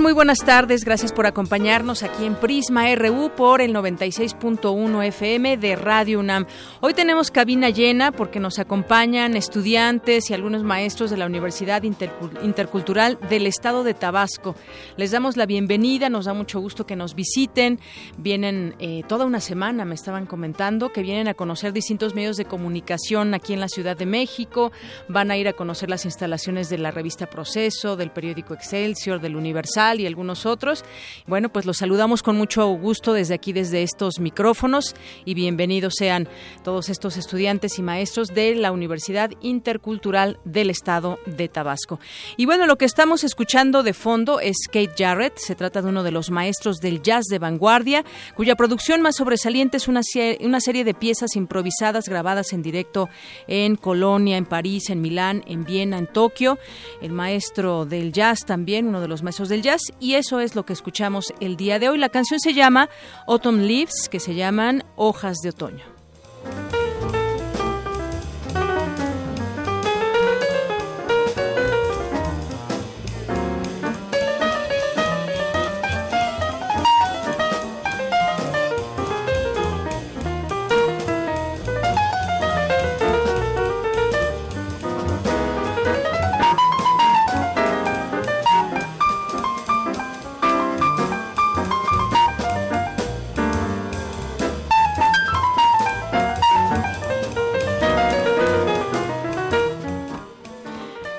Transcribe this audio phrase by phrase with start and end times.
[0.00, 0.84] Muy buenas tardes.
[0.84, 6.46] Gracias por acompañarnos aquí en Prisma RU por el 96.1 FM de Radio UNAM.
[6.80, 13.18] Hoy tenemos cabina llena porque nos acompañan estudiantes y algunos maestros de la Universidad Intercultural
[13.30, 14.56] del Estado de Tabasco.
[14.96, 17.78] Les damos la bienvenida, nos da mucho gusto que nos visiten.
[18.18, 22.44] Vienen eh, toda una semana, me estaban comentando, que vienen a conocer distintos medios de
[22.44, 24.72] comunicación aquí en la Ciudad de México.
[25.08, 29.36] Van a ir a conocer las instalaciones de la revista Proceso, del periódico Excelsior, del
[29.36, 30.82] Universal y algunos otros.
[31.26, 34.94] Bueno, pues los saludamos con mucho gusto desde aquí, desde estos micrófonos
[35.26, 36.26] y bienvenidos sean
[36.62, 42.00] todos estos estudiantes y maestros de la Universidad Intercultural del Estado de Tabasco.
[42.38, 46.02] Y bueno, lo que estamos escuchando de fondo es Kate Jarrett, se trata de uno
[46.02, 50.00] de los maestros del jazz de vanguardia, cuya producción más sobresaliente es una,
[50.40, 53.10] una serie de piezas improvisadas grabadas en directo
[53.48, 56.58] en Colonia, en París, en Milán, en Viena, en Tokio.
[57.02, 60.64] El maestro del jazz también, uno de los maestros del jazz y eso es lo
[60.64, 61.98] que escuchamos el día de hoy.
[61.98, 62.88] La canción se llama
[63.26, 65.84] Autumn Leaves, que se llaman hojas de otoño.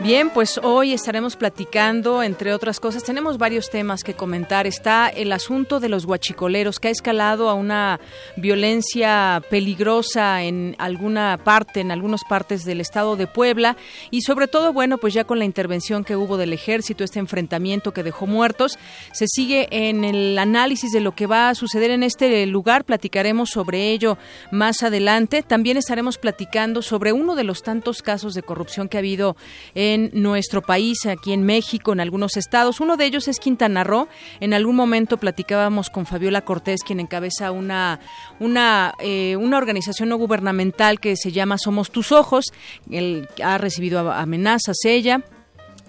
[0.05, 4.67] Bien, pues hoy estaremos platicando, entre otras cosas, tenemos varios temas que comentar.
[4.67, 7.99] Está el asunto de los guachicoleros, que ha escalado a una
[8.37, 13.77] violencia peligrosa en alguna parte, en algunas partes del estado de Puebla,
[14.11, 17.91] y sobre todo, bueno, pues ya con la intervención que hubo del ejército, este enfrentamiento
[17.91, 18.77] que dejó muertos,
[19.11, 22.85] se sigue en el análisis de lo que va a suceder en este lugar.
[22.85, 24.19] Platicaremos sobre ello
[24.51, 25.41] más adelante.
[25.41, 29.35] También estaremos platicando sobre uno de los tantos casos de corrupción que ha habido
[29.73, 32.79] en en nuestro país, aquí en México, en algunos estados.
[32.79, 34.07] Uno de ellos es Quintana Roo.
[34.39, 37.99] En algún momento platicábamos con Fabiola Cortés, quien encabeza una,
[38.39, 42.45] una, eh, una organización no gubernamental que se llama Somos Tus Ojos.
[42.91, 45.23] Él ha recibido amenazas ella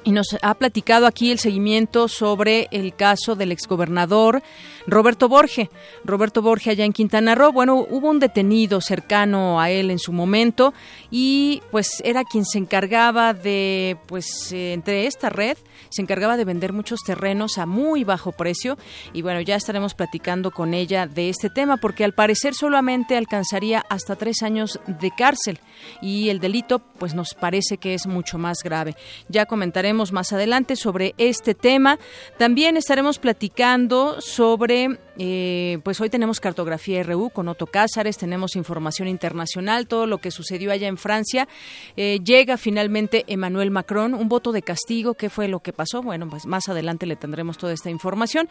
[0.06, 4.40] y nos ha platicado aquí el seguimiento sobre el caso del exgobernador
[4.86, 5.70] Roberto Borge.
[6.04, 7.52] Roberto Borge allá en Quintana Roo.
[7.52, 10.74] Bueno, hubo un detenido cercano a él en su momento
[11.10, 15.56] y pues era quien se encargaba de, pues eh, entre esta red,
[15.88, 18.76] se encargaba de vender muchos terrenos a muy bajo precio
[19.12, 23.84] y bueno, ya estaremos platicando con ella de este tema porque al parecer solamente alcanzaría
[23.88, 25.58] hasta tres años de cárcel
[26.00, 28.94] y el delito pues nos parece que es mucho más grave.
[29.28, 31.98] Ya comentaremos más adelante sobre este tema.
[32.38, 38.56] También estaremos platicando sobre, de eh, pues hoy tenemos cartografía RU con Otto Cázares, tenemos
[38.56, 41.48] información internacional, todo lo que sucedió allá en Francia.
[41.96, 45.14] Eh, llega finalmente Emmanuel Macron, un voto de castigo.
[45.14, 46.02] ¿Qué fue lo que pasó?
[46.02, 48.48] Bueno, pues más adelante le tendremos toda esta información.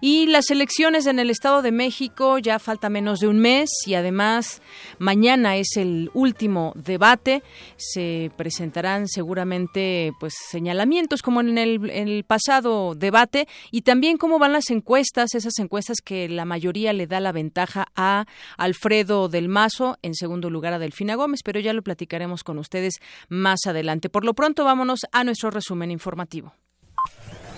[0.00, 3.94] Y las elecciones en el Estado de México ya falta menos de un mes y
[3.94, 4.62] además
[4.98, 7.42] mañana es el último debate.
[7.76, 14.70] Se presentarán seguramente pues señalamientos como en el, pasado debate y también cómo van las
[14.70, 18.24] encuestas, esas encuestas que la mayoría le da la ventaja a
[18.56, 22.94] Alfredo del Mazo, en segundo lugar a Delfina Gómez, pero ya lo platicaremos con ustedes
[23.28, 24.08] más adelante.
[24.08, 26.54] Por lo pronto, vámonos a nuestro resumen informativo.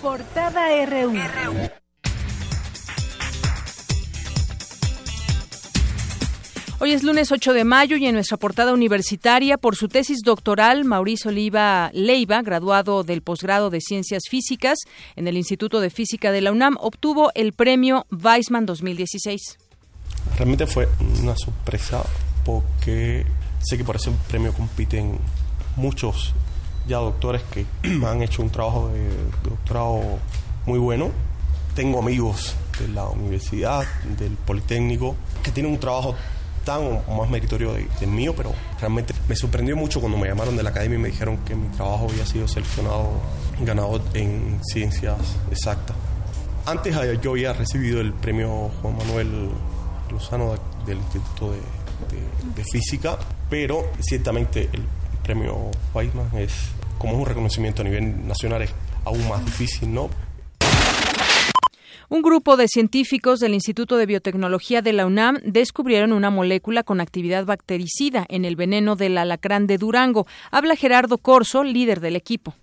[0.01, 1.13] Portada RU.
[6.83, 10.83] Hoy es lunes 8 de mayo y en nuestra portada universitaria, por su tesis doctoral,
[10.83, 14.79] Mauricio Oliva Leiva, graduado del posgrado de Ciencias Físicas
[15.15, 19.59] en el Instituto de Física de la UNAM, obtuvo el premio Weizmann 2016.
[20.37, 20.89] Realmente fue
[21.21, 22.03] una sorpresa
[22.43, 23.25] porque
[23.63, 25.19] Sé que por ese premio compiten
[25.75, 26.33] muchos
[26.87, 27.65] ya doctores que
[28.05, 29.07] han hecho un trabajo de
[29.43, 30.17] doctorado
[30.65, 31.11] muy bueno.
[31.75, 33.85] Tengo amigos de la universidad,
[34.17, 36.15] del Politécnico, que tienen un trabajo
[36.63, 40.63] tan o más meritorio del mío, pero realmente me sorprendió mucho cuando me llamaron de
[40.63, 43.09] la academia y me dijeron que mi trabajo había sido seleccionado
[43.61, 45.17] ganador en ciencias
[45.49, 45.95] exactas.
[46.65, 49.49] Antes yo había recibido el premio Juan Manuel
[50.11, 50.55] Lozano
[50.85, 53.17] del Instituto de, Física,
[53.49, 54.83] pero ciertamente el
[55.23, 56.53] premio Weizmann es,
[56.97, 58.71] como es un reconocimiento a nivel nacional, es
[59.03, 60.09] aún más difícil, ¿no?
[62.13, 66.99] Un grupo de científicos del Instituto de Biotecnología de la UNAM descubrieron una molécula con
[66.99, 70.27] actividad bactericida en el veneno del alacrán de Durango.
[70.51, 72.53] Habla Gerardo Corso, líder del equipo.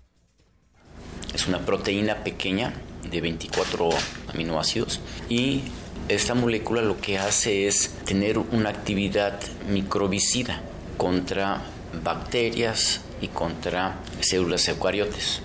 [1.33, 2.75] Es una proteína pequeña
[3.09, 3.89] de 24
[4.31, 5.63] aminoácidos y
[6.09, 10.61] esta molécula lo que hace es tener una actividad microbicida
[10.95, 11.63] contra
[12.03, 15.41] bacterias y contra células eucariotes.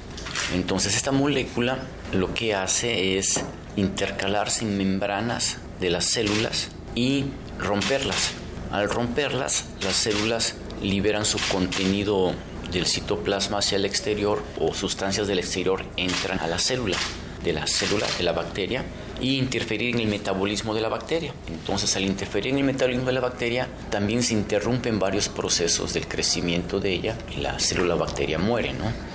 [0.52, 1.78] Entonces esta molécula
[2.12, 3.42] lo que hace es
[3.76, 7.24] intercalarse en membranas de las células y
[7.58, 8.32] romperlas.
[8.70, 12.32] Al romperlas, las células liberan su contenido
[12.72, 16.96] del citoplasma hacia el exterior o sustancias del exterior entran a la célula
[17.42, 18.84] de la célula de la bacteria
[19.20, 21.32] y interferir en el metabolismo de la bacteria.
[21.46, 26.08] Entonces, al interferir en el metabolismo de la bacteria, también se interrumpen varios procesos del
[26.08, 29.13] crecimiento de ella y la célula bacteria muere, ¿no?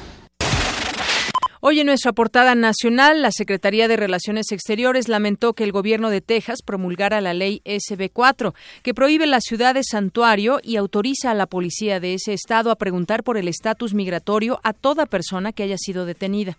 [1.61, 6.21] Hoy en nuestra portada nacional, la Secretaría de Relaciones Exteriores lamentó que el gobierno de
[6.21, 11.47] Texas promulgara la ley SB4, que prohíbe la ciudad de santuario y autoriza a la
[11.47, 15.77] policía de ese estado a preguntar por el estatus migratorio a toda persona que haya
[15.77, 16.57] sido detenida.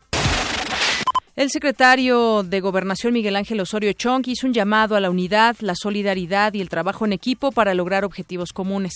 [1.35, 5.76] El secretario de Gobernación Miguel Ángel Osorio Chong hizo un llamado a la unidad, la
[5.76, 8.93] solidaridad y el trabajo en equipo para lograr objetivos comunes.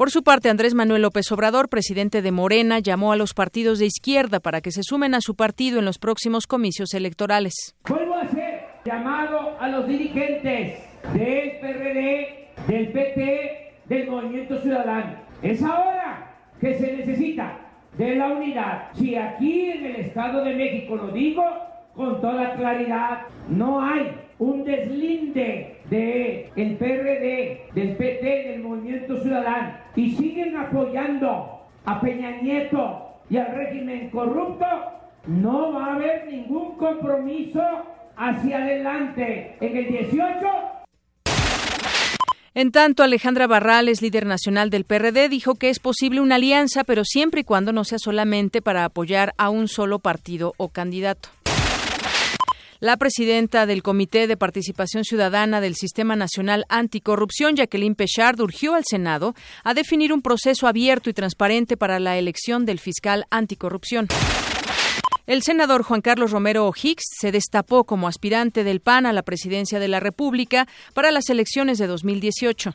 [0.00, 3.84] Por su parte, Andrés Manuel López Obrador, presidente de Morena, llamó a los partidos de
[3.84, 7.76] izquierda para que se sumen a su partido en los próximos comicios electorales.
[7.86, 10.78] Vuelvo a hacer llamado a los dirigentes
[11.12, 15.16] del PRD, del PT, del Movimiento Ciudadano.
[15.42, 17.58] Es ahora que se necesita
[17.98, 18.92] de la unidad.
[18.94, 21.44] Si aquí en el Estado de México lo digo
[21.94, 24.10] con toda claridad, no hay
[24.40, 32.40] un deslinde de el PRD, del PT, del Movimiento Ciudadano y siguen apoyando a Peña
[32.42, 34.66] Nieto y al régimen corrupto,
[35.26, 37.62] no va a haber ningún compromiso
[38.16, 39.56] hacia adelante.
[39.60, 40.38] En el 18
[42.52, 47.04] en tanto, Alejandra Barrales, líder nacional del PRD, dijo que es posible una alianza, pero
[47.04, 51.28] siempre y cuando no sea solamente para apoyar a un solo partido o candidato.
[52.80, 58.84] La presidenta del Comité de Participación Ciudadana del Sistema Nacional Anticorrupción, Jacqueline Pechard, urgió al
[58.88, 59.34] Senado
[59.64, 64.08] a definir un proceso abierto y transparente para la elección del fiscal anticorrupción.
[65.26, 69.78] El senador Juan Carlos Romero Hicks se destapó como aspirante del PAN a la presidencia
[69.78, 72.72] de la República para las elecciones de 2018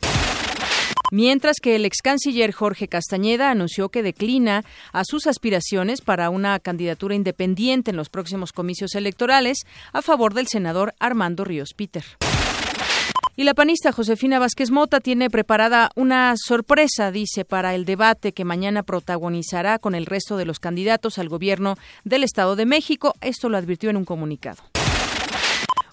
[1.15, 6.59] mientras que el ex canciller Jorge Castañeda anunció que declina a sus aspiraciones para una
[6.59, 9.59] candidatura independiente en los próximos comicios electorales
[9.93, 12.03] a favor del senador Armando Ríos Peter.
[13.37, 18.43] Y la panista Josefina Vázquez Mota tiene preparada una sorpresa, dice, para el debate que
[18.43, 23.13] mañana protagonizará con el resto de los candidatos al gobierno del Estado de México.
[23.21, 24.74] Esto lo advirtió en un comunicado.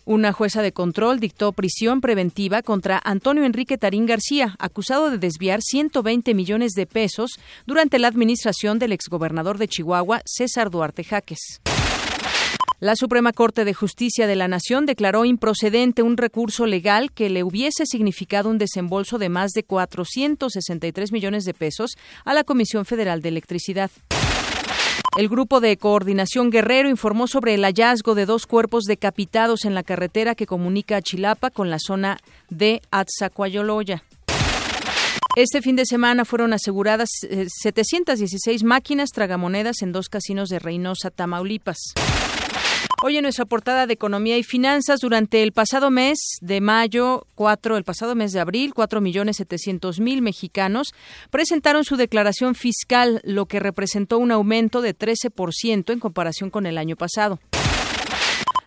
[0.05, 5.63] Una jueza de control dictó prisión preventiva contra Antonio Enrique Tarín García, acusado de desviar
[5.63, 11.61] 120 millones de pesos durante la administración del exgobernador de Chihuahua, César Duarte Jaques.
[12.81, 17.45] La Suprema Corte de Justicia de la Nación declaró improcedente un recurso legal que le
[17.45, 21.93] hubiese significado un desembolso de más de 463 millones de pesos
[22.25, 23.93] a la Comisión Federal de Electricidad.
[25.15, 29.83] El grupo de coordinación Guerrero informó sobre el hallazgo de dos cuerpos decapitados en la
[29.83, 32.17] carretera que comunica a Chilapa con la zona
[32.49, 34.05] de Atzacuayoloya.
[35.37, 41.11] Este fin de semana fueron aseguradas 716 eh, máquinas tragamonedas en dos casinos de Reynosa,
[41.11, 41.93] Tamaulipas.
[43.05, 47.77] Hoy en nuestra portada de Economía y Finanzas, durante el pasado mes de mayo, cuatro,
[47.77, 50.95] el pasado mes de abril, cuatro millones setecientos mil mexicanos
[51.29, 56.79] presentaron su declaración fiscal, lo que representó un aumento de 13% en comparación con el
[56.79, 57.41] año pasado.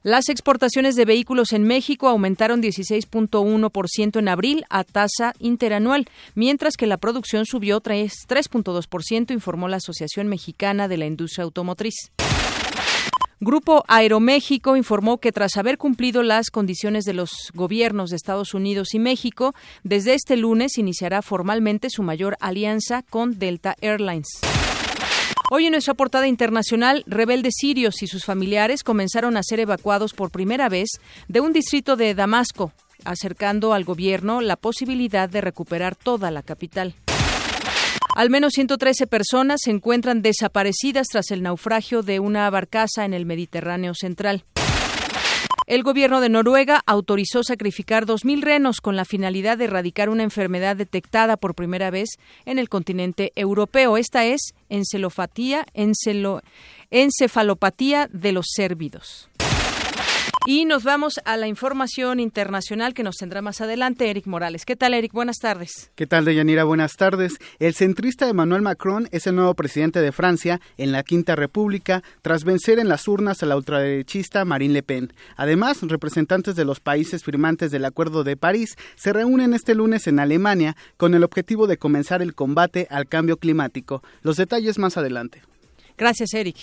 [0.03, 6.87] Las exportaciones de vehículos en México aumentaron 16.1% en abril a tasa interanual, mientras que
[6.87, 12.11] la producción subió 3.2%, informó la Asociación Mexicana de la Industria Automotriz.
[13.45, 18.95] Grupo Aeroméxico informó que tras haber cumplido las condiciones de los gobiernos de Estados Unidos
[18.95, 24.39] y México, desde este lunes iniciará formalmente su mayor alianza con Delta Airlines.
[25.51, 30.31] Hoy en nuestra portada internacional, rebeldes sirios y sus familiares comenzaron a ser evacuados por
[30.31, 30.89] primera vez
[31.27, 32.71] de un distrito de Damasco,
[33.03, 36.95] acercando al gobierno la posibilidad de recuperar toda la capital.
[38.15, 43.25] Al menos 113 personas se encuentran desaparecidas tras el naufragio de una barcaza en el
[43.25, 44.45] Mediterráneo central.
[45.67, 50.77] El gobierno de Noruega autorizó sacrificar 2.000 renos con la finalidad de erradicar una enfermedad
[50.77, 52.11] detectada por primera vez
[52.45, 53.97] en el continente europeo.
[53.97, 55.65] Esta es encefalopatía,
[58.13, 59.27] de los cérvidos.
[60.47, 64.63] Y nos vamos a la información internacional que nos tendrá más adelante Eric Morales.
[64.63, 65.11] ¿Qué tal, Eric?
[65.11, 65.89] Buenas tardes.
[65.95, 66.63] ¿Qué tal, Deyanira?
[66.65, 67.39] Buenas tardes.
[67.57, 72.43] El centrista Emmanuel Macron es el nuevo presidente de Francia en la Quinta República tras
[72.43, 75.13] vencer en las urnas a la ultraderechista Marine Le Pen.
[75.35, 80.19] Además, representantes de los países firmantes del Acuerdo de París se reúnen este lunes en
[80.19, 84.03] Alemania con el objetivo de comenzar el combate al cambio climático.
[84.21, 85.41] Los detalles más adelante.
[85.97, 86.57] Gracias, Eric.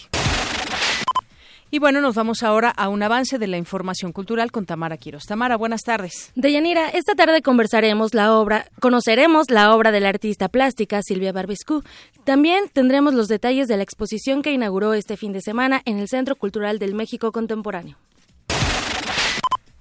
[1.75, 5.25] Y bueno, nos vamos ahora a un avance de la información cultural con Tamara Quiros.
[5.25, 6.31] Tamara, buenas tardes.
[6.35, 11.83] Deyanira, esta tarde conversaremos la obra, conoceremos la obra de la artista plástica Silvia Barbescu.
[12.25, 16.09] También tendremos los detalles de la exposición que inauguró este fin de semana en el
[16.09, 17.97] Centro Cultural del México Contemporáneo.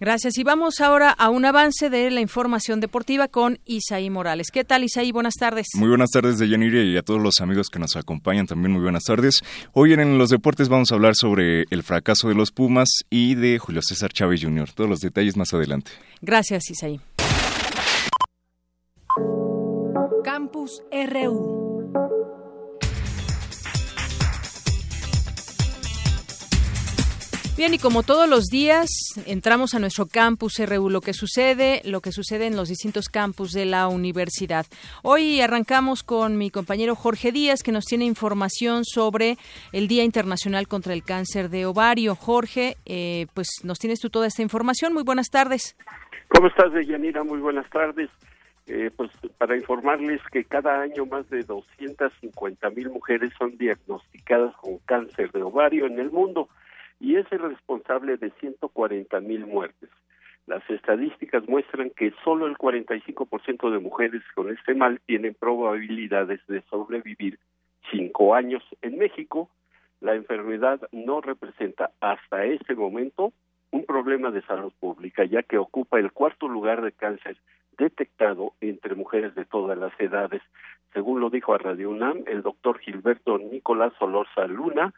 [0.02, 0.40] Gracias.
[0.40, 4.50] Y vamos ahora a un avance de la información deportiva con Isaí Morales.
[4.52, 5.12] ¿Qué tal, Isaí?
[5.12, 5.68] Buenas tardes.
[5.76, 9.04] Muy buenas tardes, Deyanira, y a todos los amigos que nos acompañan también muy buenas
[9.04, 9.44] tardes.
[9.74, 13.60] Hoy en los deportes vamos a hablar sobre el fracaso de los Pumas y de
[13.60, 14.72] Julio César Chávez Jr.
[14.72, 15.92] Todos los detalles más adelante.
[16.20, 17.00] Gracias, Isaí.
[20.24, 21.61] Campus RU.
[27.62, 28.90] Bien, y como todos los días,
[29.28, 33.52] entramos a nuestro campus RU, lo que sucede, lo que sucede en los distintos campus
[33.52, 34.66] de la universidad.
[35.04, 39.38] Hoy arrancamos con mi compañero Jorge Díaz, que nos tiene información sobre
[39.74, 42.16] el Día Internacional contra el Cáncer de Ovario.
[42.16, 44.92] Jorge, eh, pues nos tienes tú toda esta información.
[44.92, 45.78] Muy buenas tardes.
[46.30, 47.24] ¿Cómo estás, Deyanira?
[47.24, 48.10] Muy buenas tardes.
[48.66, 54.80] Eh, pues para informarles que cada año más de 250 mil mujeres son diagnosticadas con
[54.80, 56.50] cáncer de ovario en el mundo
[57.02, 59.90] y es el responsable de 140 mil muertes.
[60.46, 66.62] Las estadísticas muestran que solo el 45% de mujeres con este mal tienen probabilidades de
[66.70, 67.40] sobrevivir
[67.92, 68.64] cinco años.
[68.82, 69.50] En México,
[70.00, 73.34] la enfermedad no representa hasta este momento
[73.72, 77.38] un problema de salud pública, ya que ocupa el cuarto lugar de cáncer
[77.78, 80.42] detectado entre mujeres de todas las edades.
[80.94, 84.94] Según lo dijo a Radio UNAM el doctor Gilberto Nicolás Solorza Luna,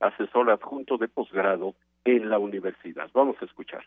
[0.00, 1.74] asesor adjunto de posgrado
[2.04, 3.10] en la universidad.
[3.12, 3.84] Vamos a escuchar.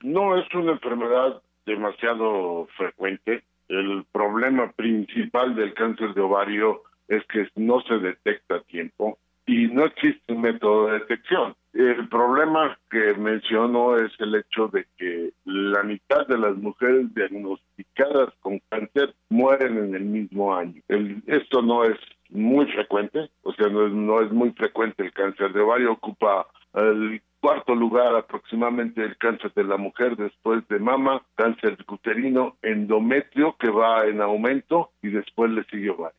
[0.00, 3.42] No es una enfermedad demasiado frecuente.
[3.68, 9.66] El problema principal del cáncer de ovario es que no se detecta a tiempo y
[9.68, 11.54] no existe un método de detección.
[11.72, 18.34] El problema que menciono es el hecho de que la mitad de las mujeres diagnosticadas
[18.40, 20.82] con cáncer mueren en el mismo año.
[21.26, 21.98] esto no es
[22.30, 26.46] muy frecuente, o sea, no es, no es muy frecuente el cáncer de ovario, ocupa
[26.74, 33.56] el cuarto lugar aproximadamente el cáncer de la mujer después de mama, cáncer uterino, endometrio
[33.58, 36.18] que va en aumento y después le sigue ovario.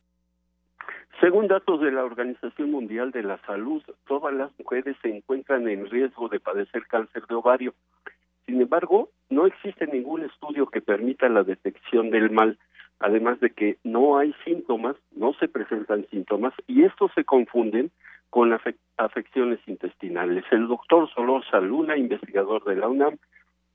[1.20, 5.88] Según datos de la Organización Mundial de la Salud, todas las mujeres se encuentran en
[5.90, 7.74] riesgo de padecer cáncer de ovario.
[8.46, 12.58] Sin embargo, no existe ningún estudio que permita la detección del mal
[13.00, 17.90] además de que no hay síntomas, no se presentan síntomas y estos se confunden
[18.28, 18.56] con
[18.96, 20.44] afecciones intestinales.
[20.52, 23.16] El doctor Solorza Luna, investigador de la UNAM,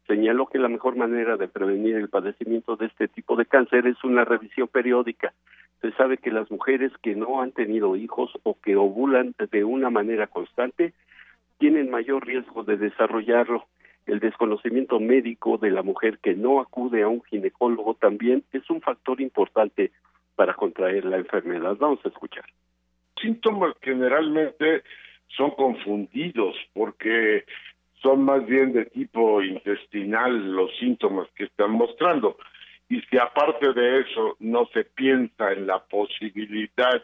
[0.07, 4.01] señaló que la mejor manera de prevenir el padecimiento de este tipo de cáncer es
[4.03, 5.33] una revisión periódica.
[5.81, 9.89] Se sabe que las mujeres que no han tenido hijos o que ovulan de una
[9.89, 10.93] manera constante
[11.57, 13.65] tienen mayor riesgo de desarrollarlo
[14.05, 18.81] el desconocimiento médico de la mujer que no acude a un ginecólogo también es un
[18.81, 19.91] factor importante
[20.35, 21.75] para contraer la enfermedad.
[21.79, 22.45] Vamos a escuchar.
[23.19, 24.83] Síntomas generalmente
[25.35, 27.45] son confundidos porque
[28.01, 32.37] son más bien de tipo intestinal los síntomas que están mostrando.
[32.87, 37.01] Y si aparte de eso no se piensa en la posibilidad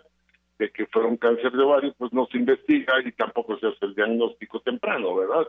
[0.59, 3.85] de que fuera un cáncer de ovario, pues no se investiga y tampoco se hace
[3.85, 5.47] el diagnóstico temprano, ¿verdad?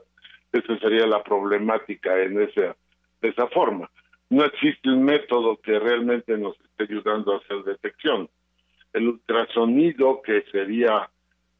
[0.52, 2.76] Esa sería la problemática en esa,
[3.22, 3.90] esa forma.
[4.28, 8.28] No existe un método que realmente nos esté ayudando a hacer detección.
[8.92, 11.08] El ultrasonido, que sería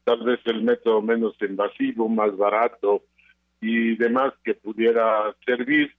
[0.03, 3.03] tal vez el método menos invasivo, más barato
[3.61, 5.95] y demás que pudiera servir.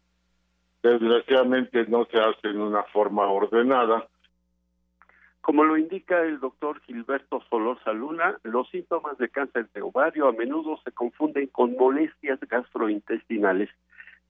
[0.83, 4.07] Desgraciadamente no se hace en una forma ordenada.
[5.45, 10.33] Como lo indica el doctor Gilberto Solosa Luna, los síntomas de cáncer de ovario a
[10.33, 13.69] menudo se confunden con molestias gastrointestinales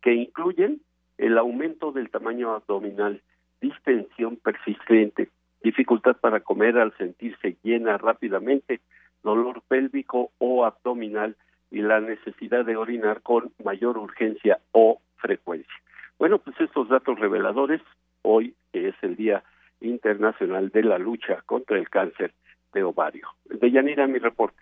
[0.02, 0.80] que incluyen
[1.16, 3.22] el aumento del tamaño abdominal,
[3.60, 5.28] distensión persistente,
[5.62, 8.80] dificultad para comer al sentirse llena rápidamente,
[9.22, 11.36] dolor pélvico o abdominal
[11.70, 15.74] y la necesidad de orinar con mayor urgencia o frecuencia.
[16.18, 17.82] Bueno, pues estos datos reveladores,
[18.22, 19.44] hoy es el Día
[19.80, 22.32] Internacional de la Lucha contra el Cáncer
[22.74, 23.28] de Ovario.
[23.44, 24.58] De Yanira, mi reporte.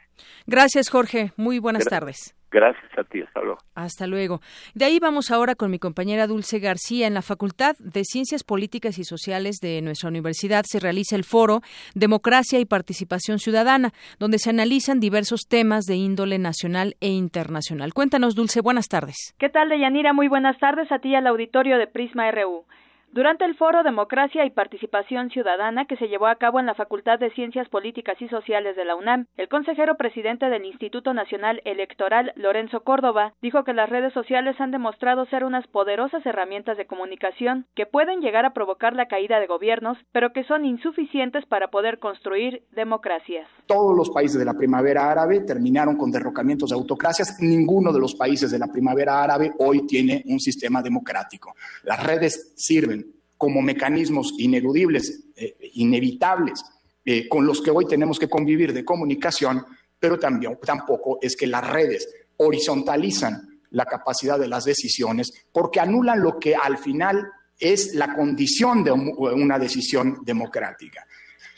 [0.46, 1.32] Gracias, Jorge.
[1.36, 2.36] Muy buenas tardes.
[2.50, 3.58] Gracias a ti, hasta luego.
[3.74, 4.40] Hasta luego.
[4.74, 7.06] De ahí vamos ahora con mi compañera Dulce García.
[7.06, 11.62] En la Facultad de Ciencias Políticas y Sociales de nuestra universidad se realiza el foro
[11.94, 17.94] Democracia y Participación Ciudadana, donde se analizan diversos temas de índole nacional e internacional.
[17.94, 19.34] Cuéntanos, Dulce, buenas tardes.
[19.38, 20.12] ¿Qué tal, Deyanira?
[20.12, 22.66] Muy buenas tardes a ti al auditorio de Prisma RU.
[23.14, 27.18] Durante el foro Democracia y Participación Ciudadana que se llevó a cabo en la Facultad
[27.18, 32.32] de Ciencias Políticas y Sociales de la UNAM, el consejero presidente del Instituto Nacional Electoral,
[32.36, 37.66] Lorenzo Córdoba, dijo que las redes sociales han demostrado ser unas poderosas herramientas de comunicación
[37.74, 41.98] que pueden llegar a provocar la caída de gobiernos, pero que son insuficientes para poder
[41.98, 43.46] construir democracias.
[43.66, 47.36] Todos los países de la primavera árabe terminaron con derrocamientos de autocracias.
[47.40, 51.54] Ninguno de los países de la primavera árabe hoy tiene un sistema democrático.
[51.84, 53.01] Las redes sirven
[53.42, 56.64] como mecanismos ineludibles, eh, inevitables,
[57.04, 59.66] eh, con los que hoy tenemos que convivir de comunicación,
[59.98, 66.22] pero también, tampoco es que las redes horizontalizan la capacidad de las decisiones porque anulan
[66.22, 71.04] lo que al final es la condición de una decisión democrática.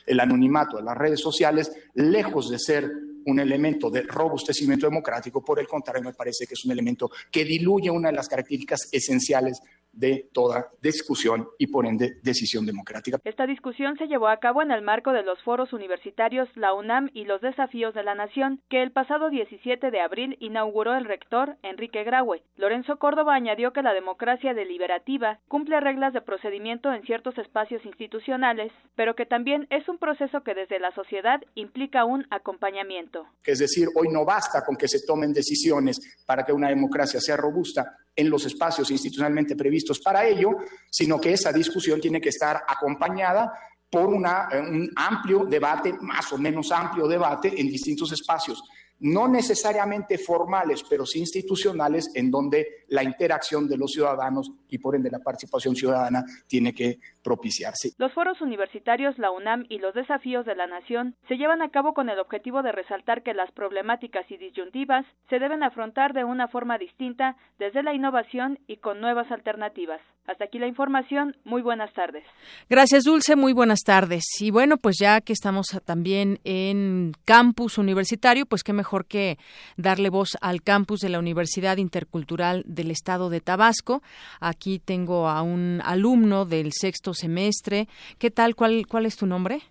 [0.06, 2.90] El anonimato de las redes sociales, lejos de ser
[3.26, 7.44] un elemento de robustecimiento democrático, por el contrario, me parece que es un elemento que
[7.44, 9.61] diluye una de las características esenciales
[9.96, 13.18] de toda discusión y por ende decisión democrática.
[13.24, 17.11] Esta discusión se llevó a cabo en el marco de los foros universitarios La UNAM
[17.14, 21.57] y los desafíos de la nación que el pasado 17 de abril inauguró el rector
[21.62, 22.42] Enrique Graue.
[22.57, 28.72] Lorenzo Córdoba añadió que la democracia deliberativa cumple reglas de procedimiento en ciertos espacios institucionales,
[28.94, 33.26] pero que también es un proceso que desde la sociedad implica un acompañamiento.
[33.44, 37.37] Es decir, hoy no basta con que se tomen decisiones para que una democracia sea
[37.37, 40.51] robusta, en los espacios institucionalmente previstos para ello,
[40.90, 43.53] sino que esa discusión tiene que estar acompañada
[43.90, 48.62] por una, eh, un amplio debate, más o menos amplio debate en distintos espacios.
[49.01, 54.94] No necesariamente formales, pero sí institucionales, en donde la interacción de los ciudadanos y por
[54.94, 57.90] ende la participación ciudadana tiene que propiciarse.
[57.98, 61.92] Los foros universitarios, la UNAM y los desafíos de la nación se llevan a cabo
[61.92, 66.46] con el objetivo de resaltar que las problemáticas y disyuntivas se deben afrontar de una
[66.46, 70.00] forma distinta desde la innovación y con nuevas alternativas.
[70.26, 71.37] Hasta aquí la información.
[71.44, 72.24] Muy buenas tardes.
[72.70, 73.37] Gracias, Dulce.
[73.37, 74.24] Muy buenas tardes.
[74.40, 79.37] Y bueno, pues ya que estamos también en campus universitario, pues qué mejor que
[79.76, 84.03] darle voz al campus de la Universidad Intercultural del Estado de Tabasco.
[84.40, 87.88] Aquí tengo a un alumno del sexto semestre.
[88.18, 88.55] ¿Qué tal?
[88.55, 89.62] ¿Cuál, cuál es tu nombre?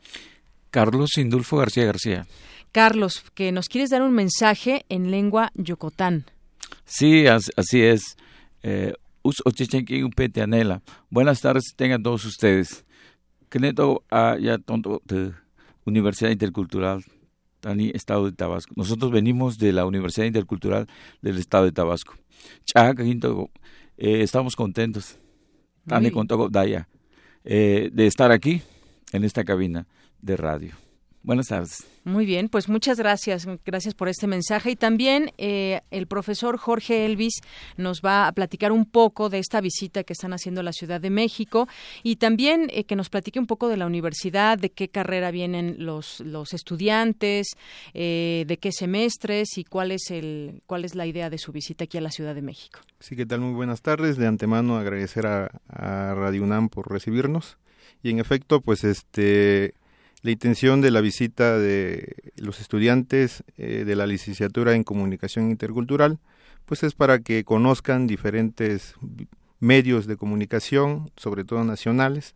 [0.71, 2.25] Carlos Indulfo García García.
[2.71, 6.25] Carlos, que nos quieres dar un mensaje en lengua yocotán.
[6.85, 8.17] Sí, así es.
[8.63, 8.93] Eh,
[11.09, 12.83] Buenas tardes tengan todos ustedes.
[13.49, 15.33] Keneto a ya tonto de
[15.85, 17.05] Universidad Intercultural
[17.63, 18.73] Tani Estado de Tabasco.
[18.75, 20.87] Nosotros venimos de la Universidad Intercultural
[21.21, 22.15] del Estado de Tabasco.
[23.97, 25.17] Eh, estamos contentos.
[25.87, 26.11] Tani
[26.49, 26.87] Daya
[27.43, 28.61] eh, de estar aquí
[29.11, 29.85] en esta cabina
[30.21, 30.82] de radio.
[31.23, 31.85] Buenas tardes.
[32.03, 33.47] Muy bien, pues muchas gracias.
[33.65, 34.71] Gracias por este mensaje.
[34.71, 37.39] Y también eh, el profesor Jorge Elvis
[37.77, 40.99] nos va a platicar un poco de esta visita que están haciendo a la Ciudad
[40.99, 41.69] de México
[42.03, 45.77] y también eh, que nos platique un poco de la universidad, de qué carrera vienen
[45.79, 47.47] los, los estudiantes,
[47.93, 51.85] eh, de qué semestres y cuál es, el, cuál es la idea de su visita
[51.85, 52.81] aquí a la Ciudad de México.
[52.99, 53.39] Sí, ¿qué tal?
[53.39, 54.17] Muy buenas tardes.
[54.17, 57.57] De antemano agradecer a, a Radio UNAM por recibirnos.
[58.01, 59.73] Y en efecto, pues este
[60.23, 66.17] la intención de la visita de los estudiantes eh, de la licenciatura en comunicación intercultural,
[66.65, 68.95] pues es para que conozcan diferentes
[69.59, 72.35] medios de comunicación, sobre todo nacionales,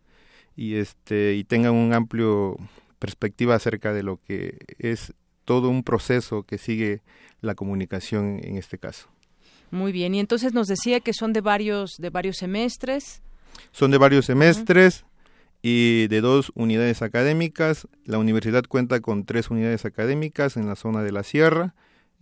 [0.54, 2.56] y este y tengan un amplio
[2.98, 5.14] perspectiva acerca de lo que es
[5.46, 7.00] todo un proceso que sigue
[7.40, 9.08] la comunicación en este caso.
[9.70, 13.22] Muy bien, y entonces nos decía que son de varios de varios semestres.
[13.72, 15.06] Son de varios semestres
[15.62, 17.88] y de dos unidades académicas.
[18.04, 21.74] La universidad cuenta con tres unidades académicas en la zona de la sierra,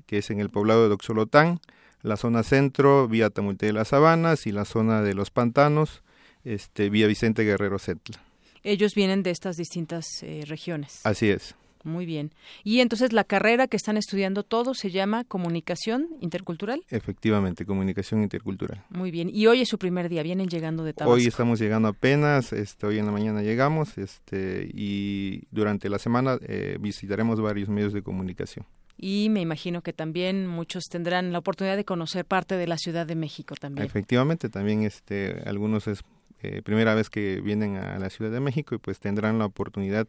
[0.07, 1.61] que es en el poblado de Doxolotán,
[2.03, 6.03] la zona centro, vía Tamulte de las Sabanas, y la zona de los pantanos,
[6.44, 8.22] este, vía Vicente Guerrero Setla.
[8.62, 11.01] Ellos vienen de estas distintas eh, regiones.
[11.05, 11.55] Así es.
[11.87, 12.33] Muy bien.
[12.64, 16.83] Y entonces la carrera que están estudiando todos se llama Comunicación Intercultural.
[16.90, 18.85] Efectivamente, Comunicación Intercultural.
[18.90, 19.31] Muy bien.
[19.33, 21.14] Y hoy es su primer día, vienen llegando de Tabasco.
[21.14, 26.38] Hoy estamos llegando apenas, este, hoy en la mañana llegamos este, y durante la semana
[26.42, 28.66] eh, visitaremos varios medios de comunicación.
[28.99, 33.07] Y me imagino que también muchos tendrán la oportunidad de conocer parte de la Ciudad
[33.07, 33.87] de México también.
[33.87, 36.03] Efectivamente, también este, algunos es
[36.42, 40.07] eh, primera vez que vienen a la Ciudad de México y pues tendrán la oportunidad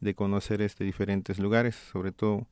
[0.00, 2.46] de conocer este diferentes lugares, sobre todo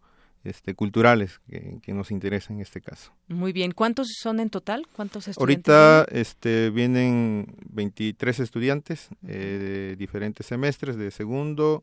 [0.45, 3.13] este culturales que, nos interesan en este caso.
[3.27, 4.87] Muy bien, ¿cuántos son en total?
[4.95, 5.69] ¿Cuántos estudiantes?
[5.75, 6.21] Ahorita vienen?
[6.21, 11.83] este vienen 23 estudiantes eh, de diferentes semestres, de segundo,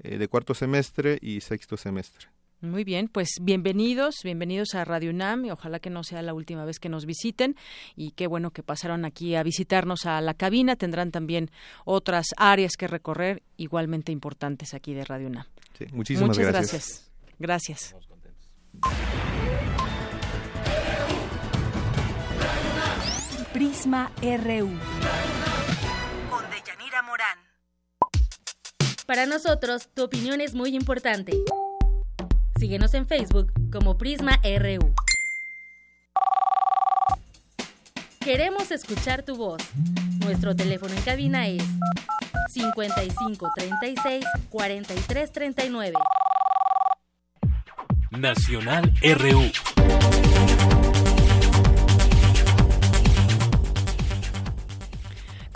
[0.00, 2.28] eh, de cuarto semestre y sexto semestre.
[2.60, 6.64] Muy bien, pues bienvenidos, bienvenidos a Radio UNAM y ojalá que no sea la última
[6.64, 7.54] vez que nos visiten
[7.94, 10.74] y qué bueno que pasaron aquí a visitarnos a la cabina.
[10.74, 11.52] Tendrán también
[11.84, 15.46] otras áreas que recorrer igualmente importantes aquí de Radio UNAM.
[15.78, 17.10] Sí, muchísimas Muchas gracias.
[17.38, 17.94] Gracias.
[23.52, 24.70] Prisma RU.
[26.28, 27.38] Con Deyanira Morán.
[29.06, 31.34] Para nosotros, tu opinión es muy importante.
[32.58, 34.92] Síguenos en Facebook como Prisma RU.
[38.18, 39.62] Queremos escuchar tu voz.
[40.24, 41.62] Nuestro teléfono en cabina es
[42.50, 45.94] 55 36 43 39.
[48.10, 49.77] Nacional RU.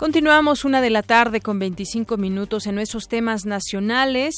[0.03, 4.35] Continuamos una de la tarde con 25 minutos en nuestros temas nacionales.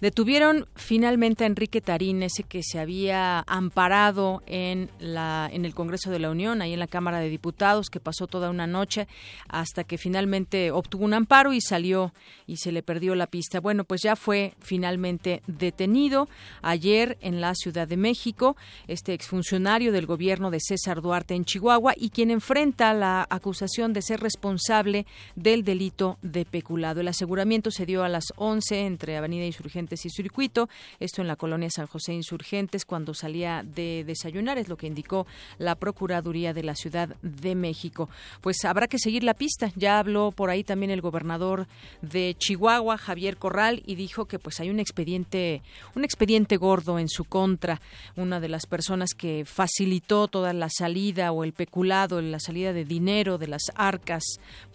[0.00, 6.12] Detuvieron finalmente a Enrique Tarín, ese que se había amparado en, la, en el Congreso
[6.12, 9.08] de la Unión, ahí en la Cámara de Diputados, que pasó toda una noche
[9.48, 12.14] hasta que finalmente obtuvo un amparo y salió
[12.46, 13.58] y se le perdió la pista.
[13.58, 16.28] Bueno, pues ya fue finalmente detenido
[16.62, 21.94] ayer en la Ciudad de México, este exfuncionario del gobierno de César Duarte en Chihuahua
[21.96, 24.99] y quien enfrenta la acusación de ser responsable
[25.36, 27.00] del delito de peculado.
[27.00, 31.36] El aseguramiento se dio a las 11 entre Avenida Insurgentes y Circuito, esto en la
[31.36, 35.26] colonia San José Insurgentes, cuando salía de desayunar, es lo que indicó
[35.58, 38.08] la Procuraduría de la Ciudad de México.
[38.40, 39.72] Pues habrá que seguir la pista.
[39.76, 41.66] Ya habló por ahí también el gobernador
[42.02, 45.62] de Chihuahua, Javier Corral, y dijo que pues hay un expediente,
[45.94, 47.80] un expediente gordo en su contra.
[48.16, 52.84] Una de las personas que facilitó toda la salida o el peculado, la salida de
[52.84, 54.22] dinero de las arcas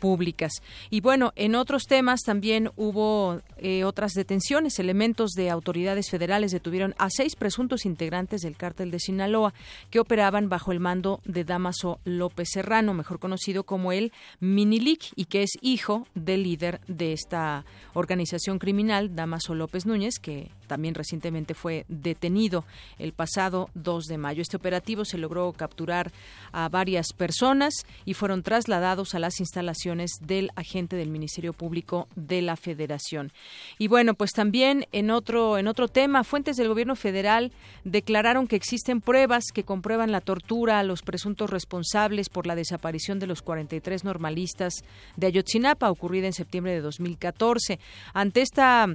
[0.05, 0.61] públicas.
[0.91, 4.77] Y bueno, en otros temas también hubo eh, otras detenciones.
[4.77, 9.55] Elementos de autoridades federales detuvieron a seis presuntos integrantes del cártel de Sinaloa
[9.89, 15.25] que operaban bajo el mando de Damaso López Serrano, mejor conocido como el Minilic, y
[15.25, 17.65] que es hijo del líder de esta
[17.95, 22.65] organización criminal, Damaso López Núñez, que también recientemente fue detenido
[22.99, 24.41] el pasado 2 de mayo.
[24.41, 26.11] Este operativo se logró capturar
[26.51, 27.73] a varias personas
[28.05, 33.31] y fueron trasladados a las instalaciones del agente del Ministerio Público de la Federación.
[33.77, 37.51] Y bueno, pues también en otro en otro tema, fuentes del Gobierno federal
[37.83, 43.19] declararon que existen pruebas que comprueban la tortura a los presuntos responsables por la desaparición
[43.19, 44.83] de los 43 normalistas
[45.15, 47.79] de Ayotzinapa ocurrida en septiembre de 2014.
[48.13, 48.87] Ante esta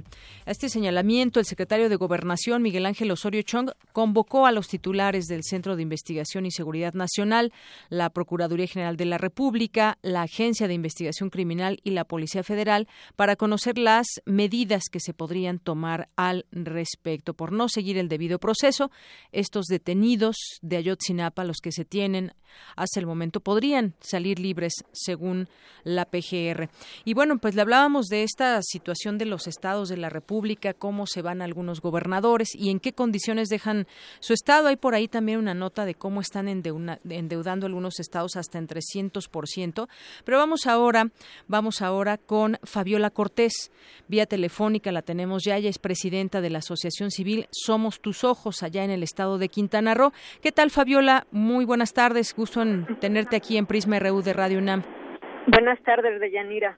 [0.45, 5.43] este señalamiento, el secretario de Gobernación Miguel Ángel Osorio Chong convocó a los titulares del
[5.43, 7.53] Centro de Investigación y Seguridad Nacional,
[7.89, 12.87] la Procuraduría General de la República, la Agencia de Investigación Criminal y la Policía Federal
[13.15, 17.35] para conocer las medidas que se podrían tomar al respecto.
[17.35, 18.89] Por no seguir el debido proceso,
[19.31, 22.33] estos detenidos de Ayotzinapa, los que se tienen
[22.75, 25.47] hasta el momento, podrían salir libres según
[25.83, 26.69] la PGR.
[27.05, 31.07] Y bueno, pues le hablábamos de esta situación de los estados de la República, cómo
[31.07, 33.85] se van algunos gobernadores y en qué condiciones dejan
[34.19, 34.69] su estado.
[34.69, 39.87] Hay por ahí también una nota de cómo están endeudando algunos estados hasta en 300%.
[40.23, 41.09] Pero vamos ahora,
[41.47, 43.71] vamos ahora con Fabiola Cortés.
[44.07, 48.63] Vía telefónica la tenemos ya, ella es presidenta de la Asociación Civil Somos Tus Ojos,
[48.63, 50.13] allá en el estado de Quintana Roo.
[50.41, 51.27] ¿Qué tal, Fabiola?
[51.31, 54.83] Muy buenas tardes, gusto en tenerte aquí en Prisma RU de Radio UNAM.
[55.47, 56.77] Buenas tardes, Deyanira.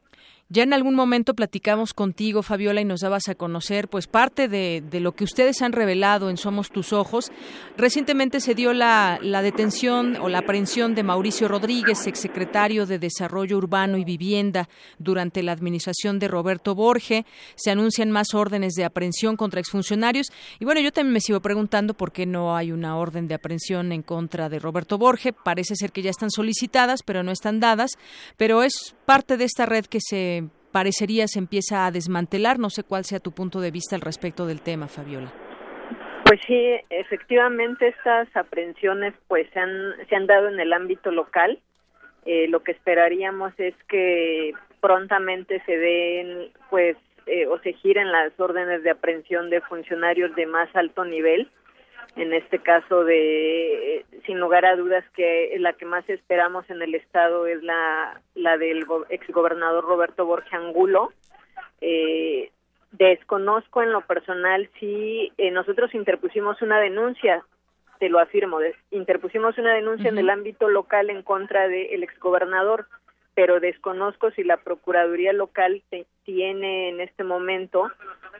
[0.49, 4.83] Ya en algún momento platicamos contigo, Fabiola, y nos dabas a conocer pues parte de,
[4.99, 7.31] lo que ustedes han revelado en Somos tus Ojos.
[7.75, 13.57] Recientemente se dio la, la detención o la aprehensión de Mauricio Rodríguez, exsecretario de Desarrollo
[13.57, 17.25] Urbano y Vivienda, durante la administración de Roberto Borge.
[17.55, 20.27] Se anuncian más órdenes de aprehensión contra exfuncionarios.
[20.59, 23.91] Y bueno, yo también me sigo preguntando por qué no hay una orden de aprehensión
[23.91, 25.33] en contra de Roberto Borge.
[25.33, 27.91] Parece ser que ya están solicitadas, pero no están dadas.
[28.37, 30.42] Pero es parte de esta red que se
[30.73, 32.59] parecería se empieza a desmantelar.
[32.59, 35.31] No sé cuál sea tu punto de vista al respecto del tema, Fabiola.
[36.25, 41.59] Pues sí, efectivamente estas aprehensiones pues se han, se han dado en el ámbito local.
[42.25, 48.37] Eh, lo que esperaríamos es que prontamente se den pues eh, o se giren las
[48.39, 51.49] órdenes de aprehensión de funcionarios de más alto nivel
[52.15, 56.93] en este caso de sin lugar a dudas que la que más esperamos en el
[56.95, 61.11] estado es la la del exgobernador Roberto Borja Angulo.
[61.81, 62.51] Eh,
[62.91, 67.43] desconozco en lo personal si eh, nosotros interpusimos una denuncia
[67.99, 68.59] te lo afirmo
[68.91, 72.87] interpusimos una denuncia en el ámbito local en contra del exgobernador
[73.35, 75.81] pero desconozco si la Procuraduría local
[76.23, 77.89] tiene en este momento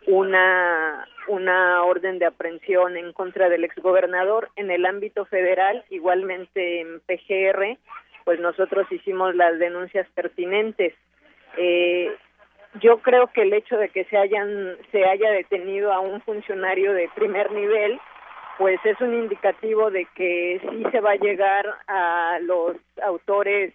[0.08, 4.50] una, una orden de aprehensión en contra del exgobernador.
[4.56, 7.78] En el ámbito federal, igualmente en PGR,
[8.24, 10.94] pues nosotros hicimos las denuncias pertinentes.
[11.58, 12.12] Eh,
[12.82, 16.94] yo creo que el hecho de que se hayan se haya detenido a un funcionario
[16.94, 18.00] de primer nivel
[18.58, 23.74] pues es un indicativo de que sí se va a llegar a los autores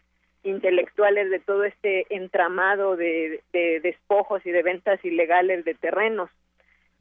[0.48, 6.30] intelectuales de todo este entramado de, despojos y de ventas ilegales de terrenos.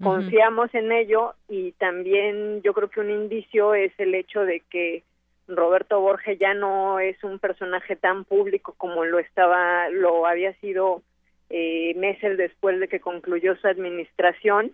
[0.01, 5.01] Confiamos en ello y también yo creo que un indicio es el hecho de que
[5.47, 11.01] Roberto Borges ya no es un personaje tan público como lo estaba, lo había sido
[11.49, 14.71] eh, meses después de que concluyó su administración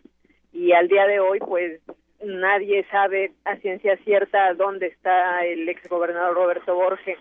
[0.52, 1.80] y al día de hoy pues
[2.26, 7.18] nadie sabe a ciencia cierta dónde está el exgobernador Roberto Borges.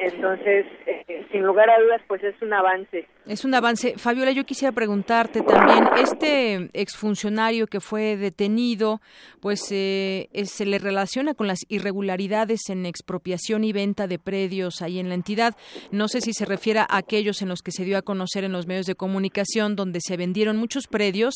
[0.00, 3.06] Entonces, eh, sin lugar a dudas, pues es un avance.
[3.26, 3.94] Es un avance.
[3.96, 9.00] Fabiola, yo quisiera preguntarte también, este exfuncionario que fue detenido,
[9.40, 14.98] pues eh, se le relaciona con las irregularidades en expropiación y venta de predios ahí
[14.98, 15.54] en la entidad.
[15.90, 18.52] No sé si se refiere a aquellos en los que se dio a conocer en
[18.52, 21.34] los medios de comunicación, donde se vendieron muchos predios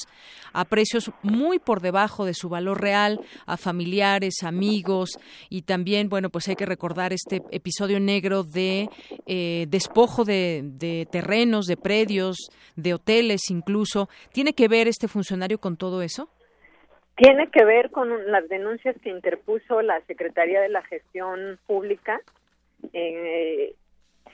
[0.53, 5.09] a precios muy por debajo de su valor real a familiares, amigos
[5.49, 8.89] y también, bueno, pues hay que recordar este episodio negro de
[9.27, 12.37] eh, despojo de, de terrenos, de predios,
[12.77, 14.09] de hoteles incluso.
[14.33, 16.29] ¿Tiene que ver este funcionario con todo eso?
[17.17, 22.21] Tiene que ver con las denuncias que interpuso la Secretaría de la Gestión Pública,
[22.93, 23.75] eh,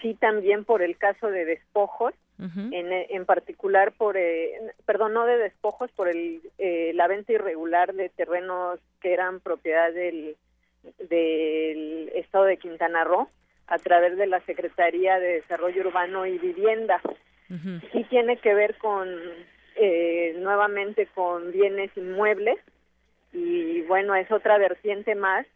[0.01, 5.37] sí también por el caso de despojos, en, en, particular por, eh, perdón, no de
[5.37, 10.37] despojos, por el, eh, la venta irregular de terrenos que eran propiedad del,
[11.09, 13.29] del Estado de Quintana Roo
[13.67, 17.01] a través de la Secretaría de Desarrollo Urbano y Vivienda.
[17.93, 19.09] Sí tiene que ver con,
[19.77, 22.59] eh, nuevamente, con bienes inmuebles.
[23.33, 25.47] Y bueno, es otra vertiente más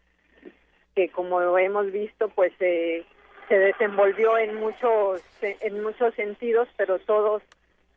[0.95, 3.05] que como hemos visto, pues eh,
[3.47, 7.43] se desenvolvió en muchos en muchos sentidos, pero todos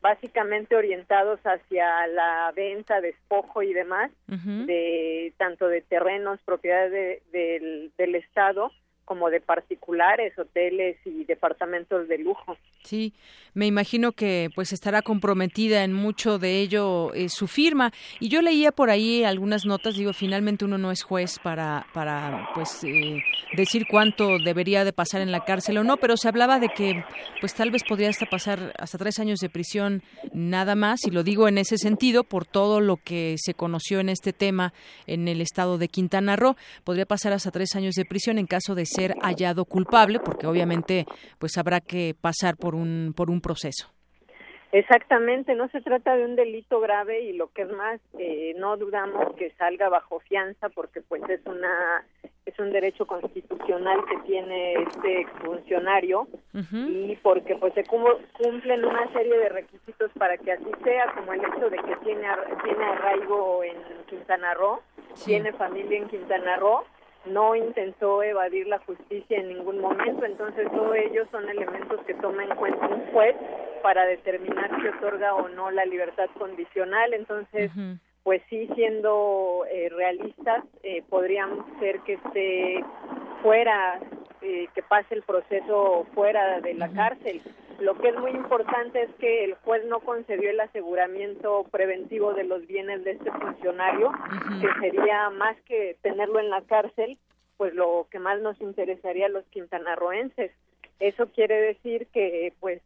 [0.01, 8.15] básicamente orientados hacia la venta, despojo y demás de tanto de terrenos, propiedades del, del
[8.15, 8.71] Estado
[9.09, 12.55] como de particulares, hoteles y departamentos de lujo.
[12.83, 13.11] Sí,
[13.55, 18.43] me imagino que pues estará comprometida en mucho de ello eh, su firma y yo
[18.43, 23.23] leía por ahí algunas notas, digo, finalmente uno no es juez para para pues eh,
[23.57, 27.03] decir cuánto debería de pasar en la cárcel o no, pero se hablaba de que
[27.41, 31.23] pues tal vez podría hasta pasar hasta tres años de prisión nada más y lo
[31.23, 34.71] digo en ese sentido por todo lo que se conoció en este tema
[35.07, 38.75] en el estado de Quintana Roo, podría pasar hasta tres años de prisión en caso
[38.75, 41.05] de ser hallado culpable, porque obviamente
[41.37, 43.89] pues habrá que pasar por un por un proceso.
[44.71, 48.77] Exactamente, no se trata de un delito grave y lo que es más, eh, no
[48.77, 52.05] dudamos que salga bajo fianza porque pues es una
[52.45, 59.37] es un derecho constitucional que tiene este funcionario y porque pues se cumplen una serie
[59.37, 62.27] de requisitos para que así sea, como el hecho de que tiene
[62.63, 64.81] tiene arraigo en Quintana Roo,
[65.25, 66.83] tiene familia en Quintana Roo
[67.25, 72.43] no intentó evadir la justicia en ningún momento, entonces todos ellos son elementos que toma
[72.43, 73.35] en cuenta un juez
[73.83, 77.71] para determinar si otorga o no la libertad condicional, entonces
[78.23, 82.83] pues sí siendo eh, realistas eh, podríamos ser que esté
[83.41, 83.99] fuera
[84.41, 87.41] eh, que pase el proceso fuera de la cárcel.
[87.79, 92.43] Lo que es muy importante es que el juez no concedió el aseguramiento preventivo de
[92.43, 94.11] los bienes de este funcionario,
[94.61, 97.17] que sería más que tenerlo en la cárcel,
[97.57, 100.51] pues lo que más nos interesaría a los quintanarroenses.
[100.99, 102.81] Eso quiere decir que pues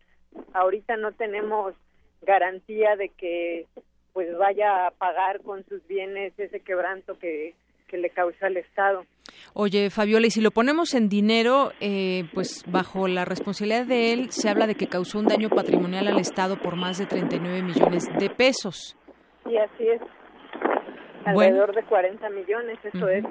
[0.54, 1.74] ahorita no tenemos
[2.22, 3.68] garantía de que
[4.14, 7.56] pues vaya a pagar con sus bienes ese quebranto que,
[7.88, 9.06] que le causa al Estado.
[9.54, 14.32] Oye, Fabiola, y si lo ponemos en dinero, eh, pues bajo la responsabilidad de él,
[14.32, 18.06] se habla de que causó un daño patrimonial al Estado por más de 39 millones
[18.18, 18.98] de pesos.
[19.46, 20.02] Sí, así es.
[21.26, 23.24] Alrededor de 40 millones, eso es.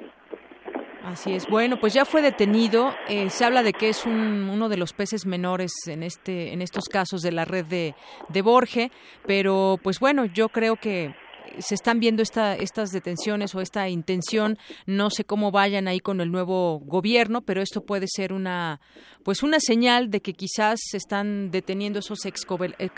[1.03, 1.47] Así es.
[1.47, 2.93] Bueno, pues ya fue detenido.
[3.09, 6.61] Eh, se habla de que es un, uno de los peces menores en este, en
[6.61, 7.93] estos casos de la red de,
[8.29, 8.89] de Borge,
[9.27, 11.13] pero pues bueno, yo creo que
[11.59, 14.57] se están viendo esta, estas detenciones o esta intención.
[14.85, 18.79] No sé cómo vayan ahí con el nuevo gobierno, pero esto puede ser una,
[19.23, 22.45] pues una señal de que quizás se están deteniendo esos ex,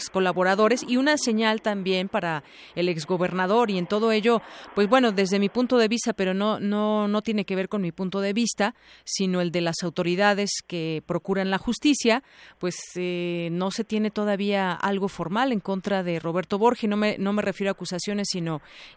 [0.10, 2.44] colaboradores y una señal también para
[2.76, 4.42] el exgobernador y en todo ello,
[4.74, 7.82] pues bueno, desde mi punto de vista, pero no, no, no tiene que ver con
[7.82, 12.24] mi punto de vista, sino el de las autoridades que procuran la justicia,
[12.60, 16.90] pues eh, no se tiene todavía algo formal en contra de Roberto Borges.
[16.90, 18.45] No me, no me refiero a acusaciones, sino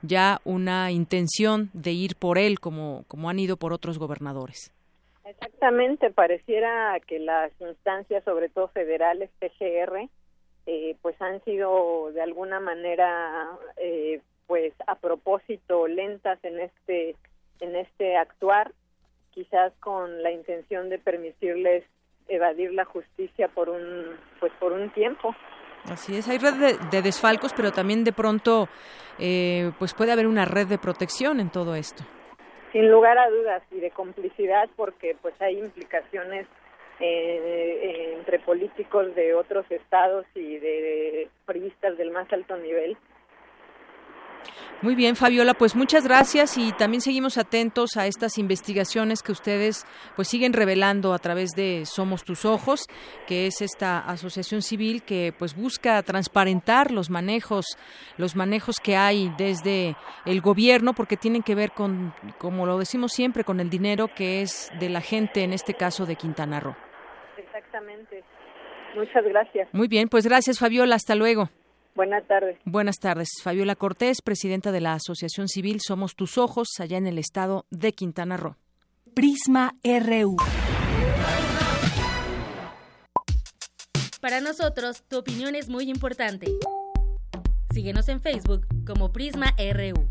[0.03, 4.73] ya una intención de ir por él como, como han ido por otros gobernadores.
[5.25, 10.09] Exactamente, pareciera que las instancias, sobre todo federales, PGR,
[10.67, 17.17] eh, pues han sido de alguna manera, eh, pues a propósito lentas en este
[17.61, 18.73] en este actuar,
[19.31, 21.85] quizás con la intención de permitirles
[22.29, 25.35] evadir la justicia por un pues por un tiempo.
[25.91, 28.69] Así es, hay red de, desfalcos, pero también de pronto
[29.19, 32.05] eh, pues puede haber una red de protección en todo esto.
[32.73, 36.47] Sin lugar a dudas y de complicidad porque pues hay implicaciones
[37.01, 42.97] eh, entre políticos de otros estados y de periodistas del más alto nivel
[44.81, 49.85] muy bien, Fabiola, pues muchas gracias y también seguimos atentos a estas investigaciones que ustedes
[50.15, 52.87] pues siguen revelando a través de Somos tus ojos,
[53.27, 57.77] que es esta asociación civil que pues busca transparentar los manejos,
[58.19, 63.11] los manejos que hay desde el gobierno porque tienen que ver con como lo decimos
[63.11, 66.77] siempre con el dinero que es de la gente en este caso de Quintana Roo.
[67.37, 68.23] Exactamente.
[68.95, 69.69] Muchas gracias.
[69.73, 71.51] Muy bien, pues gracias Fabiola, hasta luego.
[71.99, 72.57] Buenas tardes.
[72.65, 73.29] Buenas tardes.
[73.43, 77.93] Fabiola Cortés, presidenta de la Asociación Civil Somos Tus Ojos, allá en el estado de
[77.93, 78.55] Quintana Roo.
[79.17, 80.37] Prisma RU.
[84.21, 86.47] Para nosotros, tu opinión es muy importante.
[87.75, 90.09] Síguenos en Facebook como Prisma RU.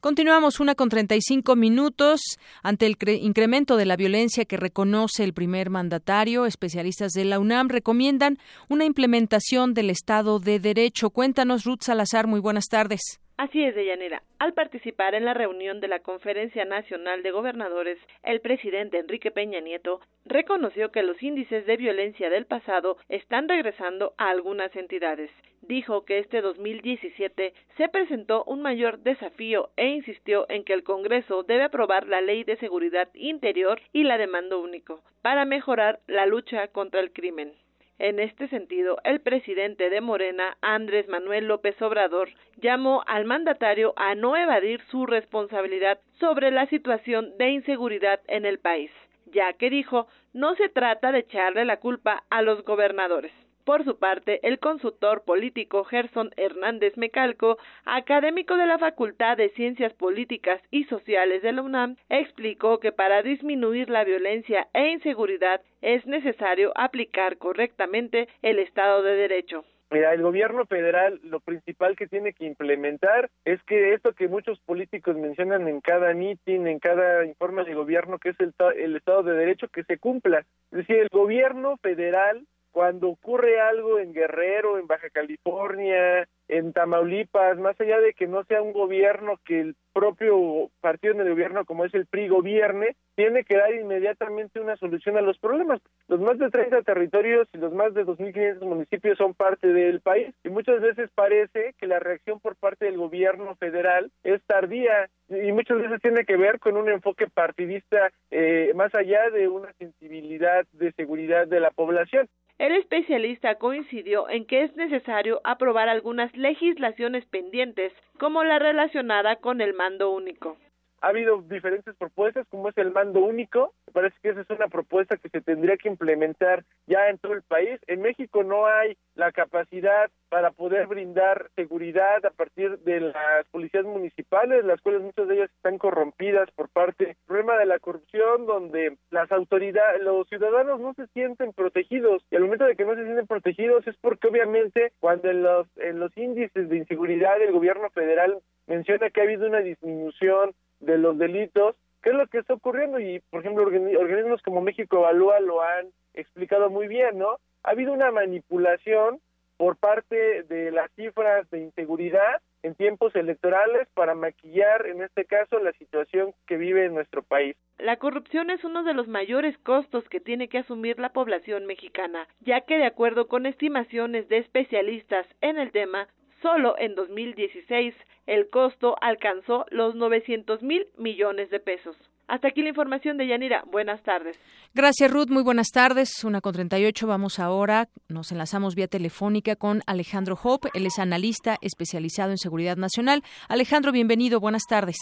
[0.00, 2.20] Continuamos una con 35 minutos.
[2.62, 7.68] Ante el incremento de la violencia que reconoce el primer mandatario, especialistas de la UNAM
[7.68, 11.10] recomiendan una implementación del Estado de Derecho.
[11.10, 13.18] Cuéntanos, Ruth Salazar, muy buenas tardes.
[13.38, 14.24] Así es, Deyanira.
[14.40, 19.60] Al participar en la reunión de la Conferencia Nacional de Gobernadores, el presidente Enrique Peña
[19.60, 25.30] Nieto reconoció que los índices de violencia del pasado están regresando a algunas entidades.
[25.62, 31.44] Dijo que este 2017 se presentó un mayor desafío e insistió en que el Congreso
[31.44, 36.26] debe aprobar la Ley de Seguridad Interior y la de mando único para mejorar la
[36.26, 37.52] lucha contra el crimen.
[37.98, 44.14] En este sentido, el presidente de Morena, Andrés Manuel López Obrador, llamó al mandatario a
[44.14, 48.92] no evadir su responsabilidad sobre la situación de inseguridad en el país,
[49.26, 53.32] ya que dijo no se trata de echarle la culpa a los gobernadores.
[53.68, 59.92] Por su parte, el consultor político Gerson Hernández Mecalco, académico de la Facultad de Ciencias
[59.92, 66.06] Políticas y Sociales de la UNAM, explicó que para disminuir la violencia e inseguridad es
[66.06, 69.66] necesario aplicar correctamente el Estado de Derecho.
[69.90, 74.58] Mira, el gobierno federal lo principal que tiene que implementar es que esto que muchos
[74.60, 79.24] políticos mencionan en cada mitin, en cada informe de gobierno, que es el, el Estado
[79.24, 80.46] de Derecho, que se cumpla.
[80.70, 87.58] Es decir, el gobierno federal cuando ocurre algo en Guerrero, en Baja California, en Tamaulipas,
[87.58, 91.64] más allá de que no sea un gobierno que el propio partido en el gobierno
[91.64, 95.80] como es el PRI gobierne, tiene que dar inmediatamente una solución a los problemas.
[96.06, 100.34] Los más de 30 territorios y los más de 2.500 municipios son parte del país
[100.44, 105.52] y muchas veces parece que la reacción por parte del gobierno federal es tardía y
[105.52, 110.64] muchas veces tiene que ver con un enfoque partidista eh, más allá de una sensibilidad
[110.72, 112.28] de seguridad de la población.
[112.58, 119.60] El especialista coincidió en que es necesario aprobar algunas legislaciones pendientes, como la relacionada con
[119.60, 120.56] el mando único
[121.00, 125.16] ha habido diferentes propuestas, como es el mando único, parece que esa es una propuesta
[125.16, 127.80] que se tendría que implementar ya en todo el país.
[127.86, 133.84] En México no hay la capacidad para poder brindar seguridad a partir de las policías
[133.84, 138.46] municipales, las cuales muchas de ellas están corrompidas por parte del problema de la corrupción,
[138.46, 142.22] donde las autoridades, los ciudadanos no se sienten protegidos.
[142.30, 145.66] Y al momento de que no se sienten protegidos es porque obviamente cuando en los
[145.76, 150.98] en los índices de inseguridad el gobierno federal menciona que ha habido una disminución de
[150.98, 153.00] los delitos, ¿qué es lo que está ocurriendo?
[153.00, 157.38] Y, por ejemplo, organismos como México Evalúa lo han explicado muy bien, ¿no?
[157.62, 159.20] Ha habido una manipulación
[159.56, 165.58] por parte de las cifras de inseguridad en tiempos electorales para maquillar, en este caso,
[165.58, 167.56] la situación que vive nuestro país.
[167.78, 172.26] La corrupción es uno de los mayores costos que tiene que asumir la población mexicana,
[172.40, 176.08] ya que de acuerdo con estimaciones de especialistas en el tema,
[176.42, 177.94] solo en 2016
[178.26, 181.96] el costo alcanzó los 900 mil millones de pesos.
[182.28, 183.64] Hasta aquí la información de Yanira.
[183.70, 184.38] Buenas tardes.
[184.74, 185.30] Gracias, Ruth.
[185.30, 186.22] Muy buenas tardes.
[186.24, 187.06] Una con 38.
[187.06, 187.88] Vamos ahora.
[188.10, 190.68] Nos enlazamos vía telefónica con Alejandro Hope.
[190.74, 193.22] Él es analista especializado en seguridad nacional.
[193.48, 194.40] Alejandro, bienvenido.
[194.40, 194.96] Buenas tardes.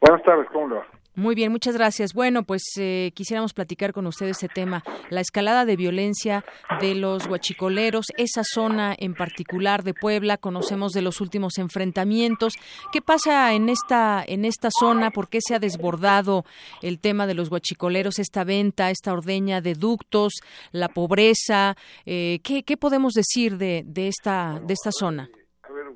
[0.00, 0.46] Buenas tardes.
[0.52, 0.95] ¿Cómo le va?
[1.16, 2.12] Muy bien, muchas gracias.
[2.12, 6.44] Bueno, pues eh, quisiéramos platicar con usted este tema, la escalada de violencia
[6.78, 12.52] de los huachicoleros, esa zona en particular de Puebla, conocemos de los últimos enfrentamientos.
[12.92, 15.10] ¿Qué pasa en esta en esta zona?
[15.10, 16.44] ¿Por qué se ha desbordado
[16.82, 20.34] el tema de los huachicoleros, esta venta, esta ordeña de ductos,
[20.70, 21.76] la pobreza?
[22.04, 25.30] Eh, ¿qué, ¿qué, podemos decir de, de esta de esta zona?
[25.62, 25.86] A ver,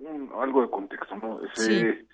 [0.41, 1.41] algo de contexto, ¿no?
[1.57, 2.07] sí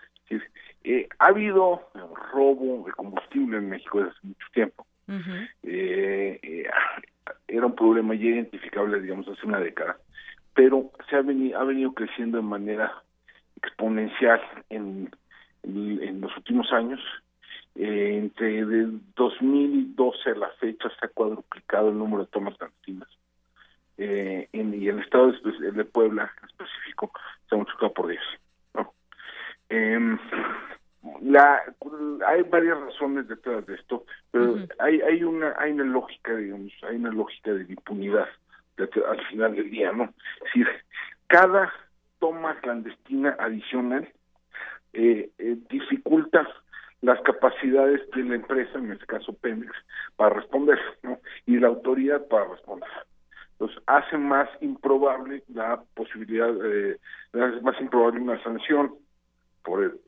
[0.89, 1.91] eh, ha habido
[2.32, 4.87] robo de combustible en México desde hace mucho tiempo.
[5.64, 6.70] Eh, eh,
[7.49, 9.97] era un problema ya identificable, digamos, hace una década,
[10.55, 13.03] pero se ha venido, ha venido creciendo de manera
[13.61, 15.11] exponencial en,
[15.64, 17.01] en, los últimos años.
[17.74, 23.09] entre el 2012 a la fecha se ha cuadruplicado el número de tomas clandestinas.
[23.99, 27.11] en, y el estado de, de Puebla, en específico,
[27.49, 28.20] se ha multiplicado por 10.
[28.74, 28.93] ¿no?
[29.68, 30.16] Eh,
[31.23, 31.63] la
[32.27, 36.97] hay varias razones detrás de esto pero hay hay una hay una lógica digamos hay
[36.97, 38.29] una lógica de impunidad
[38.79, 40.69] al final del día no es decir
[41.27, 41.73] cada
[42.19, 44.09] toma clandestina adicional
[44.93, 46.47] eh, eh, dificulta
[47.03, 49.73] las capacidades de la empresa en este caso Pemex
[50.17, 52.89] para responder no y la autoridad para responder.
[53.53, 56.99] Entonces hace más improbable la posibilidad eh,
[57.63, 58.95] más improbable una sanción
[59.63, 60.01] por el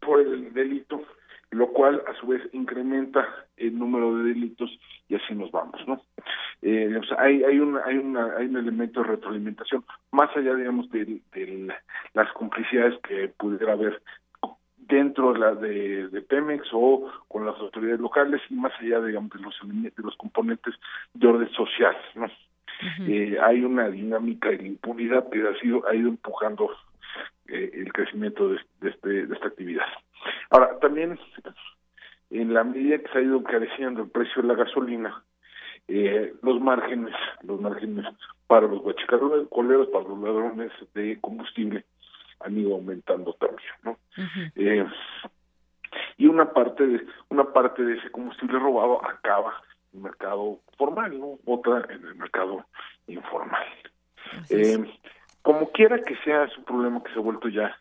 [0.00, 1.02] por el delito,
[1.50, 3.26] lo cual a su vez incrementa
[3.56, 4.70] el número de delitos
[5.08, 6.00] y así nos vamos, ¿no?
[6.62, 11.20] Eh, hay hay una, hay una hay un elemento de retroalimentación más allá digamos de,
[12.14, 14.02] las complicidades que pudiera haber
[14.76, 19.40] dentro de la de, Pemex o con las autoridades locales y más allá digamos de
[19.40, 20.74] los de los componentes
[21.14, 22.26] de orden social, ¿no?
[23.06, 26.70] eh, hay una dinámica de impunidad que ha sido ha ido empujando
[27.48, 29.86] eh, el crecimiento de, este, de esta actividad.
[30.50, 31.18] Ahora, también
[32.30, 35.22] en la medida que se ha ido encareciendo el precio de la gasolina,
[35.88, 38.06] eh, los márgenes, los márgenes
[38.46, 41.84] para los guachicoleros, para los ladrones de combustible
[42.40, 43.98] han ido aumentando también, ¿no?
[44.56, 44.86] eh,
[46.18, 49.62] y una parte de una parte de ese combustible robado acaba
[49.92, 51.38] en el mercado formal, ¿no?
[51.44, 52.66] Otra en el mercado
[53.06, 53.64] informal.
[54.50, 54.84] Eh,
[55.46, 57.78] como quiera que sea, es un problema que se ha vuelto ya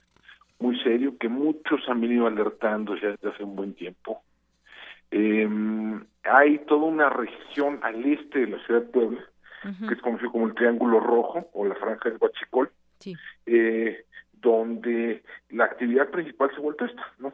[0.60, 4.22] muy serio, que muchos han venido alertando ya desde hace un buen tiempo.
[5.10, 5.50] Eh,
[6.26, 9.26] hay toda una región al este de la ciudad de Puebla,
[9.64, 12.70] que es conocido como el Triángulo Rojo o la Franja del Huachicol,
[13.48, 17.34] eh, donde la actividad principal se ha vuelto esta, ¿no?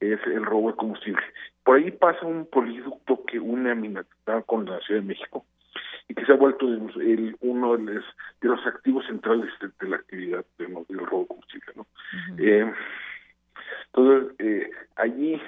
[0.00, 1.22] Es el robo de combustible.
[1.64, 5.44] Por ahí pasa un poliducto que une a Minatán con la Ciudad de México,
[6.10, 8.04] y que se ha vuelto el, uno de los,
[8.40, 11.72] de los activos centrales de, la actividad del robo combustible.
[11.76, 11.86] ¿no?
[12.36, 12.72] eh,
[13.86, 15.40] entonces, eh, allí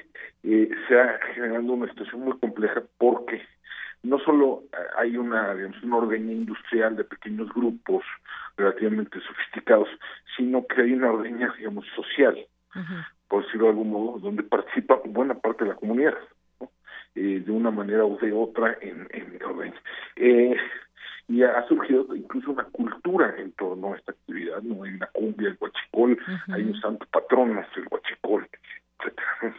[0.44, 3.42] eh, se ha generado una situación muy compleja porque
[4.04, 4.62] no solo
[4.96, 8.04] hay una, digamos, una ordeña industrial de pequeños grupos
[8.56, 9.88] relativamente sofisticados,
[10.36, 12.38] sino que hay una ordeña, digamos, social,
[13.26, 16.14] por decirlo de algún modo, donde participa buena parte de la comunidad.
[17.14, 19.38] Eh, de una manera o de otra en, en
[20.16, 20.56] eh,
[21.28, 24.82] y ha surgido incluso una cultura en torno a esta actividad, ¿no?
[24.82, 28.48] Hay una cumbia, el huachicol, hay un santo patrono, el huachicol,
[28.98, 29.54] etcétera.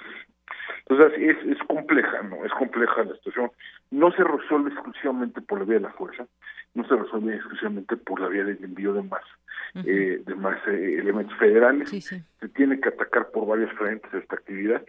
[0.88, 2.44] Entonces es, es compleja, ¿no?
[2.44, 3.52] Es compleja la situación.
[3.92, 6.26] No se resuelve exclusivamente por la vía de la fuerza,
[6.74, 9.24] no se resuelve exclusivamente por la vía del envío de más,
[9.76, 11.90] eh, de más eh, elementos federales.
[11.90, 14.84] Se tiene que atacar por varios frentes esta actividad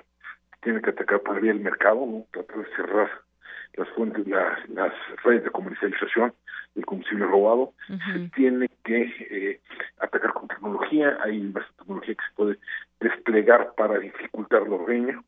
[0.65, 2.27] tiene que atacar por el vía del mercado, ¿no?
[2.33, 3.11] tratar de cerrar
[3.75, 4.93] las fuentes, las, las
[5.23, 6.33] redes de comercialización
[6.75, 9.61] del combustible robado, se tiene que eh,
[9.99, 12.59] atacar con tecnología, hay más tecnología que se puede
[13.01, 15.23] desplegar para dificultar la ordeña,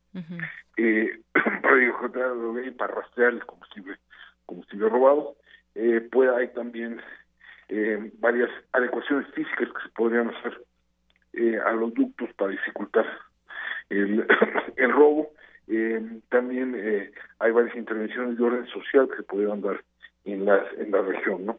[0.77, 1.21] eh,
[1.63, 2.33] para dificultar
[2.77, 3.97] para rastrear el combustible,
[4.47, 5.37] combustible robado.
[5.75, 7.01] Eh, puede, hay también
[7.69, 10.63] eh, varias adecuaciones físicas que se podrían hacer
[11.33, 13.07] eh, a los ductos para dificultar
[13.91, 14.27] el,
[14.77, 15.33] el robo.
[15.69, 17.11] Eh, también eh,
[17.41, 19.83] hay varias intervenciones de orden social que se pudieran dar
[20.25, 21.59] en la, en la región, ¿no?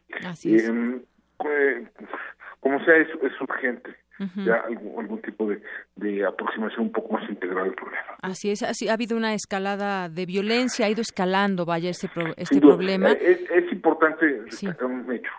[0.56, 1.02] Eh,
[1.46, 1.88] eh,
[2.62, 3.96] como sea, es, es urgente
[4.46, 5.62] ya algún, algún tipo de,
[5.96, 8.18] de aproximación un poco más integral al problema.
[8.24, 12.34] Así es, así, ha habido una escalada de violencia, ha ido escalando, vaya, este, pro-
[12.36, 13.12] este Sin problema.
[13.12, 15.30] eh, Es, es importante destacar un hecho.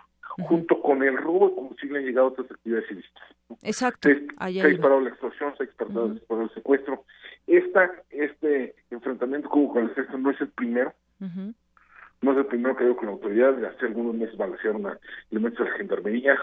[0.47, 3.23] Junto con el robo de combustible han llegado otras actividades ilícitas.
[3.63, 4.09] Exacto.
[4.09, 7.03] Se, ha disparado la extorsión, se ha disparado, disparado el secuestro.
[7.47, 10.93] Esta, este enfrentamiento como con el ejército no es el primero,
[12.21, 13.65] no es el primero que ha habido con la autoridad.
[13.65, 14.97] Hace algunos meses balancearon a
[15.31, 16.37] elementos de la gendarmería.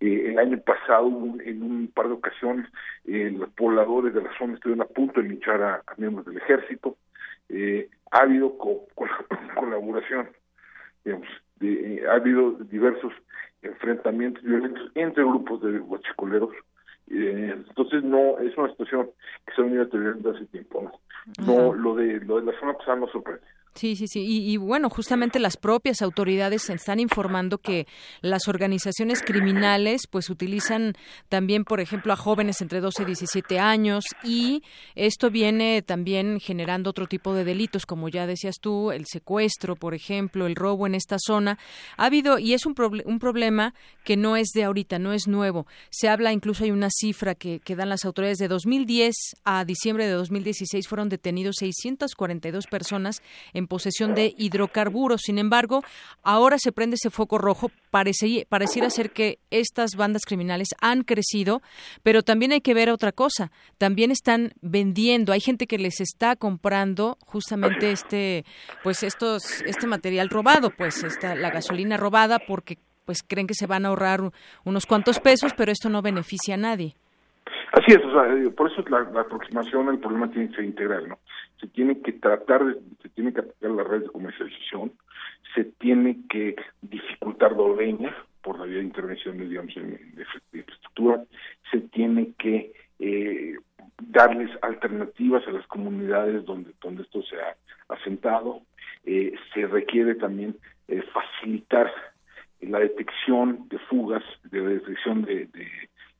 [0.00, 1.08] Eh, el año pasado,
[1.44, 2.66] en un par de ocasiones,
[3.04, 6.38] eh, los pobladores de la zona estuvieron a punto de linchar a, a miembros del
[6.38, 6.96] ejército.
[7.48, 9.08] Eh, ha habido co- col-
[9.54, 10.28] colaboración,
[11.04, 11.28] digamos,
[11.60, 13.12] de- eh, ha habido diversos
[13.62, 16.50] enfrentamientos violentos entre grupos de guachicoleros.
[17.08, 19.10] Eh, entonces no es una situación
[19.46, 20.90] que se ha venido deteriorando hace tiempo.
[21.38, 23.42] No, no lo de lo de la zona pasada no sorprende.
[23.74, 24.20] Sí, sí, sí.
[24.26, 27.86] Y, bueno, justamente las propias autoridades están informando que
[28.20, 30.94] las organizaciones criminales pues utilizan
[31.28, 34.62] también, por ejemplo, a jóvenes entre 12 y 17 años y
[34.96, 39.94] esto viene también generando otro tipo de delitos, como ya decías tú, el secuestro, por
[39.94, 41.56] ejemplo, el robo en esta zona.
[41.96, 43.72] Ha habido, y es un, proble- un problema
[44.04, 45.66] que no es de ahorita, no es nuevo.
[45.90, 49.14] Se habla, incluso hay una cifra que, que dan las autoridades de 2010
[49.44, 53.22] a diciembre de 2016 fueron detenidos 642 personas
[53.54, 55.22] en posesión de hidrocarburos.
[55.22, 55.82] Sin embargo,
[56.22, 57.70] ahora se prende ese foco rojo.
[57.90, 61.62] Parece, pareciera ser que estas bandas criminales han crecido,
[62.02, 63.50] pero también hay que ver otra cosa.
[63.78, 65.32] También están vendiendo.
[65.32, 68.44] Hay gente que les está comprando justamente este,
[68.82, 73.66] pues estos, este material robado, pues esta, la gasolina robada, porque pues creen que se
[73.66, 74.20] van a ahorrar
[74.64, 76.94] unos cuantos pesos, pero esto no beneficia a nadie.
[77.72, 77.98] Así es,
[78.54, 81.18] por eso la, la aproximación al problema tiene que ser integral, ¿no?
[81.60, 84.92] Se tiene que tratar, de, se tiene que atacar las redes de comercialización,
[85.54, 91.24] se tiene que dificultar la ordeña por la vía de intervenciones, digamos, en, de infraestructura,
[91.70, 93.54] se tiene que eh,
[94.02, 97.56] darles alternativas a las comunidades donde, donde esto se ha
[97.88, 98.62] asentado,
[99.04, 100.56] eh, se requiere también
[100.88, 101.92] eh, facilitar
[102.60, 105.68] la detección de fugas, de detección de, de,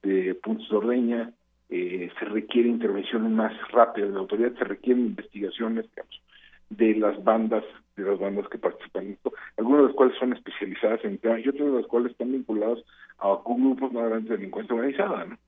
[0.02, 1.32] de puntos de ordeña,
[1.70, 6.22] eh, se requiere intervenciones más rápidas de la autoridad, se requieren investigaciones digamos,
[6.70, 7.64] de las bandas,
[7.96, 11.18] de las bandas que participan en esto, algunas de las cuales son especializadas en el
[11.18, 12.78] tema y otras de las cuales están vinculadas
[13.18, 15.38] a grupos más grandes de delincuencia organizada, ¿no?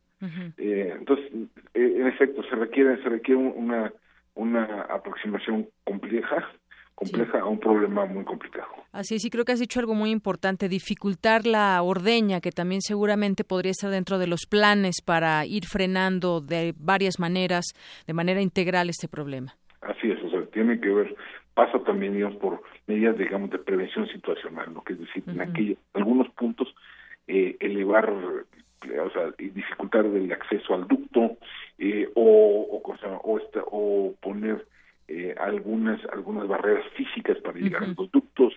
[0.57, 1.27] Eh, entonces,
[1.75, 3.93] eh, en efecto, se requiere, se requiere una,
[4.35, 6.49] una aproximación compleja,
[7.03, 8.69] compleja a un problema muy complicado.
[8.93, 12.81] Así es, y creo que has dicho algo muy importante, dificultar la ordeña, que también
[12.83, 17.65] seguramente podría estar dentro de los planes para ir frenando de varias maneras,
[18.07, 19.55] de manera integral este problema.
[19.81, 21.17] Así es, o sea, tiene que ver,
[21.55, 24.83] pasa también, digamos, por medidas, digamos, de prevención situacional, ¿no?
[24.85, 26.73] Que es decir, en aquellos, algunos puntos,
[27.27, 31.37] eh, elevar, o sea, dificultar el acceso al ducto,
[31.79, 32.83] eh, o, o,
[33.25, 34.67] o, esta- o poner
[35.13, 38.55] eh, algunas algunas barreras físicas para llegar a los ductos.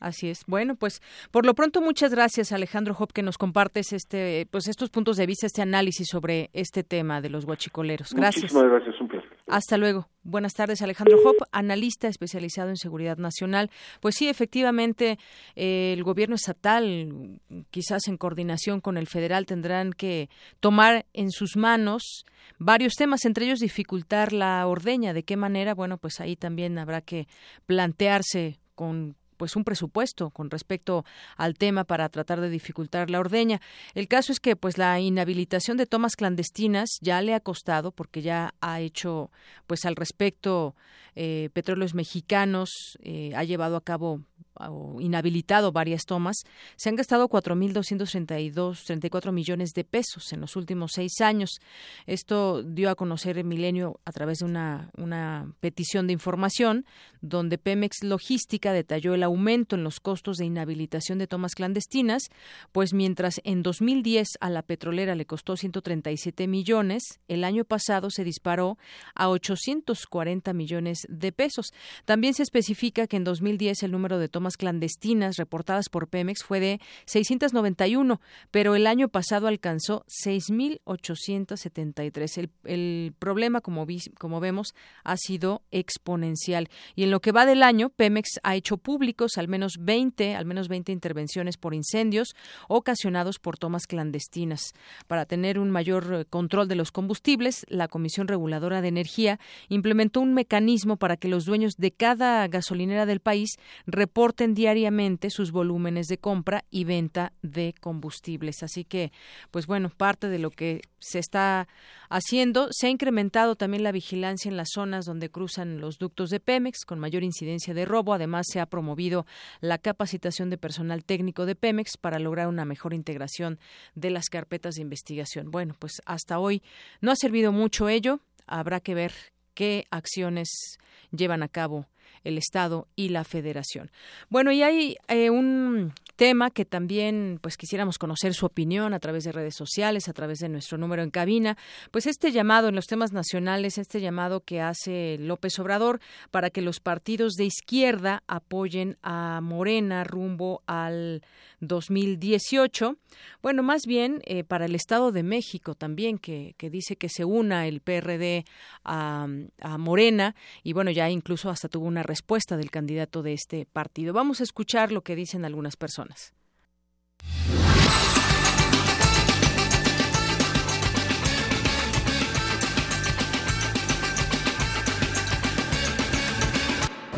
[0.00, 0.44] Así es.
[0.46, 1.00] Bueno, pues
[1.30, 5.26] por lo pronto muchas gracias Alejandro Hop que nos compartes este pues estos puntos de
[5.26, 8.14] vista, este análisis sobre este tema de los guachicoleros.
[8.14, 8.52] Gracias.
[8.52, 9.11] Muchísimas gracias, un.
[9.48, 10.08] Hasta luego.
[10.24, 13.70] Buenas tardes, Alejandro Hop, analista especializado en seguridad nacional.
[14.00, 15.18] Pues sí, efectivamente,
[15.56, 17.40] eh, el gobierno estatal,
[17.70, 20.30] quizás en coordinación con el federal, tendrán que
[20.60, 22.24] tomar en sus manos
[22.58, 25.12] varios temas, entre ellos dificultar la ordeña.
[25.12, 25.74] ¿De qué manera?
[25.74, 27.26] Bueno, pues ahí también habrá que
[27.66, 31.04] plantearse con pues un presupuesto con respecto
[31.36, 33.60] al tema para tratar de dificultar la ordeña.
[33.92, 38.22] El caso es que pues la inhabilitación de tomas clandestinas ya le ha costado porque
[38.22, 39.32] ya ha hecho
[39.66, 40.76] pues al respecto
[41.16, 44.20] eh, petróleos mexicanos eh, ha llevado a cabo
[44.54, 46.44] o inhabilitado varias tomas,
[46.76, 51.60] se han gastado 4.234 millones de pesos en los últimos seis años.
[52.06, 56.84] Esto dio a conocer el Milenio a través de una, una petición de información
[57.20, 62.24] donde Pemex Logística detalló el aumento en los costos de inhabilitación de tomas clandestinas,
[62.72, 68.24] pues mientras en 2010 a la petrolera le costó 137 millones, el año pasado se
[68.24, 68.78] disparó
[69.14, 71.72] a 840 millones de pesos.
[72.04, 76.60] También se especifica que en 2010 el número de tomas clandestinas reportadas por Pemex fue
[76.60, 78.20] de 691,
[78.50, 82.38] pero el año pasado alcanzó 6.873.
[82.38, 83.86] El, el problema, como,
[84.18, 84.74] como vemos,
[85.04, 86.68] ha sido exponencial.
[86.94, 90.44] Y en lo que va del año, Pemex ha hecho públicos al menos 20, al
[90.44, 92.34] menos 20 intervenciones por incendios
[92.68, 94.72] ocasionados por tomas clandestinas.
[95.06, 99.38] Para tener un mayor eh, control de los combustibles, la Comisión Reguladora de Energía
[99.68, 105.52] implementó un mecanismo para que los dueños de cada gasolinera del país reporten diariamente sus
[105.52, 108.62] volúmenes de compra y venta de combustibles.
[108.62, 109.12] Así que,
[109.50, 111.68] pues bueno, parte de lo que se está
[112.08, 112.68] haciendo.
[112.70, 116.84] Se ha incrementado también la vigilancia en las zonas donde cruzan los ductos de Pemex
[116.84, 118.14] con mayor incidencia de robo.
[118.14, 119.26] Además, se ha promovido
[119.60, 123.58] la capacitación de personal técnico de Pemex para lograr una mejor integración
[123.94, 125.50] de las carpetas de investigación.
[125.50, 126.62] Bueno, pues hasta hoy
[127.00, 128.20] no ha servido mucho ello.
[128.46, 129.12] Habrá que ver
[129.54, 130.78] qué acciones
[131.10, 131.86] llevan a cabo
[132.24, 133.90] el Estado y la Federación.
[134.28, 139.24] Bueno, y hay eh, un tema que también pues quisiéramos conocer su opinión a través
[139.24, 141.56] de redes sociales, a través de nuestro número en cabina,
[141.90, 146.00] pues este llamado en los temas nacionales, este llamado que hace López Obrador
[146.30, 151.22] para que los partidos de izquierda apoyen a Morena rumbo al
[151.62, 152.96] 2018.
[153.40, 157.24] Bueno, más bien eh, para el Estado de México también, que, que, dice que se
[157.24, 158.44] una el PRD
[158.84, 159.26] a,
[159.60, 164.12] a Morena y bueno, ya incluso hasta tuvo una respuesta del candidato de este partido.
[164.12, 166.34] Vamos a escuchar lo que dicen algunas personas.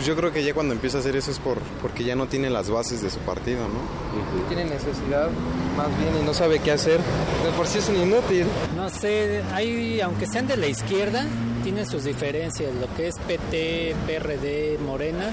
[0.05, 2.27] Pues yo creo que ya cuando empieza a hacer eso es por, porque ya no
[2.27, 4.49] tiene las bases de su partido, ¿no?
[4.49, 5.31] Tiene necesidad
[5.79, 7.01] más bien y no sabe qué hacer.
[7.43, 8.45] De por sí es un inútil.
[8.77, 11.25] No sé, hay, aunque sean de la izquierda,
[11.63, 12.71] tienen sus diferencias.
[12.75, 15.31] Lo que es PT, PRD, Morena,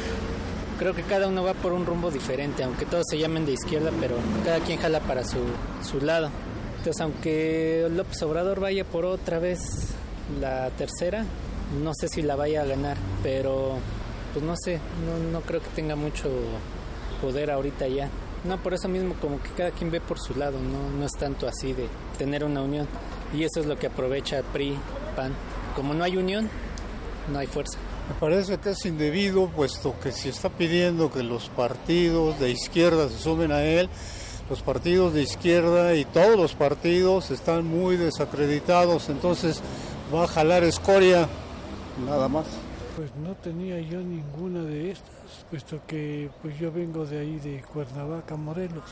[0.79, 3.91] creo que cada uno va por un rumbo diferente, aunque todos se llamen de izquierda,
[3.99, 4.15] pero
[4.45, 5.39] cada quien jala para su,
[5.83, 6.29] su lado.
[6.77, 9.59] Entonces, aunque López Obrador vaya por otra vez
[10.39, 11.25] la tercera,
[11.83, 13.79] no sé si la vaya a ganar, pero
[14.33, 16.29] pues no sé, no, no creo que tenga mucho
[17.21, 18.09] poder ahorita ya.
[18.43, 21.11] No, por eso mismo como que cada quien ve por su lado, no, no es
[21.13, 22.87] tanto así de tener una unión.
[23.33, 24.77] Y eso es lo que aprovecha PRI,
[25.15, 25.33] PAN.
[25.75, 26.49] Como no hay unión,
[27.31, 27.77] no hay fuerza.
[28.09, 33.07] Me parece que es indebido, puesto que si está pidiendo que los partidos de izquierda
[33.09, 33.89] se sumen a él,
[34.49, 39.61] los partidos de izquierda y todos los partidos están muy desacreditados, entonces
[40.13, 41.29] va a jalar escoria,
[42.05, 42.47] nada más.
[43.01, 47.63] Pues no tenía yo ninguna de estas, puesto que pues yo vengo de ahí de
[47.63, 48.83] Cuernavaca, Morelos,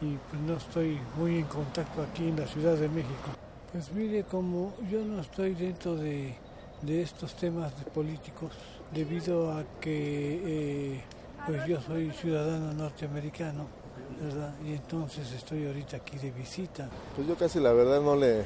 [0.00, 3.30] y pues no estoy muy en contacto aquí en la Ciudad de México.
[3.70, 6.34] Pues mire, como yo no estoy dentro de,
[6.82, 8.50] de estos temas de políticos,
[8.92, 11.00] debido a que eh,
[11.46, 13.68] pues yo soy ciudadano norteamericano,
[14.20, 14.54] ¿verdad?
[14.66, 16.88] Y entonces estoy ahorita aquí de visita.
[17.14, 18.42] Pues yo casi la verdad no le...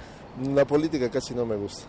[0.53, 1.87] La política casi no me gusta,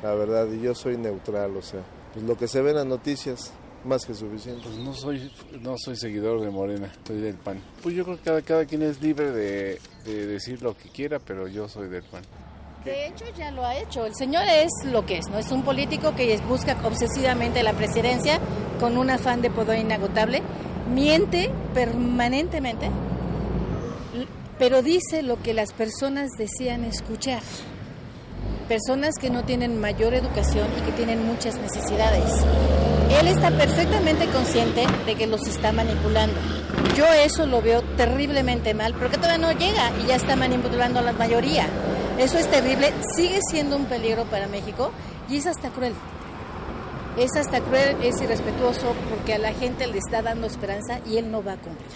[0.00, 1.80] la verdad, y yo soy neutral, o sea,
[2.12, 3.52] pues lo que se ve en las noticias,
[3.84, 4.62] más que suficiente.
[4.64, 7.62] Pues no soy, no soy seguidor de Morena, soy del PAN.
[7.82, 11.18] Pues yo creo que cada, cada quien es libre de, de decir lo que quiera,
[11.18, 12.22] pero yo soy del PAN.
[12.84, 14.06] De hecho, ya lo ha hecho.
[14.06, 15.38] El señor es lo que es, ¿no?
[15.38, 18.40] Es un político que busca obsesivamente la presidencia
[18.80, 20.42] con un afán de poder inagotable.
[20.92, 22.90] Miente permanentemente,
[24.58, 27.42] pero dice lo que las personas desean escuchar.
[28.70, 32.30] Personas que no tienen mayor educación y que tienen muchas necesidades.
[33.20, 36.36] Él está perfectamente consciente de que los está manipulando.
[36.96, 41.02] Yo eso lo veo terriblemente mal, porque todavía no llega y ya está manipulando a
[41.02, 41.66] la mayoría.
[42.16, 44.92] Eso es terrible, sigue siendo un peligro para México
[45.28, 45.94] y es hasta cruel.
[47.18, 51.32] Es hasta cruel, es irrespetuoso porque a la gente le está dando esperanza y él
[51.32, 51.90] no va a cumplir.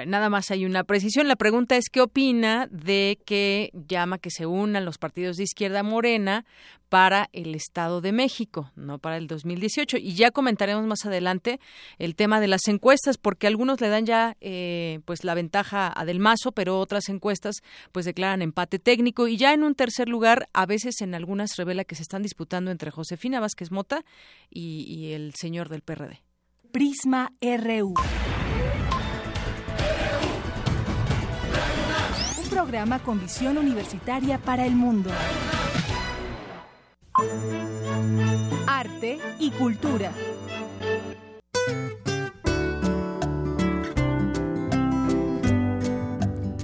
[0.00, 1.28] A nada más hay una precisión.
[1.28, 5.82] La pregunta es qué opina de que llama que se unan los partidos de izquierda
[5.82, 6.44] morena
[6.88, 9.96] para el Estado de México, no para el 2018.
[9.98, 11.60] Y ya comentaremos más adelante
[11.98, 16.04] el tema de las encuestas, porque algunos le dan ya eh, pues la ventaja a
[16.04, 17.56] Del Mazo, pero otras encuestas
[17.92, 19.28] pues declaran empate técnico.
[19.28, 22.70] Y ya en un tercer lugar, a veces en algunas revela que se están disputando
[22.70, 24.04] entre Josefina Vázquez Mota
[24.50, 26.22] y, y el señor del PRD.
[26.72, 27.94] Prisma RU.
[32.60, 35.10] Programa con visión universitaria para el mundo.
[38.66, 40.12] Arte y cultura.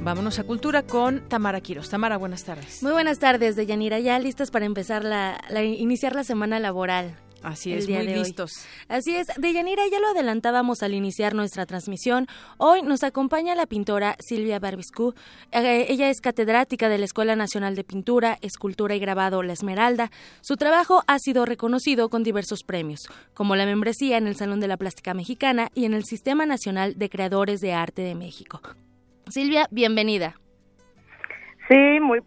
[0.02, 1.88] Vámonos a Cultura con Tamara Quiros.
[1.88, 2.82] Tamara, buenas tardes.
[2.82, 3.98] Muy buenas tardes, Deyanira.
[3.98, 7.16] Ya listas para empezar la, la iniciar la semana laboral.
[7.42, 8.50] Así es, muy listos.
[8.88, 12.26] Así es, Deyanira, ya lo adelantábamos al iniciar nuestra transmisión.
[12.56, 15.14] Hoy nos acompaña la pintora Silvia Barbiscu.
[15.52, 20.10] Eh, ella es catedrática de la Escuela Nacional de Pintura, Escultura y Grabado La Esmeralda.
[20.40, 24.68] Su trabajo ha sido reconocido con diversos premios, como la membresía en el Salón de
[24.68, 28.60] la Plástica Mexicana y en el Sistema Nacional de Creadores de Arte de México.
[29.28, 30.40] Silvia, bienvenida.
[31.68, 32.20] Sí, muy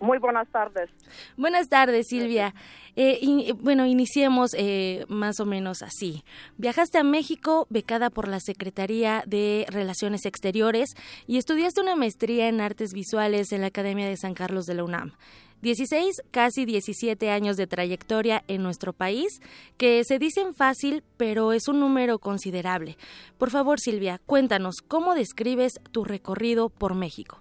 [0.00, 0.90] muy buenas tardes.
[1.36, 2.54] Buenas tardes, Silvia.
[2.96, 6.24] Eh, bueno, iniciemos eh, más o menos así.
[6.56, 10.90] Viajaste a México becada por la Secretaría de Relaciones Exteriores
[11.26, 14.84] y estudiaste una maestría en artes visuales en la Academia de San Carlos de la
[14.84, 15.12] UNAM.
[15.60, 19.40] 16, casi 17 años de trayectoria en nuestro país,
[19.76, 22.96] que se dicen fácil, pero es un número considerable.
[23.38, 27.38] Por favor, Silvia, cuéntanos, ¿cómo describes tu recorrido por México?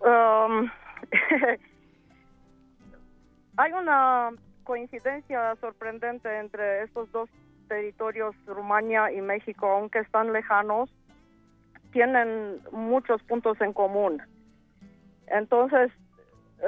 [0.00, 0.70] Um,
[3.58, 4.30] Hay una
[4.64, 7.30] coincidencia sorprendente entre estos dos
[7.68, 10.90] territorios, Rumania y México, aunque están lejanos,
[11.92, 14.22] tienen muchos puntos en común.
[15.28, 15.90] Entonces,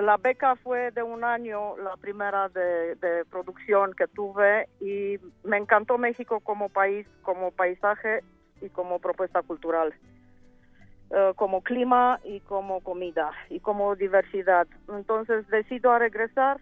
[0.01, 5.99] la beca fue de un año, la primera de, producción que tuve, y me encantó
[5.99, 8.23] México como país, como paisaje
[8.61, 9.95] y como propuesta cultural.
[11.11, 14.67] Eh, como clima y como comida y como diversidad.
[14.89, 16.61] Entonces decido a regresar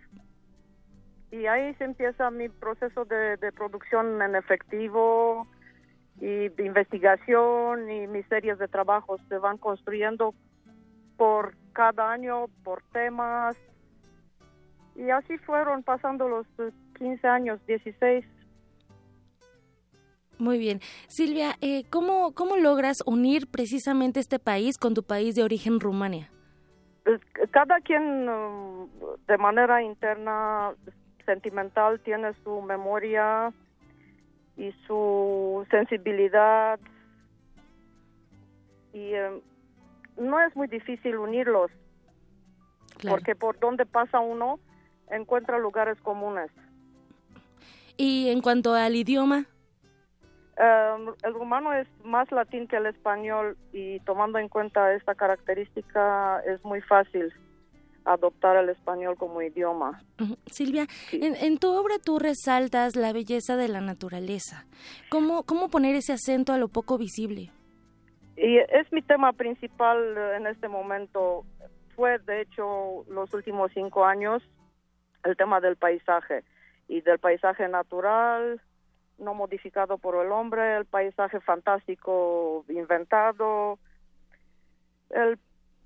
[1.32, 5.48] y ahí se empieza mi proceso de, producción en efectivo
[6.20, 10.32] y de investigación y mis series de trabajo se van construyendo
[11.16, 13.56] por cada año, por temas.
[14.94, 16.46] Y así fueron pasando los
[16.98, 18.24] 15 años, 16
[20.38, 20.80] muy bien.
[21.08, 26.30] Silvia, eh, ¿cómo, ¿cómo logras unir precisamente este país con tu país de origen, Rumania?
[27.52, 28.88] Cada quien um,
[29.28, 30.74] de manera interna,
[31.24, 33.52] sentimental, tiene su memoria
[34.56, 36.80] y su sensibilidad
[38.92, 39.40] y em,
[40.16, 41.70] no es muy difícil unirlos
[43.08, 44.58] porque por donde pasa uno
[45.10, 46.50] encuentra lugares comunes.
[47.96, 49.46] Y en cuanto al idioma,
[50.58, 56.40] Em, el rumano es más latín que el español y tomando en cuenta esta característica
[56.46, 57.32] es muy fácil
[58.06, 60.00] adoptar el español como idioma.
[60.46, 64.64] Silvia, en, tu obra tú resaltas la belleza de la naturaleza.
[65.10, 67.50] ¿Cómo, ¿Cómo poner ese acento a lo poco visible?
[68.36, 69.98] Y es mi tema principal
[70.36, 71.44] en este momento.
[71.96, 74.42] Fue, de hecho, los últimos cinco años
[75.24, 76.44] el tema del paisaje
[76.88, 78.60] y del paisaje natural,
[79.18, 83.78] no modificado por el hombre, el paisaje fantástico inventado,
[85.10, 85.38] el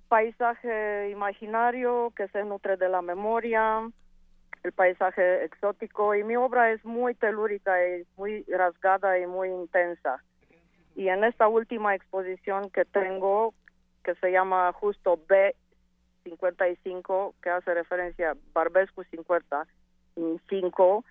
[0.09, 3.89] paisaje imaginario que se nutre de la memoria,
[4.62, 10.22] el paisaje exótico y mi obra es muy telúrica, es muy rasgada y muy intensa.
[10.97, 13.55] Y en esta última exposición que tengo,
[14.05, 15.18] que se llama justo
[16.24, 21.05] B55, que hace referencia a Barbescu 55,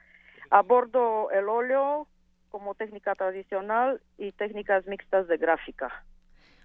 [0.50, 2.08] Abordo el óleo
[2.50, 6.04] como técnica tradicional y técnicas mixtas de gráfica.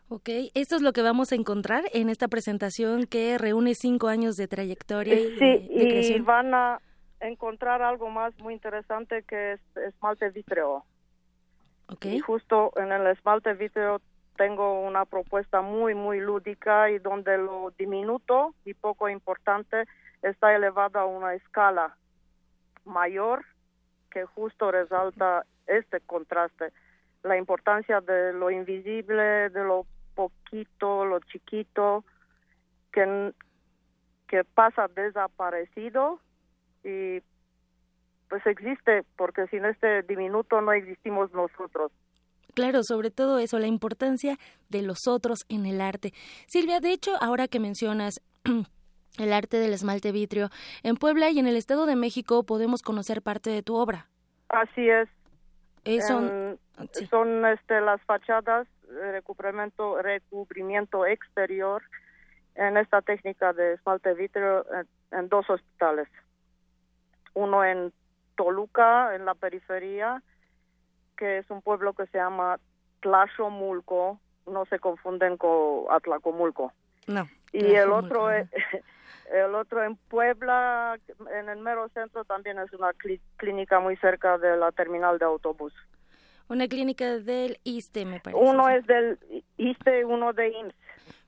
[0.08, 4.36] Ok, esto es lo que vamos a encontrar en esta presentación que reúne cinco años
[4.36, 5.14] de trayectoria.
[5.14, 6.80] Y sí, y van a
[7.20, 10.84] encontrar algo más muy interesante que es esmalte vítreo.
[11.88, 12.16] Okay.
[12.16, 14.00] Y justo en el esmalte vítreo
[14.36, 19.84] tengo una propuesta muy, muy lúdica y donde lo diminuto y poco importante
[20.22, 21.96] está elevado a una escala
[22.84, 23.44] mayor
[24.14, 26.72] que justo resalta este contraste,
[27.24, 32.04] la importancia de lo invisible, de lo poquito, lo chiquito,
[32.92, 33.32] que,
[34.28, 36.20] que pasa desaparecido
[36.84, 37.20] y
[38.28, 41.90] pues existe, porque sin este diminuto no existimos nosotros.
[42.54, 44.38] Claro, sobre todo eso, la importancia
[44.68, 46.12] de los otros en el arte.
[46.46, 48.20] Silvia, de hecho, ahora que mencionas
[49.18, 50.50] el arte del esmalte vitrio,
[50.82, 54.06] en Puebla y en el Estado de México podemos conocer parte de tu obra.
[54.48, 55.08] Así es.
[55.84, 61.82] Eh, son, En- son este, las fachadas, recubrimiento, recubrimiento exterior
[62.54, 64.88] en esta técnica de esmalte vitrio en,
[65.18, 66.08] en dos hospitales.
[67.34, 67.92] Uno en
[68.36, 70.22] Toluca, en la periferia,
[71.16, 72.58] que es un pueblo que se llama
[73.00, 76.72] Tlashomulco, no se confunden con Atlacomulco.
[77.06, 77.28] No.
[77.54, 78.48] Y el otro, es-
[79.32, 80.98] el otro en Puebla,
[81.32, 85.24] en el mero centro, también es una clí- clínica muy cerca de la terminal de
[85.24, 85.72] autobús.
[86.48, 88.42] Una clínica del ISTE, me parece.
[88.42, 89.18] Uno es del
[89.56, 90.74] ISTE, uno de IMSS.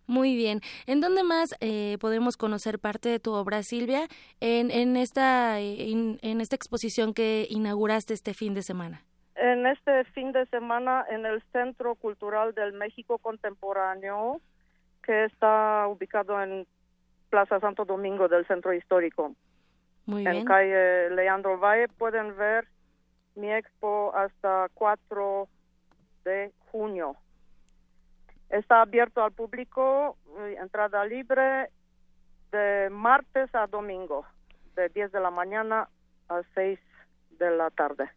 [0.08, 0.60] Muy bien.
[0.86, 4.06] ¿En dónde más eh, podemos conocer parte de tu obra, Silvia?
[4.40, 9.02] En, en, esta, eh, in- en esta exposición que inauguraste este fin de semana.
[9.34, 14.40] En este fin de semana en el Centro Cultural del México Contemporáneo,
[15.06, 16.66] que está ubicado en
[17.30, 19.34] Plaza Santo Domingo del Centro Histórico.
[20.04, 20.44] Muy en bien.
[20.44, 22.66] calle Leandro Valle pueden ver
[23.36, 25.48] mi expo hasta 4
[26.24, 27.16] de junio.
[28.50, 31.70] Está abierto al público, eh, entrada libre
[32.50, 34.24] de martes a domingo,
[34.74, 35.88] de 10 de la mañana
[36.28, 36.78] a 6
[37.38, 38.08] de la tarde.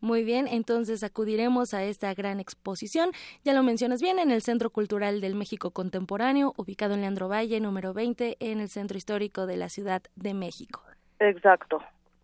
[0.00, 3.10] Muy bien, entonces acudiremos a esta gran exposición.
[3.44, 7.58] Ya lo mencionas bien, en el Centro Cultural del México Contemporáneo, ubicado en Leandro Valle,
[7.60, 10.82] número 20, en el Centro Histórico de la Ciudad de México.
[11.18, 11.80] Exacto.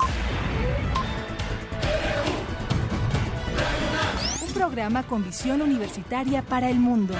[4.41, 7.13] Un programa con visión universitaria para el mundo.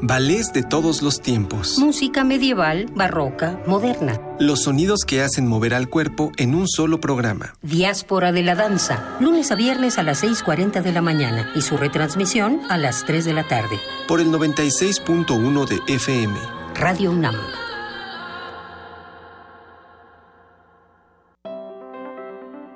[0.00, 1.78] Ballets de todos los tiempos.
[1.78, 4.18] Música medieval, barroca, moderna.
[4.40, 7.56] Los sonidos que hacen mover al cuerpo en un solo programa.
[7.60, 11.76] Diáspora de la danza, lunes a viernes a las 6.40 de la mañana y su
[11.76, 13.78] retransmisión a las 3 de la tarde.
[14.08, 16.38] Por el 96.1 de FM.
[16.74, 17.36] Radio UNAM.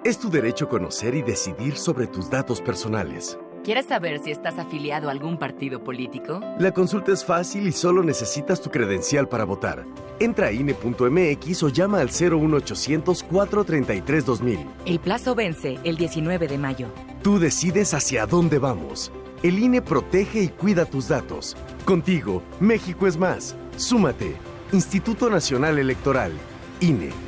[0.08, 3.38] Es tu derecho conocer y decidir sobre tus datos personales.
[3.62, 6.40] ¿Quieres saber si estás afiliado a algún partido político?
[6.58, 9.84] La consulta es fácil y solo necesitas tu credencial para votar.
[10.18, 14.58] Entra a INE.mx o llama al 01800 433 2000.
[14.86, 16.88] El plazo vence el 19 de mayo.
[17.22, 19.12] Tú decides hacia dónde vamos.
[19.42, 21.54] El INE protege y cuida tus datos.
[21.84, 23.56] Contigo, México es más.
[23.76, 24.36] Súmate.
[24.72, 26.32] Instituto Nacional Electoral.
[26.80, 27.27] INE.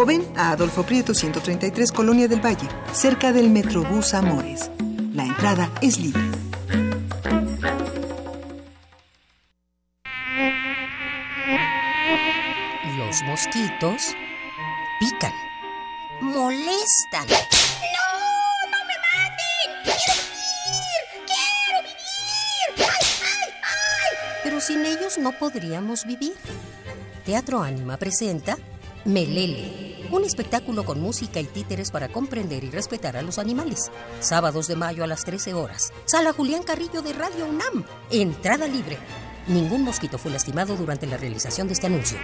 [0.00, 4.70] o ven a Adolfo Prieto 133 Colonia del Valle, cerca del Metrobús Amores.
[5.12, 6.22] La entrada es libre.
[12.96, 14.16] Los mosquitos
[15.00, 15.32] pican,
[16.22, 17.26] molestan.
[17.28, 18.06] ¡No!
[18.70, 19.68] ¡No me maten!
[19.84, 21.02] ¡Quiero vivir!
[21.26, 22.88] ¡Quiero vivir!
[22.88, 24.16] ¡Ay, ay, ay!
[24.44, 26.32] Pero sin ellos no podríamos vivir.
[27.26, 28.56] Teatro Ánima presenta
[29.04, 33.90] Melele, un espectáculo con música y títeres para comprender y respetar a los animales.
[34.20, 35.92] Sábados de mayo a las 13 horas.
[36.04, 37.84] Sala Julián Carrillo de Radio UNAM.
[38.10, 38.98] Entrada libre.
[39.46, 42.18] Ningún mosquito fue lastimado durante la realización de este anuncio.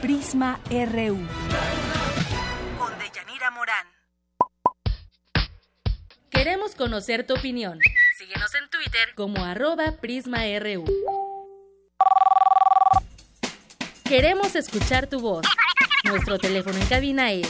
[0.00, 1.18] Prisma RU.
[2.78, 3.86] Con Deyanira Morán.
[6.30, 7.78] Queremos conocer tu opinión.
[8.32, 10.86] Síguenos en Twitter como arroba PrismaRU.
[14.04, 15.44] Queremos escuchar tu voz.
[16.04, 17.46] Nuestro teléfono en cabina es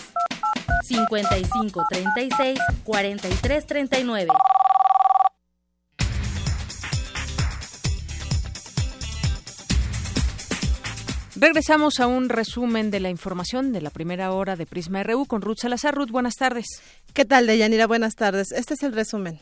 [0.83, 4.29] 55 36 43 39.
[11.37, 15.43] Regresamos a un resumen de la información de la primera hora de Prisma RU con
[15.43, 15.95] Ruth Salazar.
[15.95, 16.67] Ruth, buenas tardes.
[17.15, 17.87] ¿Qué tal, Deyanira?
[17.87, 18.51] Buenas tardes.
[18.51, 19.39] Este es el resumen.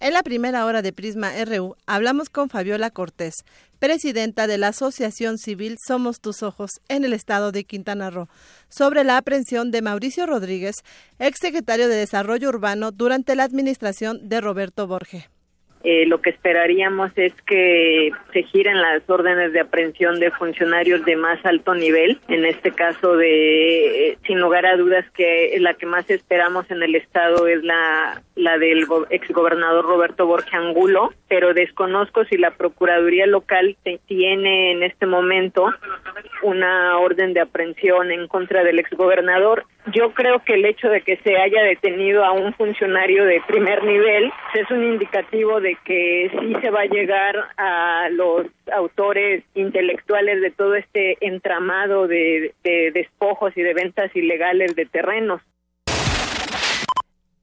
[0.00, 3.44] En la primera hora de Prisma RU hablamos con Fabiola Cortés,
[3.80, 8.28] presidenta de la Asociación Civil Somos Tus Ojos en el estado de Quintana Roo,
[8.68, 10.76] sobre la aprehensión de Mauricio Rodríguez,
[11.18, 15.28] exsecretario de Desarrollo Urbano durante la administración de Roberto Borge.
[15.90, 21.16] Eh, lo que esperaríamos es que se giren las órdenes de aprehensión de funcionarios de
[21.16, 25.86] más alto nivel, en este caso de, eh, sin lugar a dudas que la que
[25.86, 32.26] más esperamos en el Estado es la, la del exgobernador Roberto Borges Angulo, pero desconozco
[32.26, 33.74] si la Procuraduría local
[34.06, 35.70] tiene en este momento
[36.42, 39.64] una orden de aprehensión en contra del exgobernador.
[39.94, 43.82] Yo creo que el hecho de que se haya detenido a un funcionario de primer
[43.84, 50.40] nivel es un indicativo de que sí se va a llegar a los autores intelectuales
[50.40, 55.40] de todo este entramado de, de despojos y de ventas ilegales de terrenos.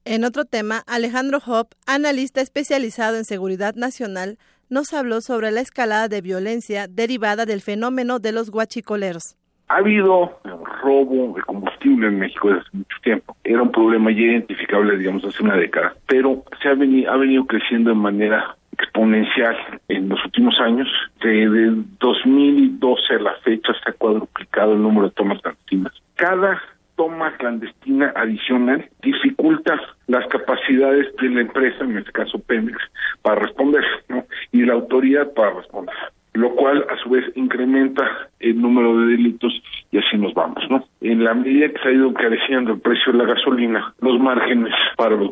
[0.04, 6.08] En otro tema, Alejandro Hop, analista especializado en seguridad nacional, nos habló sobre la escalada
[6.08, 9.36] de violencia derivada del fenómeno de los guachicoleros.
[9.68, 10.38] Ha habido
[10.82, 13.36] robo de combustible en México desde hace mucho tiempo.
[13.42, 17.44] Era un problema ya identificable, digamos, hace una década, pero se ha venido, ha venido
[17.46, 19.56] creciendo de manera exponencial
[19.88, 20.88] en los últimos años.
[21.20, 25.92] Desde 2012 a la fecha se ha cuadruplicado el número de tomas clandestinas.
[26.14, 26.62] Cada
[26.96, 32.78] toma clandestina adicional dificulta las capacidades de la empresa, en este caso Pemex,
[33.22, 34.24] para responder, ¿no?
[34.52, 35.94] Y la autoridad para responder
[36.36, 40.84] lo cual a su vez incrementa el número de delitos y así nos vamos, ¿no?
[41.00, 44.74] En la medida que se ha ido encareciendo el precio de la gasolina, los márgenes
[44.96, 45.30] para los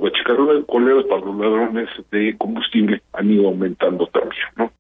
[0.66, 4.70] coleros, para los ladrones de combustible han ido aumentando también, ¿no?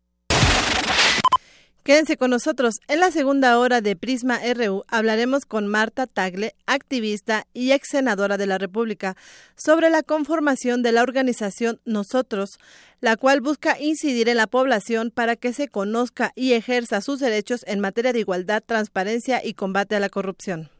[1.84, 2.76] Quédense con nosotros.
[2.88, 8.38] En la segunda hora de Prisma RU hablaremos con Marta Tagle, activista y ex senadora
[8.38, 9.18] de la República,
[9.54, 12.58] sobre la conformación de la organización Nosotros,
[13.02, 17.60] la cual busca incidir en la población para que se conozca y ejerza sus derechos
[17.66, 20.70] en materia de igualdad, transparencia y combate a la corrupción.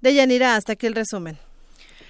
[0.00, 1.36] Deyanira, hasta aquí el resumen.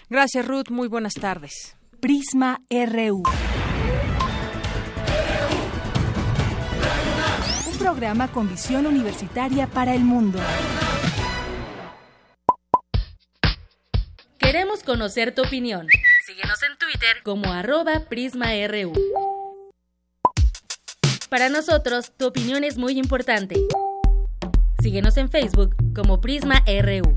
[0.09, 0.71] Gracias, Ruth.
[0.71, 1.77] Muy buenas tardes.
[1.99, 3.25] Prisma RU.
[7.79, 10.39] Programa con visión universitaria para el mundo.
[14.39, 15.87] Queremos conocer tu opinión.
[16.27, 18.93] Síguenos en Twitter como arroba PrismaRU.
[21.29, 23.57] Para nosotros, tu opinión es muy importante.
[24.81, 27.17] Síguenos en Facebook como PrismaRU.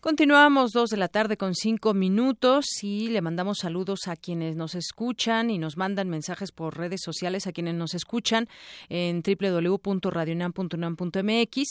[0.00, 4.76] Continuamos dos de la tarde con cinco minutos y le mandamos saludos a quienes nos
[4.76, 8.48] escuchan y nos mandan mensajes por redes sociales a quienes nos escuchan
[8.90, 11.62] en www.radionam.unam.mx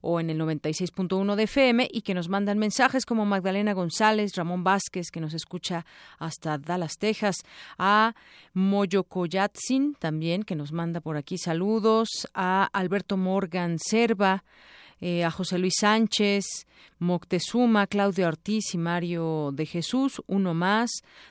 [0.00, 4.64] o en el 96.1 de FM y que nos mandan mensajes como Magdalena González, Ramón
[4.64, 5.86] Vázquez que nos escucha
[6.18, 7.36] hasta Dallas, Texas,
[7.78, 8.16] a
[8.52, 14.42] Moyo Coyatzin también que nos manda por aquí saludos, a Alberto Morgan Serva,
[15.00, 16.66] eh, a José Luis Sánchez,
[16.98, 20.90] Moctezuma, Claudia Ortiz y Mario de Jesús, uno más,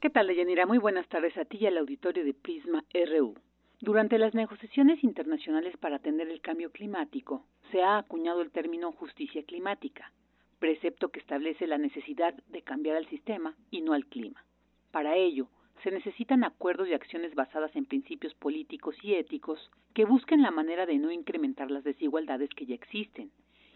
[0.00, 0.64] ¿Qué tal, Deyanira?
[0.66, 3.34] Muy buenas tardes a ti y al auditorio de Prisma RU.
[3.80, 9.42] Durante las negociaciones internacionales para atender el cambio climático, se ha acuñado el término justicia
[9.42, 10.12] climática,
[10.58, 14.44] precepto que establece la necesidad de cambiar al sistema y no al clima.
[14.90, 15.48] Para ello,
[15.82, 20.86] se necesitan acuerdos y acciones basadas en principios políticos y éticos que busquen la manera
[20.86, 23.30] de no incrementar las desigualdades que ya existen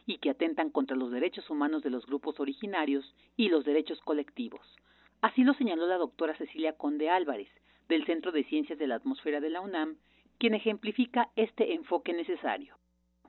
[0.06, 4.76] y que atentan contra los derechos humanos de los grupos originarios y los derechos colectivos,
[5.24, 7.48] Así lo señaló la doctora Cecilia Conde Álvarez,
[7.88, 9.96] del Centro de Ciencias de la Atmósfera de la UNAM,
[10.36, 12.76] quien ejemplifica este enfoque necesario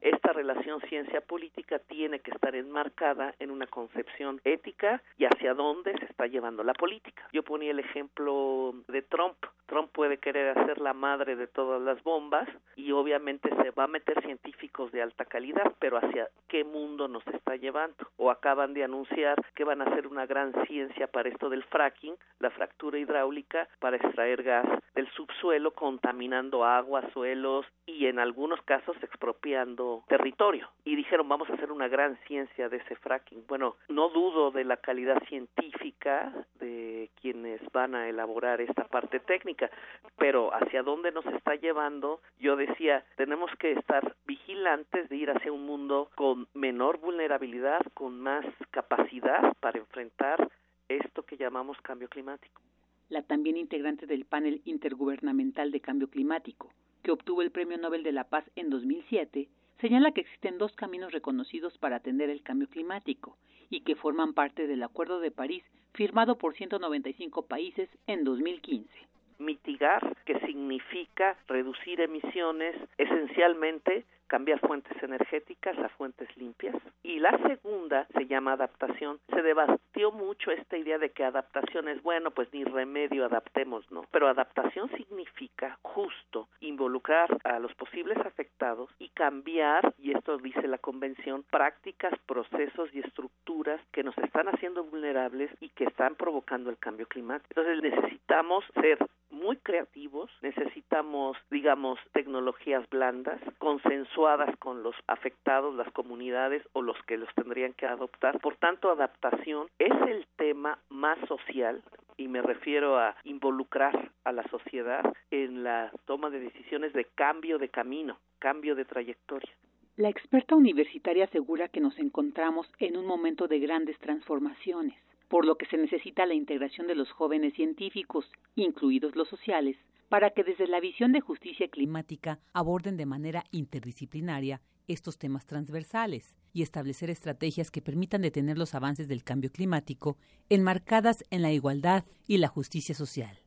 [0.06, 6.06] esta relación ciencia-política tiene que estar enmarcada en una concepción ética y hacia dónde se
[6.06, 7.28] está llevando la política.
[7.34, 9.36] Yo ponía el ejemplo de Trump.
[9.66, 13.88] Trump puede querer hacer la madre de todas las bombas y obviamente se va a
[13.88, 17.95] meter científicos de alta calidad, pero hacia qué mundo nos está llevando.
[18.18, 22.16] O acaban de anunciar que van a hacer una gran ciencia para esto del fracking,
[22.39, 28.95] la fractura hidráulica, para extraer gas del subsuelo, contaminando agua, suelos y en algunos casos
[29.01, 33.46] expropiando territorio y dijeron vamos a hacer una gran ciencia de ese fracking.
[33.48, 39.70] Bueno, no dudo de la calidad científica de quienes van a elaborar esta parte técnica,
[40.18, 45.52] pero hacia dónde nos está llevando, yo decía, tenemos que estar vigilantes de ir hacia
[45.52, 50.50] un mundo con menor vulnerabilidad, con más capacidad para enfrentar
[50.88, 52.62] esto que llamamos cambio climático.
[53.10, 56.72] La también integrante del panel intergubernamental de cambio climático,
[57.04, 59.48] que obtuvo el Premio Nobel de la Paz en 2007,
[59.80, 63.38] señala que existen dos caminos reconocidos para atender el cambio climático
[63.69, 65.63] y que forman parte del Acuerdo de París
[65.93, 68.89] firmado por 195 países en 2015
[69.38, 76.76] mitigar, que significa reducir emisiones, esencialmente cambiar fuentes energéticas a fuentes limpias.
[77.03, 79.19] Y la segunda se llama adaptación.
[79.30, 84.05] Se debatió mucho esta idea de que adaptación es bueno, pues ni remedio, adaptemos, no.
[84.11, 90.78] Pero adaptación significa justo involucrar a los posibles afectados y cambiar, y esto dice la
[90.78, 96.78] convención, prácticas, procesos y estructuras que nos están haciendo vulnerables y que están provocando el
[96.78, 97.53] cambio climático.
[97.55, 98.97] Entonces necesitamos ser
[99.30, 104.14] muy creativos, necesitamos, digamos, tecnologías blandas, consensuadas
[104.59, 108.39] con los afectados, las comunidades o los que los tendrían que adoptar.
[108.39, 111.84] Por tanto, adaptación es el tema más social
[112.18, 117.57] y me refiero a involucrar a la sociedad en la toma de decisiones de cambio
[117.57, 119.51] de camino, cambio de trayectoria.
[119.97, 124.95] La experta universitaria asegura que nos encontramos en un momento de grandes transformaciones
[125.28, 129.76] por lo que se necesita la integración de los jóvenes científicos, incluidos los sociales,
[130.10, 136.38] para que desde la visión de justicia climática aborden de manera interdisciplinaria estos temas transversales
[136.53, 140.18] y establecer estrategias que permitan detener los avances del cambio climático
[140.49, 143.39] enmarcadas en la igualdad y la justicia social.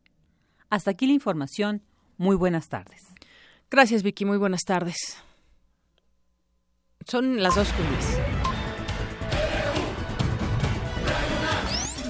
[0.70, 1.82] Hasta aquí la información.
[2.16, 3.06] Muy buenas tardes.
[3.70, 4.24] Gracias, Vicky.
[4.24, 5.22] Muy buenas tardes.
[7.06, 8.20] Son las dos cumbres.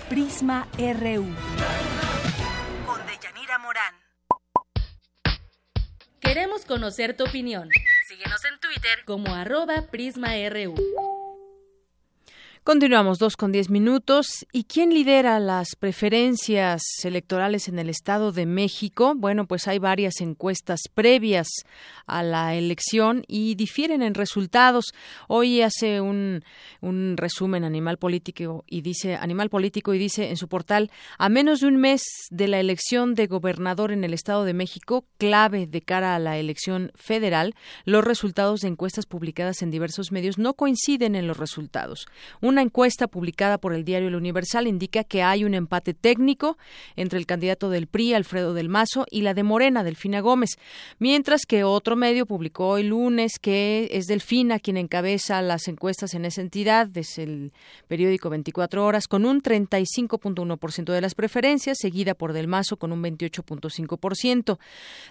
[0.09, 1.78] Prisma RU.
[6.29, 7.71] Queremos conocer tu opinión.
[8.07, 10.75] Síguenos en Twitter como arroba PrismaRU.
[12.69, 14.45] Continuamos dos con diez minutos.
[14.53, 19.15] ¿Y quién lidera las preferencias electorales en el Estado de México?
[19.17, 21.49] Bueno, pues hay varias encuestas previas
[22.07, 24.93] a la elección y difieren en resultados.
[25.29, 26.45] Hoy hace un,
[26.83, 31.61] un resumen Animal Político y dice Animal Político y dice en su portal a menos
[31.61, 35.81] de un mes de la elección de gobernador en el Estado de México, clave de
[35.81, 37.55] cara a la elección federal,
[37.87, 42.07] los resultados de encuestas publicadas en diversos medios no coinciden en los resultados.
[42.63, 46.59] Encuesta publicada por el diario El Universal indica que hay un empate técnico
[46.97, 50.59] entre el candidato del PRI, Alfredo del Mazo, y la de Morena, Delfina Gómez,
[50.99, 56.25] mientras que otro medio publicó el lunes que es Delfina quien encabeza las encuestas en
[56.25, 57.53] esa entidad, desde el
[57.87, 63.03] periódico 24 Horas, con un 35.1% de las preferencias, seguida por Del Mazo con un
[63.03, 64.59] 28.5%.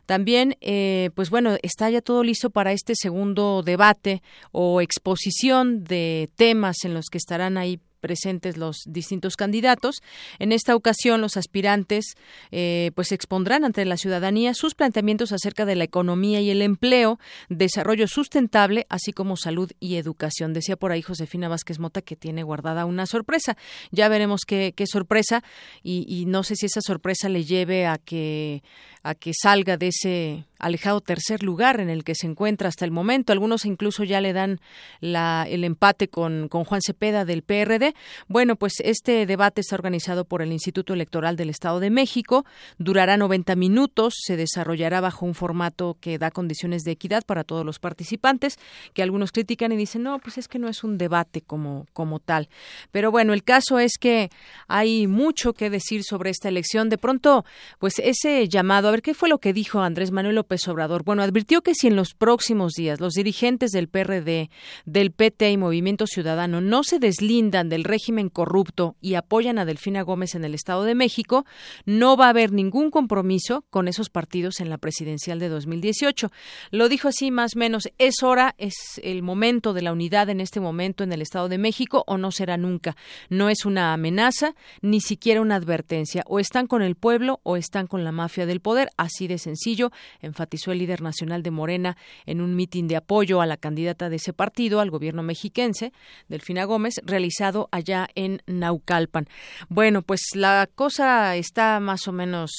[0.06, 4.22] También, eh, pues bueno, está ya todo listo para este segundo debate
[4.52, 10.02] o exposición de temas en los que está estarán ahí presentes los distintos candidatos.
[10.40, 12.16] En esta ocasión, los aspirantes
[12.52, 17.20] eh, pues expondrán ante la ciudadanía sus planteamientos acerca de la economía y el empleo,
[17.50, 20.54] desarrollo sustentable, así como salud y educación.
[20.54, 23.56] Decía por ahí Josefina Vázquez Mota que tiene guardada una sorpresa.
[23.92, 25.44] Ya veremos qué, qué sorpresa
[25.84, 28.64] y, y, no sé si esa sorpresa le lleve a que
[29.04, 32.92] a que salga de ese alejado tercer lugar en el que se encuentra hasta el
[32.92, 33.34] momento.
[33.34, 34.60] Algunos incluso ya le dan
[35.02, 37.94] el empate con, con Juan Cepeda del PRD.
[38.28, 42.46] Bueno, pues este debate está organizado por el Instituto Electoral del Estado de México.
[42.78, 44.16] Durará 90 minutos.
[44.18, 48.58] Se desarrollará bajo un formato que da condiciones de equidad para todos los participantes,
[48.94, 52.20] que algunos critican y dicen, no, pues es que no es un debate como, como
[52.20, 52.50] tal.
[52.92, 54.30] Pero bueno, el caso es que
[54.68, 56.90] hay mucho que decir sobre esta elección.
[56.90, 57.46] De pronto,
[57.80, 61.04] pues ese llamado, a ver qué fue lo que dijo Andrés Manuel López Obrador.
[61.04, 64.50] Bueno, advirtió que si en los próximos días los dirigentes del PRD,
[64.86, 70.04] del PT y Movimiento Ciudadano no se deslindan del régimen corrupto y apoyan a Delfina
[70.04, 71.46] Gómez en el Estado de México,
[71.86, 76.32] no va a haber ningún compromiso con esos partidos en la presidencial de 2018.
[76.72, 80.40] Lo dijo así más o menos, es hora, es el momento de la unidad en
[80.40, 82.96] este momento en el Estado de México o no será nunca.
[83.30, 86.24] No es una amenaza, ni siquiera una advertencia.
[86.26, 88.92] O están con el pueblo o están con la mafia del poder.
[88.96, 89.92] Así de sencillo,
[90.38, 91.98] enfatizó el líder nacional de Morena
[92.28, 95.94] en un mitin de apoyo a la candidata de ese partido al gobierno mexiquense,
[96.28, 99.28] Delfina Gómez, realizado allá en Naucalpan.
[99.68, 102.52] Bueno, pues la cosa está más o menos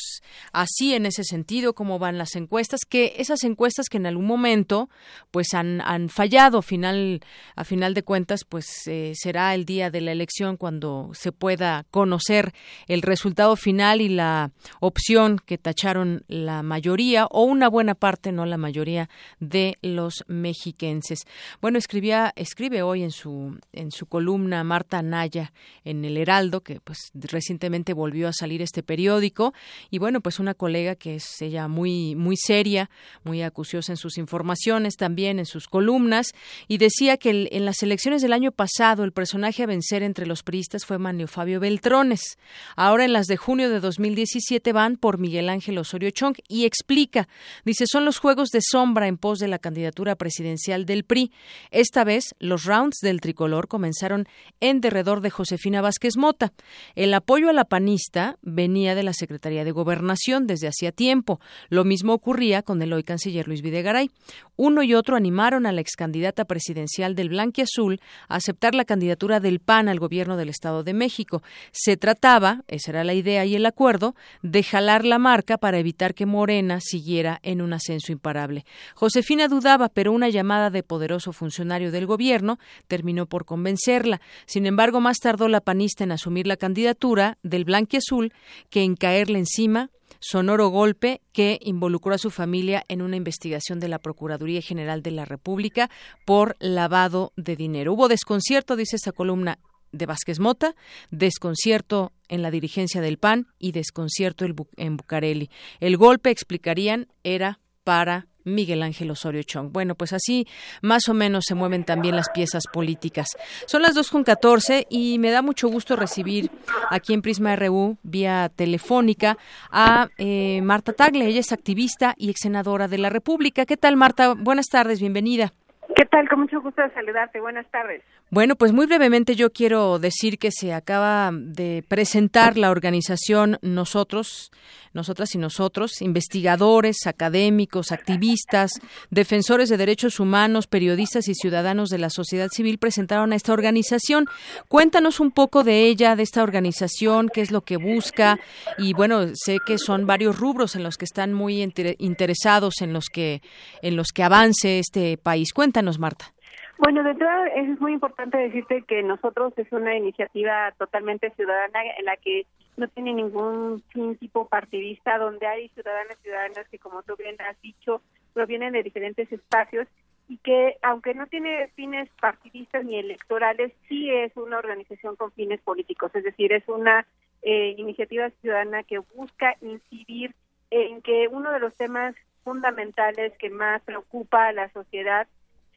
[0.53, 4.91] así en ese sentido, cómo van las encuestas, que esas encuestas que en algún momento
[5.31, 7.21] pues han, han fallado, final,
[7.55, 11.87] a final de cuentas, pues eh, será el día de la elección cuando se pueda
[11.93, 12.53] conocer
[12.89, 14.51] el resultado final y la
[14.81, 19.09] opción que tacharon la mayoría o una buena parte, no la mayoría
[19.41, 21.21] de los mexiquenses.
[21.61, 25.53] Bueno, escribía, escribe hoy en su en su columna Marta Naya
[25.85, 29.55] en el Heraldo, que pues recientemente volvió a salir este periódico
[29.91, 32.91] y bueno, pues una colega que es ella muy muy seria,
[33.25, 36.33] muy acuciosa en sus informaciones, también en sus columnas
[36.67, 40.43] y decía que en las elecciones del año pasado el personaje a vencer entre los
[40.43, 42.39] priistas fue Manio Fabio Beltrones.
[42.77, 47.29] Ahora en las de junio de 2017 van por Miguel Ángel Osorio Chong y explica,
[47.65, 51.33] dice, son los juegos de sombra en pos de la candidatura presidencial del PRI.
[51.71, 54.27] Esta vez los rounds del tricolor comenzaron
[54.61, 56.53] en derredor de Josefina Vázquez Mota.
[56.95, 61.41] El apoyo a la panista venía de la Secretaría de Gobernación desde hacía tiempo.
[61.69, 64.11] Lo mismo ocurría con el hoy canciller Luis Videgaray.
[64.57, 69.61] Uno y otro animaron a la excandidata presidencial del Blanquiazul a aceptar la candidatura del
[69.61, 71.43] PAN al gobierno del Estado de México.
[71.73, 76.15] Se trataba, esa era la idea y el acuerdo, de jalar la marca para evitar
[76.15, 78.67] que Morena siguiera en un ascenso imparable.
[78.95, 84.21] Josefina dudaba, pero una llamada de poderoso funcionario del gobierno terminó por convencerla.
[84.45, 88.35] Sin embargo, más tardó la panista en asumir la candidatura del Blanquiazul
[88.69, 93.89] que en caerle encima sonoro golpe que involucró a su familia en una investigación de
[93.89, 95.91] la Procuraduría General de la República
[96.27, 97.95] por lavado de dinero.
[97.95, 99.59] Hubo desconcierto, dice esta columna
[99.93, 100.75] de Vázquez Mota,
[101.11, 104.45] desconcierto en la dirigencia del PAN y desconcierto
[104.77, 105.51] en Bucareli.
[105.81, 109.71] El golpe, explicarían, era para Miguel Ángel Osorio Chong.
[109.73, 110.47] Bueno, pues así
[110.83, 113.29] más o menos se mueven también las piezas políticas.
[113.67, 116.51] Son las dos con catorce y me da mucho gusto recibir
[116.91, 119.37] aquí en Prisma RU vía telefónica
[119.71, 121.27] a eh, Marta Tagle.
[121.27, 123.67] Ella es activista y ex senadora de la República.
[123.67, 124.35] ¿Qué tal, Marta?
[124.35, 125.53] Buenas tardes, bienvenida.
[125.97, 126.29] ¿Qué tal?
[126.29, 127.41] Con mucho gusto de saludarte.
[127.41, 128.03] Buenas tardes.
[128.31, 134.51] Bueno, pues muy brevemente yo quiero decir que se acaba de presentar la organización Nosotros,
[134.93, 138.73] Nosotras y Nosotros, investigadores, académicos, activistas,
[139.09, 144.27] defensores de derechos humanos, periodistas y ciudadanos de la sociedad civil presentaron a esta organización.
[144.69, 148.39] Cuéntanos un poco de ella, de esta organización, qué es lo que busca
[148.77, 151.63] y bueno, sé que son varios rubros en los que están muy
[151.99, 153.41] interesados en los que
[153.81, 155.55] en los que avance este país.
[155.55, 156.35] Cuéntanos, Marta.
[156.79, 162.05] Bueno, de entrada es muy importante decirte que nosotros es una iniciativa totalmente ciudadana en
[162.05, 162.47] la que
[162.77, 167.35] no tiene ningún fin tipo partidista, donde hay ciudadanos y ciudadanas que, como tú bien
[167.41, 168.01] has dicho,
[168.33, 169.89] provienen de diferentes espacios
[170.29, 175.61] y que, aunque no tiene fines partidistas ni electorales, sí es una organización con fines
[175.63, 177.05] políticos, es decir, es una
[177.43, 180.33] eh, iniciativa ciudadana que busca incidir
[180.71, 182.15] en que uno de los temas
[182.45, 185.27] fundamentales que más preocupa a la sociedad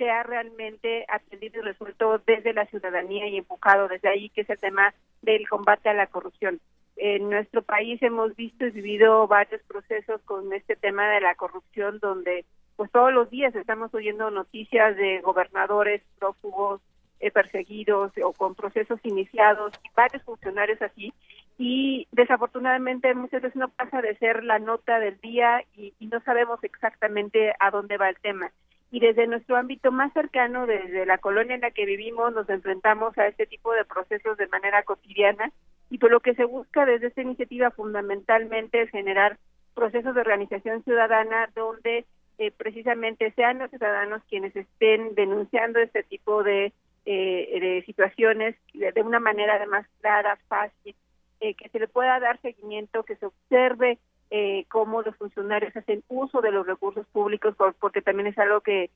[0.02, 4.58] sea realmente atendido y resuelto desde la ciudadanía y enfocado desde ahí, que es el
[4.58, 6.60] tema del combate a la corrupción.
[6.96, 12.00] En nuestro país hemos visto y vivido varios procesos con este tema de la corrupción,
[12.00, 12.46] donde
[12.78, 16.82] pues todos los días estamos oyendo noticias de gobernadores prófugos,
[17.20, 21.14] eh, perseguidos o con procesos iniciados, y varios funcionarios así,
[21.60, 26.64] y desafortunadamente muchas veces no pasa de ser la nota del día y no sabemos
[26.64, 28.52] exactamente a dónde va el tema
[28.92, 33.18] y desde nuestro ámbito más cercano, desde la colonia en la que vivimos, nos enfrentamos
[33.18, 35.52] a este tipo de procesos de manera cotidiana
[35.90, 39.38] y por lo que se busca desde esta iniciativa fundamentalmente es generar
[39.74, 42.06] procesos de organización ciudadana donde
[42.38, 46.74] eh, precisamente sean los ciudadanos quienes estén denunciando este tipo de,
[47.06, 50.96] eh, de situaciones de, de, una manera además clara, fácil,
[51.40, 54.00] eh, que se le pueda dar seguimiento, que se observe
[54.32, 58.62] eh, cómo los funcionarios hacen uso de los recursos públicos, por, porque también es algo
[58.62, 58.90] que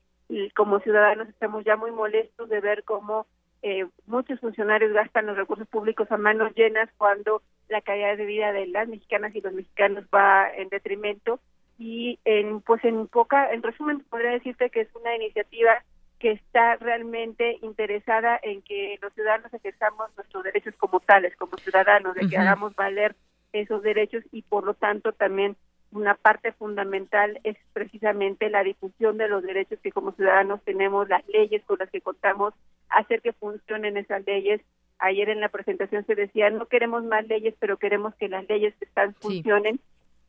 [0.56, 3.26] como ciudadanos estamos ya muy molestos de ver cómo
[3.62, 8.52] eh, muchos funcionarios gastan los recursos públicos a manos llenas cuando la calidad de vida
[8.52, 11.38] de las mexicanas y los mexicanos va en detrimento.
[11.78, 15.82] Y en pues en poca en resumen podría decirte que es una iniciativa
[16.18, 22.14] que está realmente interesada en que los ciudadanos ejerzamos nuestros derechos como tales como ciudadanos
[22.14, 23.14] de que hagamos valer
[23.52, 25.56] esos derechos y por lo tanto también
[25.92, 31.26] una parte fundamental es precisamente la difusión de los derechos que como ciudadanos tenemos, las
[31.28, 32.54] leyes con las que contamos,
[32.88, 34.60] hacer que funcionen esas leyes.
[34.98, 38.74] Ayer en la presentación se decía, no queremos más leyes, pero queremos que las leyes
[38.80, 39.80] están funcionen,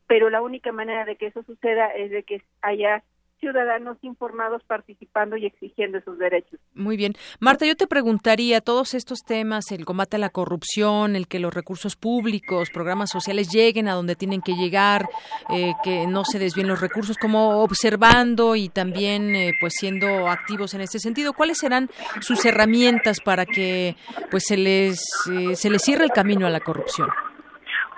[0.06, 3.02] pero la única manera de que eso suceda es de que haya
[3.38, 6.58] ciudadanos informados participando y exigiendo sus derechos.
[6.74, 7.14] Muy bien.
[7.40, 11.54] Marta, yo te preguntaría, todos estos temas, el combate a la corrupción, el que los
[11.54, 15.08] recursos públicos, programas sociales lleguen a donde tienen que llegar,
[15.50, 20.74] eh, que no se desvíen los recursos, como observando y también eh, pues siendo activos
[20.74, 21.88] en este sentido, ¿cuáles serán
[22.20, 23.96] sus herramientas para que
[24.30, 25.00] pues se les,
[25.32, 27.08] eh, se les cierre el camino a la corrupción?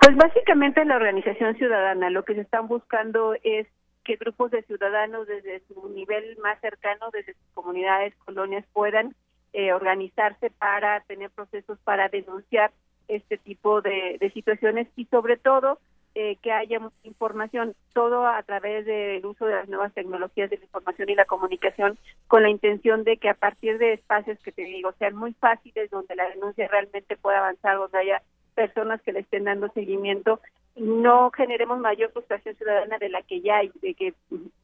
[0.01, 3.67] Pues básicamente la organización ciudadana lo que se están buscando es
[4.03, 9.15] que grupos de ciudadanos desde su nivel más cercano, desde sus comunidades, colonias, puedan
[9.53, 12.71] eh, organizarse para tener procesos para denunciar
[13.07, 15.79] este tipo de, situaciones y sobre todo
[16.15, 20.63] eh, que haya información, todo a través del uso de las nuevas tecnologías de la
[20.63, 21.97] información y la comunicación,
[22.27, 25.89] con la intención de que a partir de espacios que te digo sean muy fáciles,
[25.89, 28.21] donde la denuncia realmente pueda avanzar, donde haya
[28.55, 30.39] personas que le estén dando seguimiento,
[30.75, 34.13] no generemos mayor frustración ciudadana de la que ya hay, de que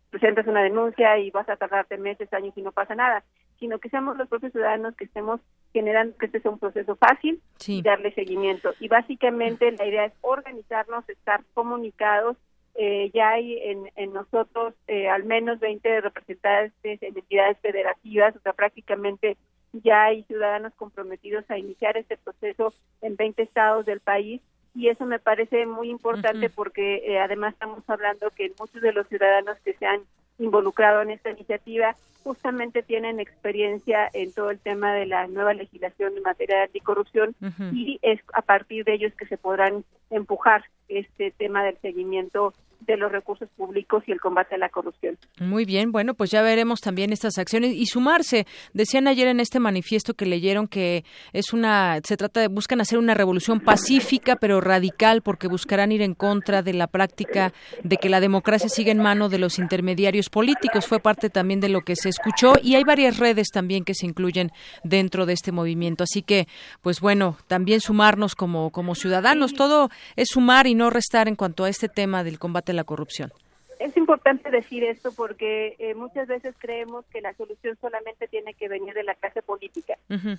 [0.10, 3.24] presentas una denuncia y vas a tardarte meses, años y no pasa nada,
[3.60, 5.42] sino que seamos los propios ciudadanos que estemos
[5.74, 8.74] generando que este sea un proceso fácil y darle seguimiento.
[8.80, 12.38] Y básicamente la idea es organizarnos, estar comunicados.
[12.76, 18.40] Eh, ya hay en, en nosotros eh, al menos 20 representantes en entidades federativas, o
[18.40, 19.36] sea, prácticamente
[19.74, 24.42] ya hay ciudadanos comprometidos a iniciar este proceso en 20 estados del país
[24.78, 29.08] y eso me parece muy importante porque eh, además estamos hablando que muchos de los
[29.08, 30.02] ciudadanos que se han
[30.38, 36.16] involucrado en esta iniciativa justamente tienen experiencia en todo el tema de la nueva legislación
[36.16, 37.36] en materia de anticorrupción
[37.74, 42.98] y es a partir de ellos que se podrán empujar este tema del seguimiento de
[42.98, 45.18] los recursos públicos y el combate a la corrupción.
[45.40, 48.46] Muy bien, bueno, pues ya veremos también estas acciones y sumarse.
[48.74, 52.98] Decían ayer en este manifiesto que leyeron que es una, se trata de, buscan hacer
[53.00, 58.10] una revolución pacífica pero radical porque buscarán ir en contra de la práctica de que
[58.10, 60.86] la democracia siga en mano de los intermediarios políticos.
[60.88, 64.06] Fue parte también de lo que se escuchó y hay varias redes también que se
[64.06, 64.52] incluyen
[64.84, 66.04] dentro de este movimiento.
[66.04, 66.48] Así que,
[66.82, 69.54] pues bueno, también sumarnos como, como ciudadanos.
[69.54, 72.84] Todo es sumar y no restar en cuanto a este tema del combate a la
[72.84, 73.32] corrupción.
[73.80, 78.68] Es importante decir esto porque eh, muchas veces creemos que la solución solamente tiene que
[78.68, 79.98] venir de la clase política.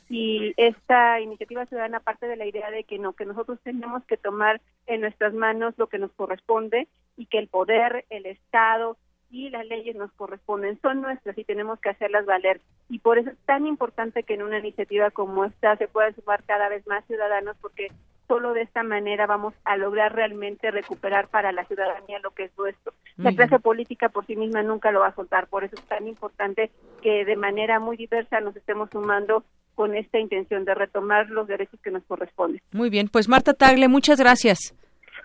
[0.09, 4.16] Y esta iniciativa ciudadana parte de la idea de que no, que nosotros tenemos que
[4.16, 8.96] tomar en nuestras manos lo que nos corresponde y que el poder, el Estado,
[9.30, 12.60] y las leyes nos corresponden, son nuestras y tenemos que hacerlas valer.
[12.88, 16.42] Y por eso es tan importante que en una iniciativa como esta se puedan sumar
[16.44, 17.88] cada vez más ciudadanos, porque
[18.26, 22.59] solo de esta manera vamos a lograr realmente recuperar para la ciudadanía lo que es
[22.59, 22.92] nuestro.
[23.16, 26.06] La clase política por sí misma nunca lo va a soltar, por eso es tan
[26.06, 26.70] importante
[27.02, 29.44] que de manera muy diversa nos estemos sumando
[29.74, 32.60] con esta intención de retomar los derechos que nos corresponden.
[32.72, 34.74] Muy bien, pues Marta Tagle, muchas gracias.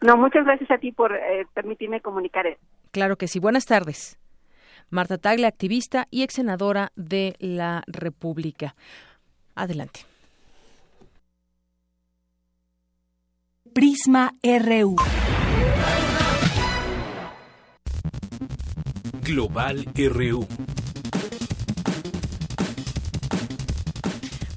[0.01, 2.65] No, muchas gracias a ti por eh, permitirme comunicar esto.
[2.93, 3.39] Claro que sí.
[3.39, 4.19] Buenas tardes.
[4.91, 8.75] Marta Tagle, activista y ex senadora de la República.
[9.55, 10.01] Adelante.
[13.73, 14.95] Prisma RU.
[19.23, 20.47] Global RU.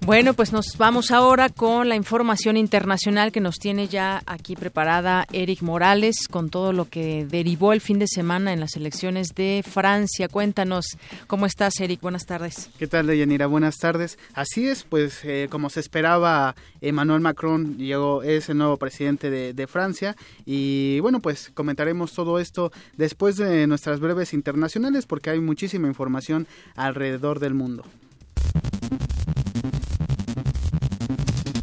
[0.07, 5.27] Bueno, pues nos vamos ahora con la información internacional que nos tiene ya aquí preparada
[5.33, 9.65] Eric Morales con todo lo que derivó el fin de semana en las elecciones de
[9.69, 10.29] Francia.
[10.29, 10.97] Cuéntanos,
[11.27, 12.03] ¿cómo estás, Eric?
[12.03, 12.71] Buenas tardes.
[12.79, 13.49] ¿Qué tal, Deyanira?
[13.49, 14.17] Buenas tardes.
[14.33, 19.55] Así es, pues eh, como se esperaba, Emmanuel Macron llegó, es el nuevo presidente de,
[19.55, 20.15] de Francia
[20.45, 26.47] y bueno, pues comentaremos todo esto después de nuestras breves internacionales porque hay muchísima información
[26.77, 27.83] alrededor del mundo.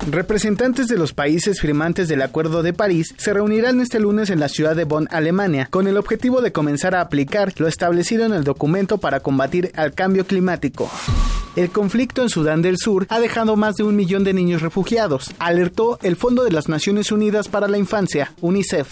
[0.10, 4.50] Representantes de los países firmantes del Acuerdo de París se reunirán este lunes en la
[4.50, 8.44] ciudad de Bonn, Alemania, con el objetivo de comenzar a aplicar lo establecido en el
[8.44, 10.92] documento para combatir al cambio climático.
[11.56, 15.32] El conflicto en Sudán del Sur ha dejado más de un millón de niños refugiados,
[15.40, 18.88] alertó el Fondo de las Naciones Unidas para la Infancia, UNICEF.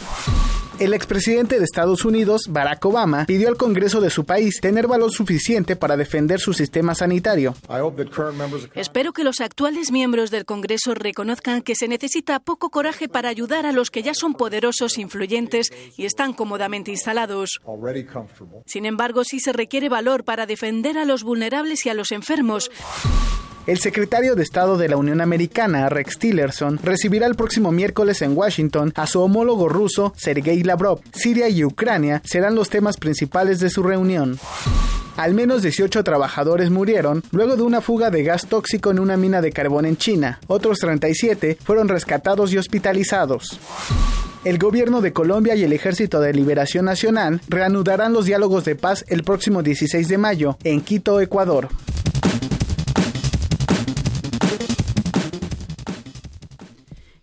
[0.81, 5.11] El expresidente de Estados Unidos, Barack Obama, pidió al Congreso de su país tener valor
[5.11, 7.53] suficiente para defender su sistema sanitario.
[8.73, 13.67] Espero que los actuales miembros del Congreso reconozcan que se necesita poco coraje para ayudar
[13.67, 17.61] a los que ya son poderosos, influyentes y están cómodamente instalados.
[18.65, 22.71] Sin embargo, sí se requiere valor para defender a los vulnerables y a los enfermos.
[23.67, 28.35] El secretario de Estado de la Unión Americana, Rex Tillerson, recibirá el próximo miércoles en
[28.35, 31.01] Washington a su homólogo ruso, Sergei Lavrov.
[31.13, 34.39] Siria y Ucrania serán los temas principales de su reunión.
[35.15, 39.41] Al menos 18 trabajadores murieron luego de una fuga de gas tóxico en una mina
[39.41, 40.39] de carbón en China.
[40.47, 43.59] Otros 37 fueron rescatados y hospitalizados.
[44.43, 49.05] El gobierno de Colombia y el Ejército de Liberación Nacional reanudarán los diálogos de paz
[49.07, 51.69] el próximo 16 de mayo en Quito, Ecuador.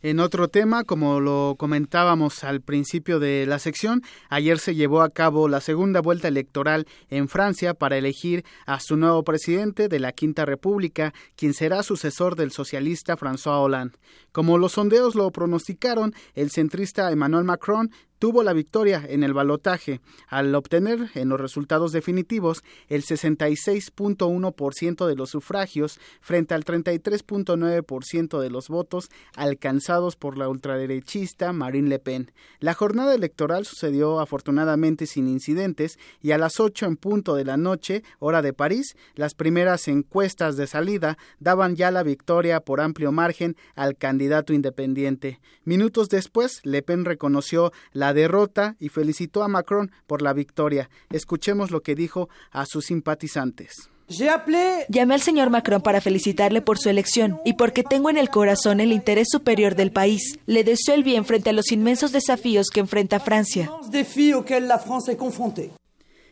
[0.01, 5.11] En otro tema, como lo comentábamos al principio de la sección, ayer se llevó a
[5.11, 10.13] cabo la segunda vuelta electoral en Francia para elegir a su nuevo presidente de la
[10.13, 13.99] Quinta República, quien será sucesor del socialista François Hollande.
[14.31, 20.01] Como los sondeos lo pronosticaron, el centrista Emmanuel Macron tuvo la victoria en el balotaje
[20.29, 28.51] al obtener en los resultados definitivos el 66.1% de los sufragios frente al 33.9% de
[28.51, 32.33] los votos alcanzados por la ultraderechista Marine Le Pen.
[32.61, 37.57] La jornada electoral sucedió afortunadamente sin incidentes y a las 8 en punto de la
[37.57, 43.13] noche, hora de París, las primeras encuestas de salida daban ya la victoria por amplio
[43.13, 45.41] margen al candidato independiente.
[45.65, 50.91] Minutos después, Le Pen reconoció la derrota y felicitó a Macron por la victoria.
[51.11, 53.91] Escuchemos lo que dijo a sus simpatizantes.
[54.09, 58.81] Llamé al señor Macron para felicitarle por su elección y porque tengo en el corazón
[58.81, 60.39] el interés superior del país.
[60.47, 63.71] Le deseo el bien frente a los inmensos desafíos que enfrenta Francia.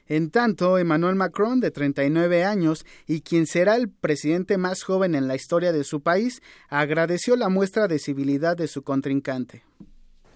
[0.08, 5.26] En tanto, Emmanuel Macron, de 39 años y quien será el presidente más joven en
[5.26, 9.64] la historia de su país, agradeció la muestra de civilidad de su contrincante.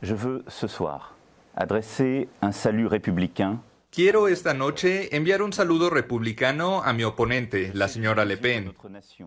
[0.03, 1.20] Je veux ce soir
[3.91, 8.77] Quiero esta noche enviar un saludo republicano a mi oponente, la señora Le Pen.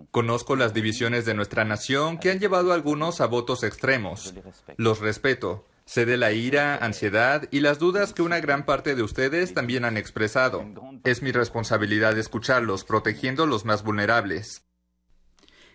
[0.10, 4.34] Conozco las divisiones de nuestra nación que han llevado a algunos a votos extremos.
[4.78, 5.66] Los respeto.
[5.86, 9.84] Sé de la ira, ansiedad y las dudas que una gran parte de ustedes también
[9.84, 10.66] han expresado.
[11.04, 14.64] Es mi responsabilidad escucharlos, protegiendo los más vulnerables.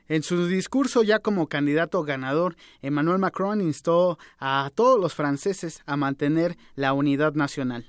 [0.09, 5.97] En su discurso ya como candidato ganador, Emmanuel Macron instó a todos los franceses a
[5.97, 7.85] mantener la unidad nacional.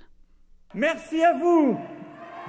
[0.74, 1.80] Merci à vous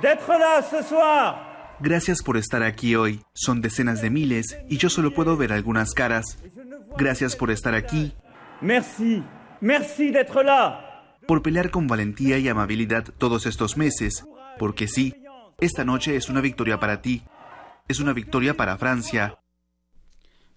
[0.03, 1.47] d'être là ce soir.
[1.81, 3.23] Gracias por estar aquí hoy.
[3.33, 6.39] Son decenas de miles y yo solo puedo ver algunas caras.
[6.99, 8.13] Gracias por estar aquí.
[8.61, 9.23] Merci,
[9.63, 10.87] merci d'être là.
[11.27, 14.25] Por pelear con valentía y amabilidad todos estos meses.
[14.59, 15.15] Porque sí,
[15.59, 17.23] esta noche es una victoria para ti.
[17.89, 19.39] Es una victoria para Francia.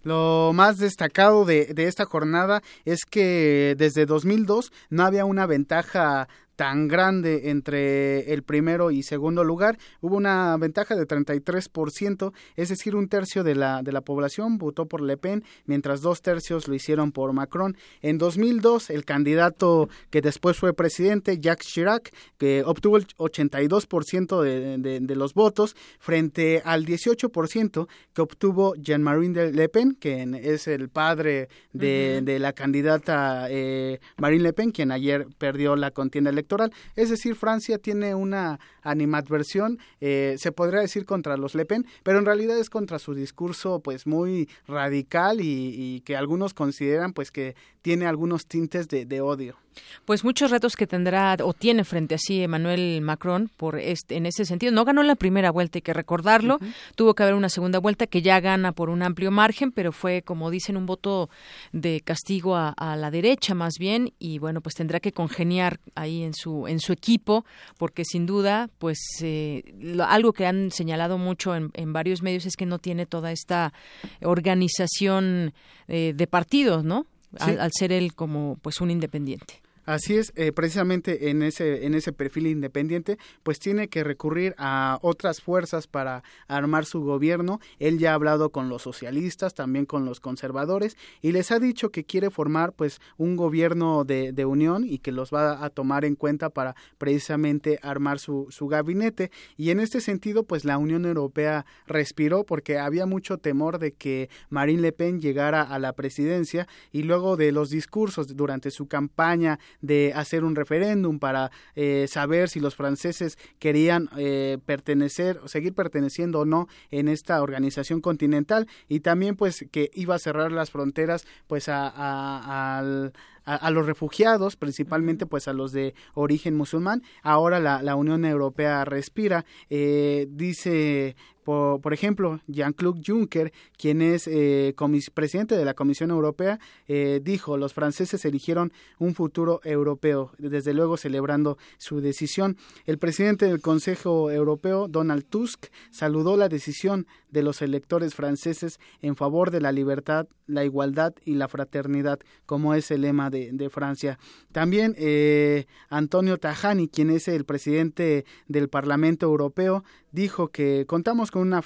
[0.04, 6.28] Lo más destacado de, de, esta jornada es que desde 2002 no había una ventaja
[6.56, 9.78] tan grande entre el primero y segundo lugar.
[10.02, 14.86] Hubo una ventaja de 33%, es decir, un tercio de la, de la población votó
[14.86, 17.76] por Le Pen, mientras dos tercios lo hicieron por Macron.
[18.02, 24.78] En 2002, el candidato que después fue presidente, Jacques Chirac, que obtuvo el 82% de,
[24.78, 30.90] de, de, los votos, frente al 18% que obtuvo Jean-Marie Le Pen, que es el
[30.90, 32.26] padre de, uh -huh.
[32.26, 36.74] de la candidata eh, Marine Le Pen, quien ayer perdió la contienda electoral electoral.
[36.96, 42.20] Es decir, Francia tiene una animadversión, eh, se podría decir contra los Le Pen, pero
[42.20, 47.56] en realidad es contra su discurso pues muy radical y, que algunos consideran pues que
[47.82, 49.63] tiene algunos tintes de odio.
[50.06, 54.26] Pues muchos retos que tendrá o tiene frente a sí Emmanuel Macron por este, en
[54.26, 54.72] ese sentido.
[54.72, 56.56] No ganó la primera vuelta, hay que recordarlo.
[56.56, 56.74] Uh -huh.
[56.96, 60.22] Tuvo que haber una segunda vuelta que ya gana por un amplio margen, pero fue,
[60.22, 61.30] como dicen, un voto
[61.72, 64.14] de castigo a, a la derecha más bien.
[64.20, 67.46] Y bueno, pues tendrá que congeniar ahí en su en su equipo,
[67.78, 72.46] porque sin duda, pues eh, lo, algo que han señalado mucho en, en, varios medios
[72.46, 73.74] es que no tiene toda esta
[74.22, 75.54] organización
[75.88, 77.06] eh, de partidos, ¿no?
[77.38, 77.50] Sí.
[77.50, 79.63] Al, al ser él como pues un independiente.
[79.86, 84.98] Así es, eh, precisamente en ese, en ese perfil independiente, pues tiene que recurrir a
[85.02, 87.60] otras fuerzas para armar su gobierno.
[87.80, 91.90] Él ya ha hablado con los socialistas, también con los conservadores, y les ha dicho
[91.90, 96.06] que quiere formar pues un gobierno de, de unión y que los va a tomar
[96.06, 99.32] en cuenta para precisamente armar su, su gabinete.
[99.58, 104.30] Y en este sentido, pues la Unión Europea respiró porque había mucho temor de que
[104.50, 109.60] Marine Le Pen llegara a la presidencia y luego de los discursos durante su campaña
[109.82, 115.74] de hacer un referéndum para eh, saber si los franceses querían eh, pertenecer o seguir
[115.74, 120.72] perteneciendo o no en esta organización continental y también pues que iba a cerrar las
[120.72, 123.14] fronteras pues a, a, al
[123.46, 127.04] a, los refugiados, principalmente pues a los de origen musulmán.
[127.22, 129.46] Ahora la, la Unión Europea respira.
[129.70, 134.76] Eh, dice por, por, ejemplo, Jean-Claude Juncker, quien es eh,
[135.14, 140.98] presidente de la Comisión Europea, eh, dijo, los franceses eligieron un futuro europeo, desde luego
[140.98, 142.58] celebrando su decisión.
[142.86, 149.16] El presidente del Consejo Europeo, Donald Tusk, saludó la decisión de los electores franceses en
[149.16, 154.20] favor de la libertad, la igualdad y la fraternidad, como es el lema de, Francia.
[154.52, 161.42] También eh, Antonio Tajani, quien es el presidente del Parlamento Europeo, dijo que contamos con
[161.42, 161.64] una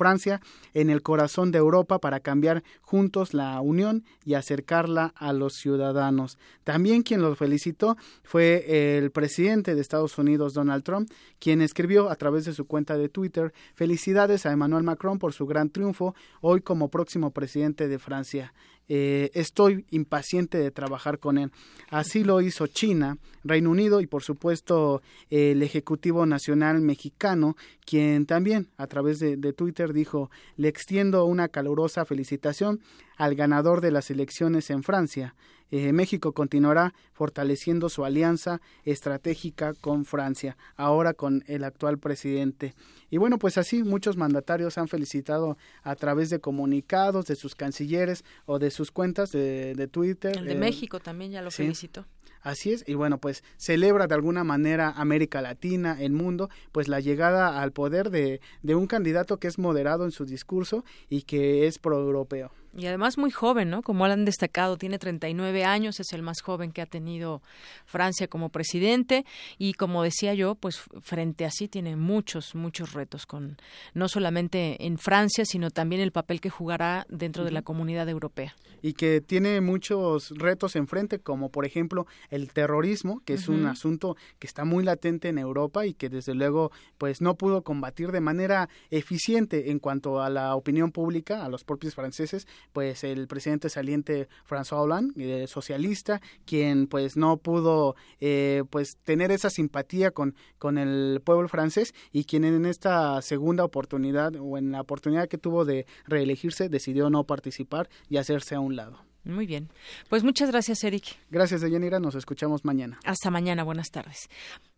[0.00, 0.40] Francia
[0.72, 6.38] en el corazón de Europa para cambiar juntos la Unión y acercarla a los ciudadanos.
[6.64, 12.16] También quien los felicitó fue el presidente de Estados Unidos, Donald Trump, quien escribió a
[12.16, 16.62] través de su cuenta de Twitter felicidades a Emmanuel Macron por su gran triunfo hoy
[16.62, 18.54] como próximo presidente de Francia.
[18.92, 21.52] Eh, estoy impaciente de trabajar con él.
[21.90, 25.00] Así lo hizo China, Reino Unido y por supuesto
[25.30, 27.56] el Ejecutivo Nacional Mexicano,
[27.86, 32.80] quien también a través de, de Twitter dijo, le extiendo una calurosa felicitación
[33.16, 35.34] al ganador de las elecciones en Francia.
[35.70, 42.74] Eh, México continuará fortaleciendo su alianza estratégica con Francia, ahora con el actual presidente.
[43.08, 48.24] Y bueno, pues así muchos mandatarios han felicitado a través de comunicados de sus cancilleres
[48.46, 50.36] o de sus cuentas de, de Twitter.
[50.36, 51.62] El de eh, México también ya lo sí.
[51.62, 52.04] felicitó.
[52.42, 57.00] Así es, y bueno, pues celebra de alguna manera América Latina, el mundo, pues la
[57.00, 61.66] llegada al poder de, de un candidato que es moderado en su discurso y que
[61.66, 62.50] es proeuropeo.
[62.76, 63.82] Y además muy joven, ¿no?
[63.82, 67.42] Como han destacado, tiene 39 años, es el más joven que ha tenido
[67.84, 69.24] Francia como presidente
[69.58, 73.56] y como decía yo, pues frente a sí tiene muchos, muchos retos con
[73.94, 77.48] no solamente en Francia, sino también el papel que jugará dentro uh -huh.
[77.48, 78.54] de la comunidad europea.
[78.82, 83.56] Y que tiene muchos retos enfrente, como por ejemplo el terrorismo, que es uh -huh.
[83.56, 87.62] un asunto que está muy latente en Europa y que desde luego pues no pudo
[87.62, 93.04] combatir de manera eficiente en cuanto a la opinión pública, a los propios franceses, pues
[93.04, 99.50] el presidente saliente François Hollande, eh, socialista, quien pues no pudo eh, pues tener esa
[99.50, 104.80] simpatía con, con el pueblo francés y quien en esta segunda oportunidad o en la
[104.80, 109.09] oportunidad que tuvo de reelegirse decidió no participar y hacerse a un lado.
[109.24, 109.68] Muy bien.
[110.08, 111.04] Pues muchas gracias, Eric.
[111.30, 112.00] Gracias, Deyanira.
[112.00, 112.98] Nos escuchamos mañana.
[113.04, 113.64] Hasta mañana.
[113.64, 114.28] Buenas tardes.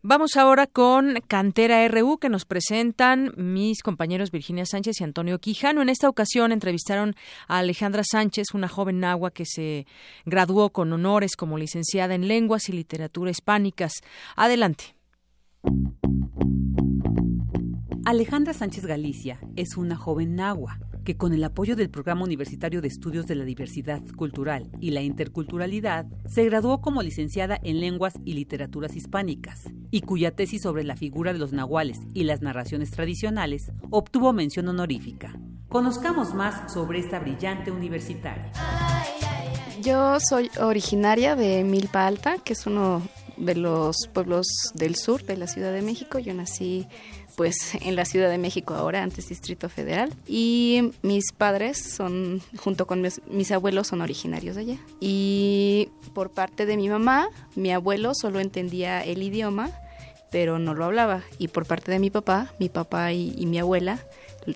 [0.03, 5.81] Vamos ahora con Cantera RU que nos presentan mis compañeros Virginia Sánchez y Antonio Quijano.
[5.81, 7.15] En esta ocasión entrevistaron
[7.47, 9.87] a Alejandra Sánchez, una joven nahua que se
[10.25, 13.93] graduó con honores como licenciada en lenguas y literatura hispánicas.
[14.35, 14.97] Adelante.
[18.05, 22.89] Alejandra Sánchez Galicia es una joven nahua que con el apoyo del Programa Universitario de
[22.89, 28.35] Estudios de la Diversidad Cultural y la Interculturalidad se graduó como licenciada en Lenguas y
[28.35, 33.73] Literaturas Hispánicas y cuya tesis sobre la figura de los nahuales y las narraciones tradicionales
[33.91, 35.39] obtuvo mención honorífica.
[35.69, 38.53] Conozcamos más sobre esta brillante universitaria.
[39.83, 43.03] Yo soy originaria de Milpa Alta, que es uno
[43.37, 46.19] de los pueblos del sur de la Ciudad de México.
[46.19, 46.87] Yo nací
[47.43, 50.15] pues en la Ciudad de México ahora, antes Distrito Federal.
[50.29, 54.79] Y mis padres son, junto con mis, abuelos, son originarios de allá.
[55.01, 59.73] Y por parte de mi mamá, mi abuelo solo entendía el idioma,
[60.31, 61.25] pero no lo hablaba.
[61.41, 63.99] Y por parte de mi papá, mi papá y, y mi abuela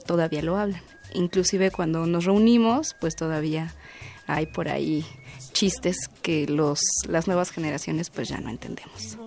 [0.06, 0.82] todavía lo hablan.
[1.12, 3.74] Inclusive cuando nos reunimos, pues todavía
[4.28, 5.04] hay por ahí
[5.52, 9.18] chistes que los, las nuevas generaciones pues ya no entendemos.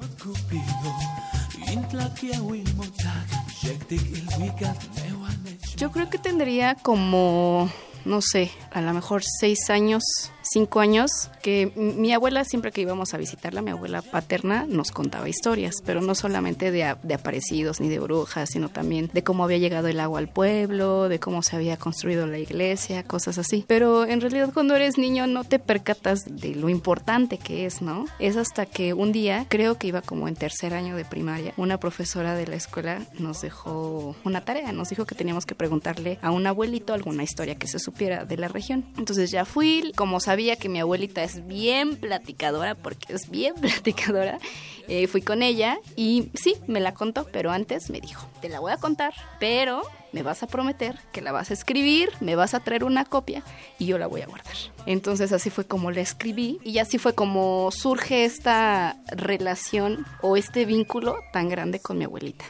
[5.77, 7.69] Yo creo que tendría como
[8.05, 10.03] no sé, a lo mejor seis años,
[10.51, 11.11] cinco años,
[11.41, 16.01] que mi abuela, siempre que íbamos a visitarla, mi abuela paterna, nos contaba historias, pero
[16.01, 19.99] no solamente de, de aparecidos ni de brujas, sino también de cómo había llegado el
[19.99, 23.63] agua al pueblo, de cómo se había construido la iglesia, cosas así.
[23.67, 28.05] Pero en realidad cuando eres niño no te percatas de lo importante que es, ¿no?
[28.19, 31.79] Es hasta que un día, creo que iba como en tercer año de primaria, una
[31.79, 36.31] profesora de la escuela nos dejó una tarea, nos dijo que teníamos que preguntarle a
[36.31, 38.85] un abuelito alguna historia que se supiera de la región.
[38.97, 44.39] Entonces ya fui, como sabía que mi abuelita es bien platicadora, porque es bien platicadora,
[44.87, 48.59] eh, fui con ella y sí, me la contó, pero antes me dijo, te la
[48.59, 49.81] voy a contar, pero
[50.13, 53.43] me vas a prometer que la vas a escribir, me vas a traer una copia
[53.77, 54.55] y yo la voy a guardar.
[54.85, 60.65] Entonces así fue como la escribí y así fue como surge esta relación o este
[60.65, 62.45] vínculo tan grande con mi abuelita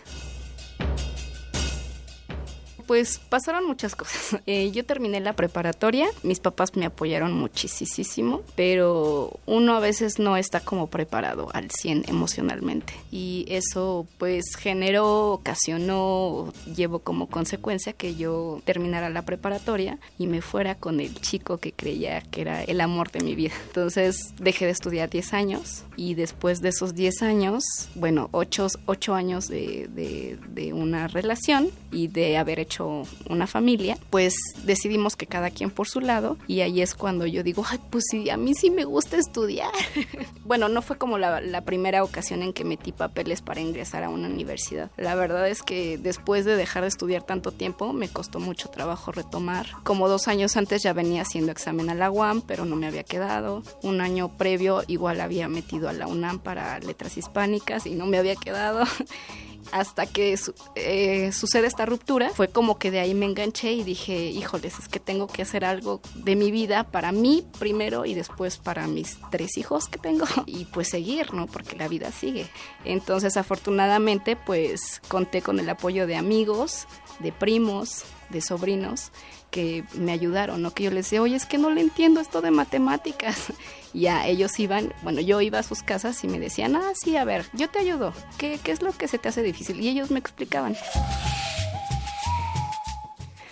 [2.90, 4.41] pues pasaron muchas cosas.
[4.48, 10.38] Eh, yo terminé la preparatoria, mis papás me apoyaron muchísimo, pero uno a veces no
[10.38, 12.94] está como preparado al 100 emocionalmente.
[13.11, 20.41] Y eso pues generó, ocasionó, llevo como consecuencia que yo terminara la preparatoria y me
[20.41, 23.53] fuera con el chico que creía que era el amor de mi vida.
[23.68, 27.64] Entonces dejé de estudiar 10 años y después de esos 10 años,
[27.94, 28.70] bueno, 8,
[29.14, 35.27] años de, de, de una relación y de haber hecho una familia, pues decidimos que
[35.27, 38.38] cada quien por su lado y ahí es cuando yo digo, ay, pues sí, a
[38.38, 39.72] mí sí me gusta estudiar.
[40.45, 44.10] bueno, no fue como la, la primera ocasión en que metí papeles para ingresar a
[44.10, 44.91] una universidad.
[44.97, 49.11] La verdad es que después de dejar de estudiar tanto tiempo, me costó mucho trabajo
[49.11, 49.68] retomar.
[49.84, 53.03] Como dos años antes ya venía haciendo examen a la UAM, pero no me había
[53.03, 53.64] quedado.
[53.84, 58.18] Un año previo igual había metido a la UNAM para letras hispánicas y no me
[58.18, 58.85] había quedado.
[59.72, 60.38] hasta que
[60.76, 64.88] eh, sucede esta ruptura, fue como que de ahí me enganché y dije, híjoles, es
[64.88, 69.18] que tengo que hacer algo de mi vida para mí primero y después para mis
[69.32, 71.48] tres hijos que tengo y pues seguir, ¿no?
[71.48, 72.48] Porque la vida sigue.
[72.86, 76.88] Entonces, afortunadamente, pues conté con el apoyo de amigos,
[77.20, 79.11] de primos, de sobrinos
[79.51, 80.72] que me ayudaron, ¿no?
[80.72, 83.53] Que yo les decía, oye, es que no le entiendo esto de matemáticas.
[83.91, 87.18] Y ya ellos iban, bueno, yo iba a sus casas y me decían, ah, sí,
[87.18, 88.14] a ver, yo te ayudo.
[88.38, 89.81] ¿Qué, qué es lo que se te hace difícil?
[89.81, 90.77] Y ellos me explicaban.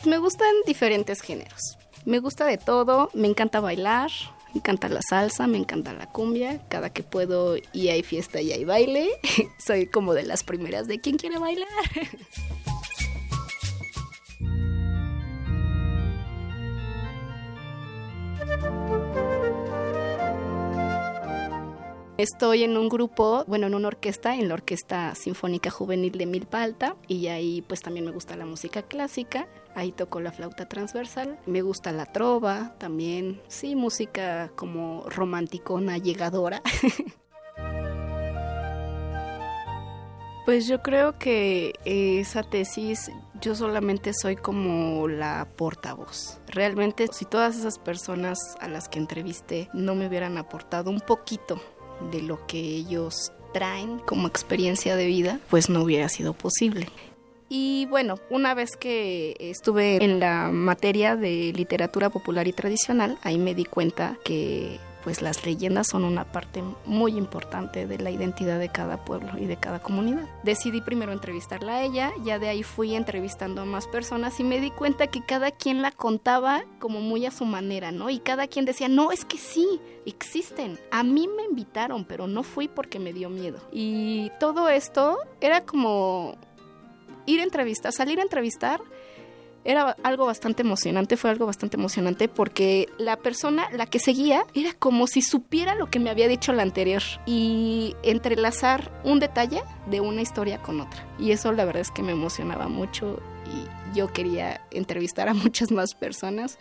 [0.05, 1.59] Me gustan diferentes géneros.
[2.05, 4.11] Me gusta de todo, me encanta bailar,
[4.53, 8.51] me encanta la salsa, me encanta la cumbia, cada que puedo y hay fiesta y
[8.51, 9.09] hay baile.
[9.65, 11.67] Soy como de las primeras de quién quiere bailar.
[22.18, 26.64] Estoy en un grupo, bueno, en una orquesta, en la Orquesta Sinfónica Juvenil de Milpa
[26.64, 31.38] Alta, y ahí pues también me gusta la música clásica, ahí toco la flauta transversal,
[31.45, 36.64] me gusta la trova también, sí, música como romanticona, llegadora.
[40.48, 43.11] Pues yo creo que esa tesis
[43.41, 46.39] yo solamente soy como la portavoz.
[46.48, 51.61] Realmente si todas esas personas a las que entrevisté no me hubieran aportado un poquito
[52.11, 56.87] de lo que ellos traen como experiencia de vida, pues no hubiera sido posible.
[57.49, 63.37] Y bueno, una vez que estuve en la materia de literatura popular y tradicional, ahí
[63.37, 68.59] me di cuenta que pues las leyendas son una parte muy importante de la identidad
[68.59, 70.27] de cada pueblo y de cada comunidad.
[70.43, 74.59] Decidí primero entrevistarla a ella, ya de ahí fui entrevistando a más personas y me
[74.59, 78.09] di cuenta que cada quien la contaba como muy a su manera, ¿no?
[78.09, 80.77] Y cada quien decía, no, es que sí, existen.
[80.91, 83.59] A mí me invitaron, pero no fui porque me dio miedo.
[83.71, 86.35] Y todo esto era como
[87.25, 88.81] ir a entrevistar, salir a entrevistar
[89.68, 94.72] era algo bastante emocionante, fue algo bastante emocionante porque la persona, la que seguía, era
[94.72, 99.99] como si supiera lo que me había dicho la anterior y entrelazar un detalle de
[99.99, 101.06] una historia con otra.
[101.19, 105.69] Y eso la verdad es que me emocionaba mucho y yo quería entrevistar a muchas
[105.69, 106.57] más personas.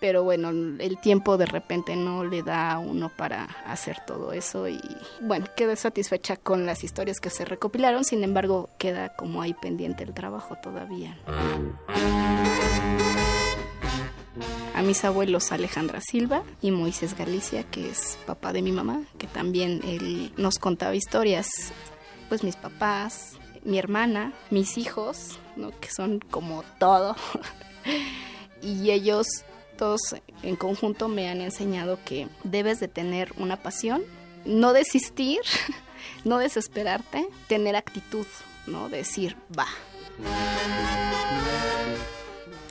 [0.00, 4.66] Pero bueno, el tiempo de repente no le da a uno para hacer todo eso
[4.66, 4.80] y
[5.20, 10.02] bueno, quedé satisfecha con las historias que se recopilaron, sin embargo queda como ahí pendiente
[10.02, 11.18] el trabajo todavía.
[14.74, 19.26] A mis abuelos Alejandra Silva y Moisés Galicia, que es papá de mi mamá, que
[19.26, 21.48] también él nos contaba historias,
[22.30, 25.78] pues mis papás, mi hermana, mis hijos, ¿no?
[25.80, 27.14] que son como todo.
[28.62, 29.26] y ellos
[29.80, 34.02] todos en conjunto me han enseñado que debes de tener una pasión,
[34.44, 35.40] no desistir,
[36.24, 38.26] no desesperarte, tener actitud,
[38.66, 38.90] ¿no?
[38.90, 39.66] Decir, va.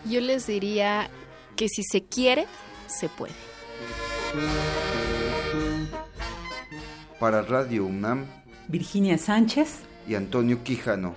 [0.06, 1.10] Yo les diría
[1.56, 2.45] que si se quiere,
[2.86, 3.34] se puede.
[7.19, 8.27] Para Radio UNAM,
[8.68, 11.15] Virginia Sánchez y Antonio Quijano.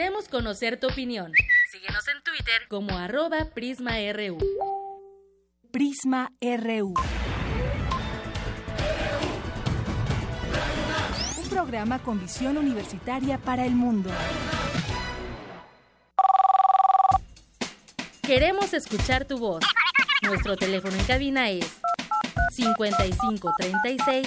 [0.00, 1.30] Queremos conocer tu opinión.
[1.70, 4.38] Síguenos en Twitter como arroba PrismaRU.
[5.70, 6.94] Prisma RU.
[11.36, 14.08] Un programa con visión universitaria para el mundo.
[18.22, 19.62] Queremos escuchar tu voz.
[20.22, 21.78] Nuestro teléfono en cabina es
[22.52, 24.26] 55 36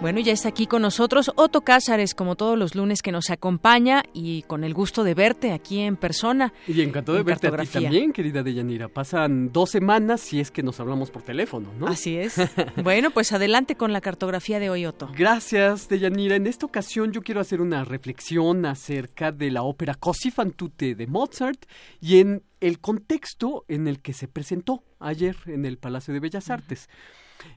[0.00, 4.04] Bueno, ya está aquí con nosotros Otto Cázares, como todos los lunes que nos acompaña
[4.12, 6.52] y con el gusto de verte aquí en persona.
[6.68, 8.86] Y encantado de verte a ti también, querida Deyanira.
[8.86, 11.88] Pasan dos semanas si es que nos hablamos por teléfono, ¿no?
[11.88, 12.36] Así es.
[12.84, 15.10] bueno, pues adelante con la cartografía de hoy, Otto.
[15.16, 16.36] Gracias, Deyanira.
[16.36, 20.94] En esta ocasión yo quiero hacer una reflexión acerca de la ópera Così fan tutte
[20.94, 21.66] de Mozart
[22.00, 26.50] y en el contexto en el que se presentó ayer en el Palacio de Bellas
[26.50, 26.88] Artes.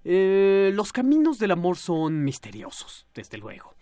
[0.03, 3.76] Eh, los caminos del amor son misteriosos, desde luego.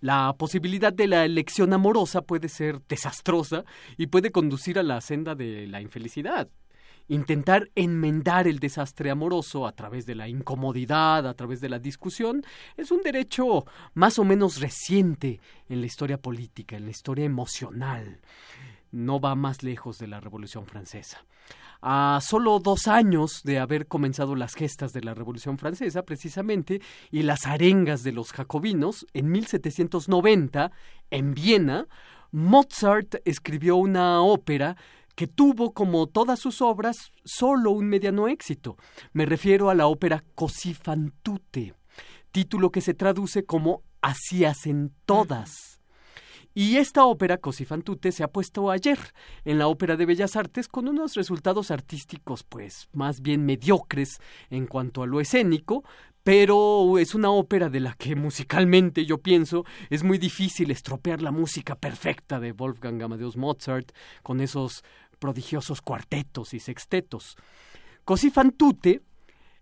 [0.00, 3.64] La posibilidad de la elección amorosa puede ser desastrosa
[3.96, 6.48] y puede conducir a la senda de la infelicidad.
[7.06, 12.42] Intentar enmendar el desastre amoroso a través de la incomodidad, a través de la discusión,
[12.76, 13.64] es un derecho
[13.94, 18.20] más o menos reciente en la historia política, en la historia emocional.
[18.90, 21.24] No va más lejos de la Revolución Francesa
[21.82, 26.80] a solo dos años de haber comenzado las gestas de la Revolución Francesa, precisamente,
[27.10, 30.70] y las arengas de los jacobinos, en 1790,
[31.10, 31.88] en Viena,
[32.30, 34.76] Mozart escribió una ópera
[35.16, 38.76] que tuvo, como todas sus obras, solo un mediano éxito.
[39.12, 41.74] Me refiero a la ópera Così fan tutte,
[42.30, 45.81] título que se traduce como Así hacen todas.
[46.54, 48.98] Y esta ópera, Così fan tutte, se ha puesto ayer
[49.44, 54.20] en la Ópera de Bellas Artes con unos resultados artísticos, pues, más bien mediocres
[54.50, 55.82] en cuanto a lo escénico,
[56.22, 61.30] pero es una ópera de la que musicalmente yo pienso es muy difícil estropear la
[61.30, 63.92] música perfecta de Wolfgang Amadeus Mozart
[64.22, 64.84] con esos
[65.18, 67.36] prodigiosos cuartetos y sextetos.
[68.04, 69.00] Così fan tutte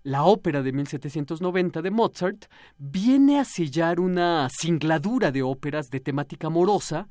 [0.02, 2.46] la ópera de 1790 de Mozart
[2.78, 7.08] viene a sellar una singladura de óperas de temática amorosa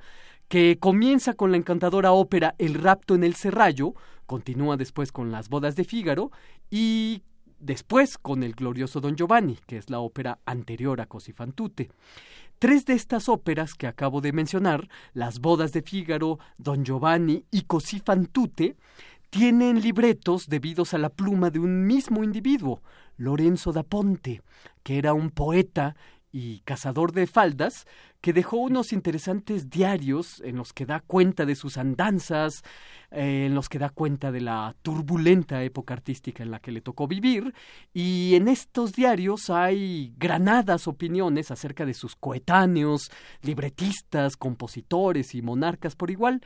[0.47, 3.93] que comienza con la encantadora ópera El rapto en el serrallo,
[4.25, 6.31] continúa después con Las bodas de Fígaro
[6.71, 7.21] y
[7.59, 11.89] después con El glorioso Don Giovanni, que es la ópera anterior a Così fan tutte.
[12.57, 17.63] Tres de estas óperas que acabo de mencionar, Las bodas de Fígaro, Don Giovanni y
[17.63, 18.75] Così fan tutte,
[19.29, 22.81] tienen libretos debidos a la pluma de un mismo individuo,
[23.17, 24.41] Lorenzo da Ponte,
[24.83, 25.95] que era un poeta
[26.31, 27.87] y cazador de faldas,
[28.21, 32.63] que dejó unos interesantes diarios en los que da cuenta de sus andanzas,
[33.11, 36.81] eh, en los que da cuenta de la turbulenta época artística en la que le
[36.81, 37.53] tocó vivir,
[37.93, 43.09] y en estos diarios hay granadas opiniones acerca de sus coetáneos,
[43.41, 46.41] libretistas, compositores y monarcas por igual.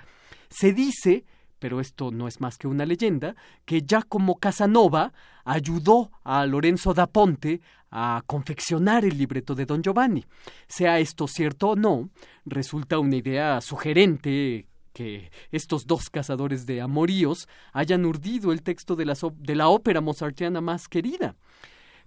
[0.50, 1.26] Se dice
[1.64, 5.14] pero esto no es más que una leyenda, que Giacomo Casanova
[5.45, 10.26] ayudó a Lorenzo da Ponte a confeccionar el libreto de Don Giovanni.
[10.68, 12.10] Sea esto cierto o no,
[12.44, 19.06] resulta una idea sugerente que estos dos cazadores de amoríos hayan urdido el texto de
[19.06, 21.38] la, ópera mozartiana más querida.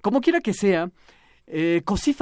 [0.02, 0.90] Como quiera que sea,
[1.46, 2.14] eh, Così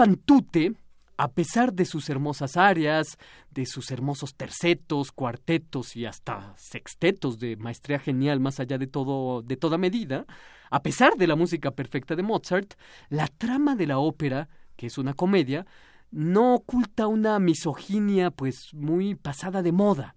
[1.16, 3.18] a pesar de sus hermosas áreas,
[3.50, 9.42] de sus hermosos tercetos, cuartetos y hasta sextetos de maestría genial más allá de todo
[9.42, 10.26] de toda medida,
[10.70, 12.74] a pesar de la música perfecta de Mozart,
[13.08, 15.66] la trama de la ópera, que es una comedia,
[16.10, 20.16] no oculta una misoginia pues muy pasada de moda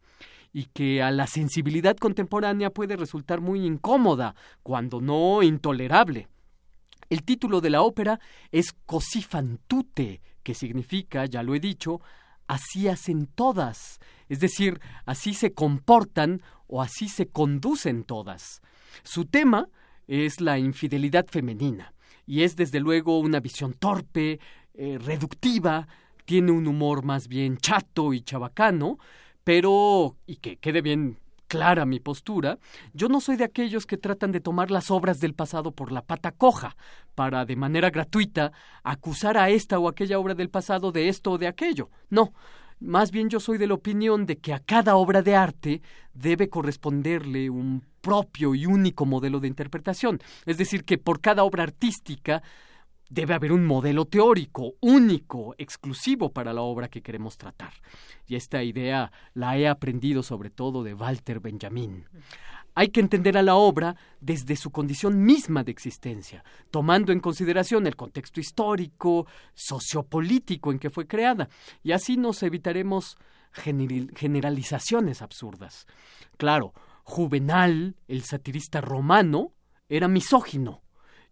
[0.53, 4.34] y que a la sensibilidad contemporánea puede resultar muy incómoda,
[4.64, 6.28] cuando no intolerable.
[7.10, 8.19] El título de la ópera
[8.52, 11.99] es Così fan tutte, que significa, ya lo he dicho,
[12.48, 13.99] así hacen todas,
[14.30, 18.61] es decir, así se comportan o así se conducen todas.
[19.03, 19.68] Su tema
[20.07, 21.94] es la infidelidad femenina,
[22.26, 24.40] y es desde luego una visión torpe,
[24.74, 25.86] eh, reductiva,
[26.24, 28.99] tiene un humor más bien chato y chabacano,
[29.44, 31.18] pero, y que quede bien
[31.48, 32.60] clara mi postura,
[32.94, 36.02] yo no soy de aquellos que tratan de tomar las obras del pasado por la
[36.02, 36.76] pata coja,
[37.15, 38.52] para de manera gratuita
[38.84, 41.90] acusar a esta o aquella obra del pasado de esto o de aquello.
[42.10, 42.34] No,
[42.80, 45.82] más bien yo soy de la opinión de que a cada obra de arte
[46.14, 50.19] debe corresponderle un propio y único modelo de interpretación.
[50.45, 52.44] Es decir, que por cada obra artística
[53.10, 57.74] debe haber un modelo teórico único, exclusivo para la obra que queremos tratar.
[58.28, 62.06] Y esta idea la he aprendido sobre todo de Walter Benjamin.
[62.76, 67.88] Hay que entender a la obra desde su condición misma de existencia, tomando en consideración
[67.88, 69.26] el contexto histórico,
[69.56, 71.50] sociopolítico en que fue creada,
[71.82, 73.18] y así nos evitaremos
[73.52, 75.88] generalizaciones absurdas.
[76.38, 79.54] Claro, Juvenal, el satirista romano,
[79.90, 80.82] era misógino,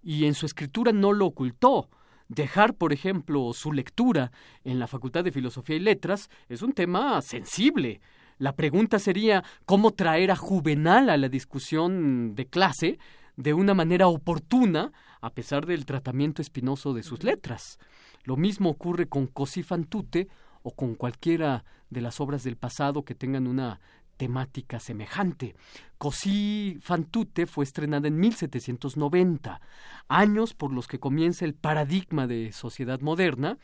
[0.06, 1.90] y en su escritura no lo ocultó.
[2.30, 4.32] Dejar, por ejemplo, su lectura
[4.64, 8.00] en la Facultad de Filosofía y Letras es un tema sensible,
[8.38, 13.00] la pregunta sería cómo traer a Juvenal a la discusión de clase
[13.38, 14.92] de una manera oportuna,
[15.22, 17.80] a pesar del tratamiento espinoso de sus letras.
[18.26, 20.28] Lo mismo ocurre con Così fan tutte
[20.64, 23.80] o con cualquiera de las obras del pasado que tengan una
[24.16, 25.56] temática semejante.
[25.98, 29.62] Così fan tutte fue estrenada en 1790,
[30.08, 33.58] años por los que comienza el paradigma de sociedad moderna,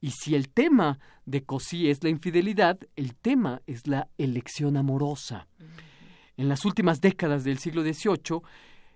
[0.00, 5.46] y si el tema de Così es la infidelidad, el tema es la elección amorosa.
[6.36, 8.42] En las últimas décadas del siglo XVIII,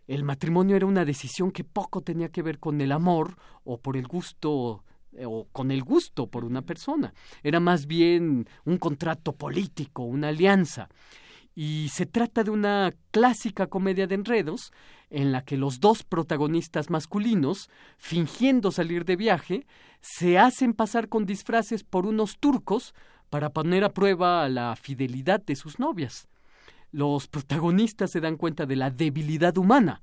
[0.07, 3.97] el matrimonio era una decisión que poco tenía que ver con el amor o por
[3.97, 4.85] el gusto
[5.25, 7.15] o con el gusto por una persona.
[7.43, 10.89] Era más bien un contrato político, una alianza.
[11.55, 14.73] Y se trata de una clásica comedia de enredos
[15.11, 17.69] en la que los dos protagonistas masculinos,
[17.99, 19.67] fingiendo salir de viaje,
[20.01, 22.95] se hacen pasar con disfraces por unos turcos
[23.29, 26.29] para poner a prueba la fidelidad de sus novias.
[26.91, 30.03] Los protagonistas se dan cuenta de la debilidad humana,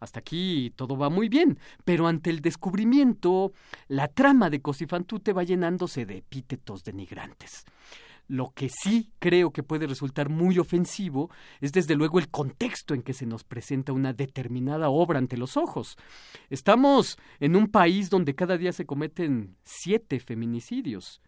[0.00, 3.52] hasta aquí todo va muy bien, pero ante el descubrimiento,
[3.88, 7.64] la trama de Cosifantute va llenándose de epítetos denigrantes.
[8.26, 11.30] Lo que sí creo que puede resultar muy ofensivo
[11.60, 15.58] es desde luego el contexto en que se nos presenta una determinada obra ante los
[15.58, 15.96] ojos.
[16.48, 21.20] Estamos en un país donde cada día se cometen siete feminicidios.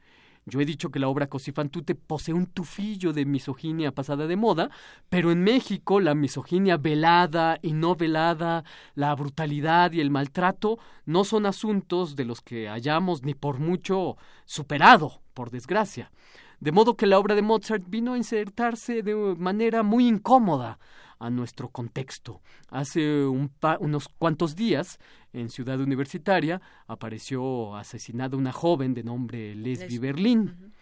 [0.48, 4.70] Yo he dicho que la obra Cosifantute posee un tufillo de misoginia pasada de moda,
[5.09, 8.62] pero en México la misoginia velada y no velada,
[8.94, 14.18] la brutalidad y el maltrato no son asuntos de los que hayamos ni por mucho
[14.44, 16.12] superado, por desgracia.
[16.61, 20.78] De modo que la obra de Mozart vino a insertarse de manera muy incómoda
[21.19, 22.41] a nuestro contexto.
[22.70, 24.99] Hace unos cuantos días,
[25.33, 30.73] en Ciudad Universitaria, apareció asesinada una joven de nombre Leslie Berlin.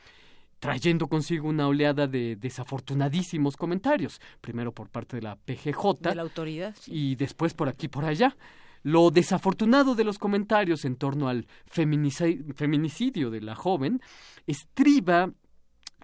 [0.61, 6.23] trayendo consigo una oleada de desafortunadísimos comentarios, primero por parte de la PGJ de la
[6.23, 8.35] autoridad y después por aquí por allá.
[8.83, 14.01] Lo desafortunado de los comentarios en torno al feminicidio de la joven
[14.47, 15.31] estriba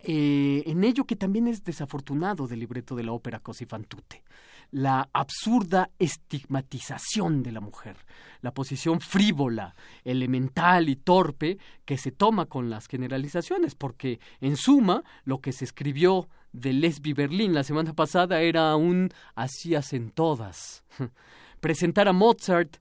[0.03, 4.23] eh, en ello que también es desafortunado del libreto de la ópera Così fan tutte,
[4.71, 7.97] la absurda estigmatización de la mujer,
[8.41, 9.75] la posición frívola,
[10.05, 15.65] elemental y torpe que se toma con las generalizaciones, porque en suma lo que se
[15.65, 20.85] escribió de Lesbi Berlín la semana pasada era un así hacen todas.
[21.61, 22.79] Presentar a Mozart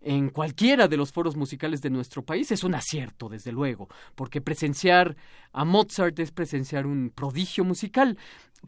[0.00, 4.40] en cualquiera de los foros musicales de nuestro país es un acierto, desde luego, porque
[4.40, 5.16] presenciar
[5.52, 8.16] a Mozart es presenciar un prodigio musical,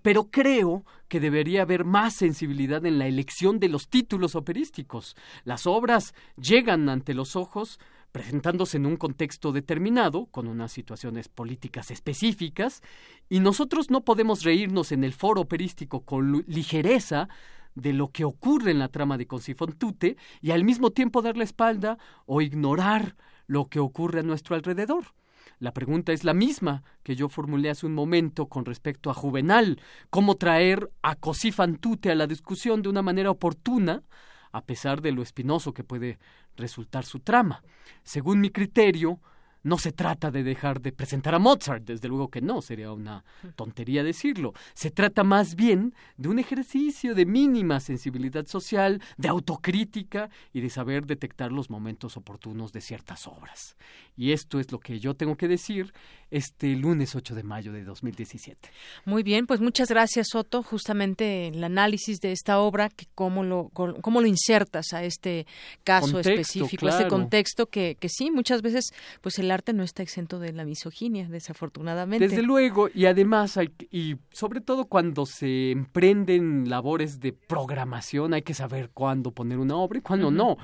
[0.03, 5.17] pero creo que debería haber más sensibilidad en la elección de los títulos operísticos.
[5.45, 7.79] Las obras llegan ante los ojos
[8.13, 12.83] presentándose en un contexto determinado, con unas situaciones políticas específicas,
[13.31, 17.31] y nosotros no podemos reírnos en el foro operístico con ligereza
[17.74, 21.44] de lo que ocurre en la trama de Consifontute y al mismo tiempo dar la
[21.44, 23.16] espalda o ignorar
[23.47, 25.15] lo que ocurre a nuestro alrededor.
[25.59, 29.81] La pregunta es la misma que yo formulé hace un momento con respecto a Juvenal,
[30.11, 34.03] cómo traer a Cosifantute a la discusión de una manera oportuna,
[34.51, 36.19] a pesar de lo espinoso que puede
[36.57, 37.62] resultar su trama.
[38.03, 39.20] Según mi criterio,
[39.62, 43.24] no se trata de dejar de presentar a Mozart, desde luego que no, sería una
[43.56, 44.52] tontería decirlo.
[44.74, 50.70] Se trata más bien de un ejercicio de mínima sensibilidad social, de autocrítica y de
[50.70, 53.76] saber detectar los momentos oportunos de ciertas obras.
[54.16, 55.93] Y esto es lo que yo tengo que decir
[56.30, 58.70] este lunes 8 de mayo de 2017.
[59.05, 63.68] Muy bien, pues muchas gracias Soto, justamente el análisis de esta obra, que cómo lo,
[63.68, 65.47] cómo lo insertas a este
[65.84, 70.03] caso específico, a este contexto que, que sí, muchas veces pues el arte no está
[70.03, 72.27] exento de la misoginia, desafortunadamente.
[72.27, 78.43] Desde luego, y además, hay, y sobre todo cuando se emprenden labores de programación, hay
[78.43, 80.57] que saber cuándo poner una obra y cuándo no.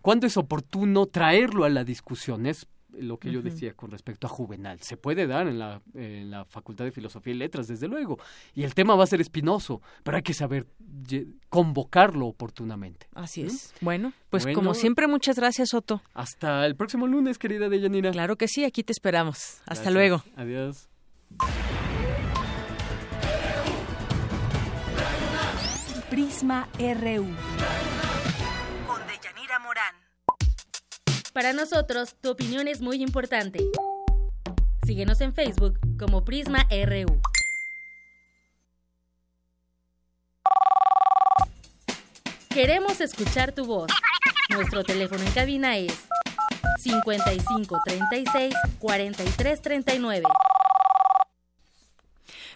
[0.00, 2.46] Cuándo es oportuno traerlo a la discusión.
[2.46, 2.66] Es
[2.98, 4.78] lo que yo decía con respecto a Juvenal.
[4.80, 8.18] Se puede dar en la, en la Facultad de Filosofía y Letras, desde luego.
[8.54, 10.66] Y el tema va a ser espinoso, pero hay que saber
[11.48, 13.06] convocarlo oportunamente.
[13.14, 13.74] Así es.
[13.80, 16.02] Bueno, pues como siempre, muchas gracias, Otto.
[16.14, 18.10] Hasta el próximo lunes, querida Deyanira.
[18.10, 19.60] Claro que sí, aquí te esperamos.
[19.66, 20.22] Hasta luego.
[20.36, 20.88] Adiós.
[26.10, 28.11] Prisma RU.
[31.32, 33.60] Para nosotros, tu opinión es muy importante.
[34.84, 37.20] Síguenos en Facebook como Prisma RU.
[42.50, 43.90] Queremos escuchar tu voz.
[44.50, 45.94] Nuestro teléfono en cabina es
[46.80, 50.26] 55 36 43 39.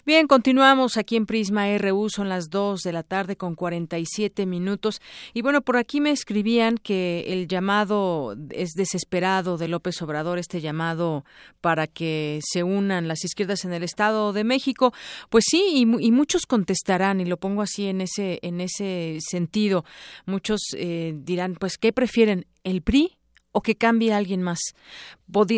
[0.07, 5.01] Bien, continuamos aquí en Prisma RU, son las 2 de la tarde con 47 minutos.
[5.33, 10.61] Y bueno, por aquí me escribían que el llamado es desesperado de López Obrador, este
[10.61, 11.25] llamado
[11.59, 14.93] para que se unan las izquierdas en el Estado de México.
[15.29, 19.83] Pues sí, y, y muchos contestarán, y lo pongo así en ese, en ese sentido.
[20.25, 22.45] Muchos eh, dirán, pues, ¿qué prefieren?
[22.63, 23.16] ¿El PRI
[23.57, 24.59] o que cambie alguien más.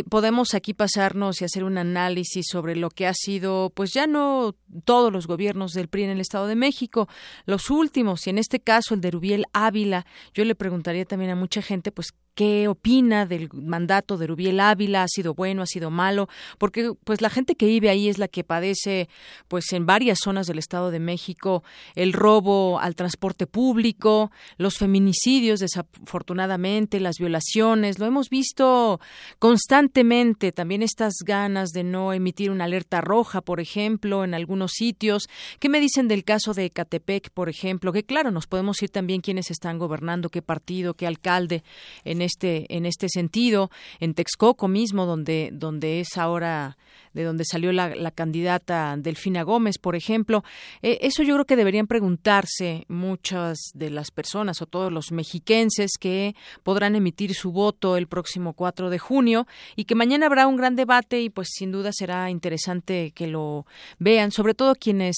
[0.10, 4.56] podemos aquí pasarnos y hacer un análisis sobre lo que ha sido, pues ya no
[4.86, 7.10] todos los gobiernos del PRI en el Estado de México,
[7.46, 10.06] los últimos, y en este caso el de Rubiel Ávila.
[10.34, 15.04] Yo le preguntaría también a mucha gente, pues, qué opina del mandato de Rubiel Ávila,
[15.04, 18.30] ha sido bueno, ha sido malo, porque pues la gente que vive ahí es la
[18.30, 19.10] que padece
[19.50, 25.60] pues en varias zonas del Estado de México el robo al transporte público, los feminicidios
[25.60, 29.02] desafortunadamente, las violaciones, lo hemos visto
[29.40, 35.28] constantemente, también estas ganas de no emitir una alerta roja, por ejemplo, en algunos sitios.
[35.60, 37.92] ¿Qué me dicen del caso de Ecatepec, por ejemplo?
[37.92, 41.66] Que claro, nos podemos ir también quiénes están gobernando, qué partido, qué alcalde
[42.06, 43.70] en este en este sentido
[44.00, 46.78] en Texcoco mismo donde donde es ahora
[47.14, 50.44] de donde salió la, candidata Delfina Gómez por ejemplo.
[50.82, 55.92] Eh, eso yo creo que deberían preguntarse muchas de las personas o todos los mexiquenses
[56.00, 60.58] que podrán emitir su voto el próximo 4 de junio y que mañana habrá un
[60.58, 63.66] gran debate y pues sin duda será interesante que lo
[63.98, 65.16] vean sobre todo quienes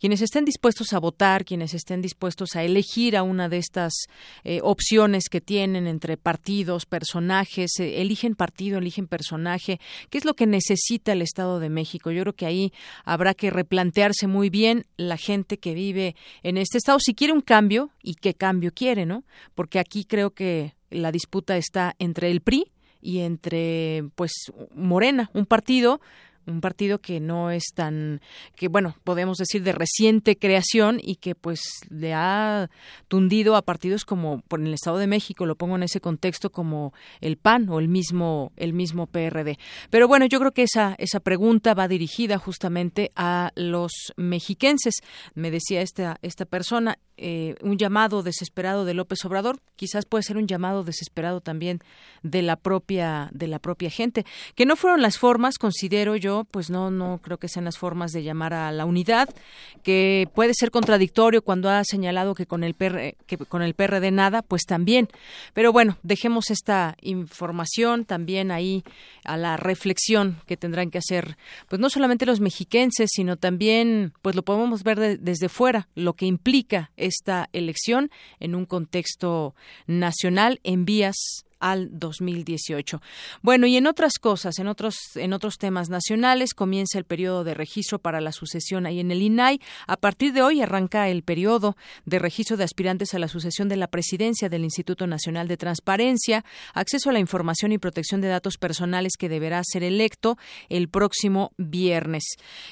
[0.00, 3.92] quienes estén dispuestos a votar quienes estén dispuestos a elegir a una de estas
[4.44, 6.43] eh, opciones que tienen entre partidos,
[6.88, 9.80] personajes, eh, eligen partido, eligen personaje,
[10.10, 12.10] qué es lo que necesita el Estado de México.
[12.10, 12.72] Yo creo que ahí
[13.04, 17.40] habrá que replantearse muy bien la gente que vive en este estado si quiere un
[17.40, 19.24] cambio y qué cambio quiere, ¿no?
[19.54, 24.32] Porque aquí creo que la disputa está entre el PRI y entre pues
[24.74, 26.00] Morena, un partido
[26.46, 28.20] un partido que no es tan
[28.56, 32.70] que bueno podemos decir de reciente creación y que pues le ha
[33.08, 36.92] tundido a partidos como por el Estado de México lo pongo en ese contexto como
[37.20, 39.58] el PAN o el mismo el mismo PRD
[39.90, 44.94] pero bueno yo creo que esa esa pregunta va dirigida justamente a los mexiquenses.
[45.34, 50.36] Me decía esta esta persona eh, un llamado desesperado de López Obrador, quizás puede ser
[50.36, 51.80] un llamado desesperado también
[52.22, 54.24] de la propia de la propia gente,
[54.54, 58.12] que no fueron las formas, considero yo, pues no no creo que sean las formas
[58.12, 59.28] de llamar a la unidad,
[59.82, 64.10] que puede ser contradictorio cuando ha señalado que con el PR, que con el PRD
[64.10, 65.08] nada, pues también.
[65.52, 68.84] Pero bueno, dejemos esta información también ahí
[69.24, 71.36] a la reflexión que tendrán que hacer
[71.68, 76.26] pues no solamente los mexiquenses, sino también pues lo podemos ver desde fuera, lo que
[76.26, 78.10] implica esta elección
[78.40, 79.54] en un contexto
[79.86, 83.00] nacional en vías al 2018.
[83.40, 87.54] Bueno, y en otras cosas, en otros en otros temas nacionales comienza el periodo de
[87.54, 89.62] registro para la sucesión ahí en el INAI.
[89.86, 91.74] A partir de hoy arranca el periodo
[92.04, 96.44] de registro de aspirantes a la sucesión de la presidencia del Instituto Nacional de Transparencia,
[96.74, 100.36] acceso a la información y protección de datos personales que deberá ser electo
[100.68, 102.24] el próximo viernes.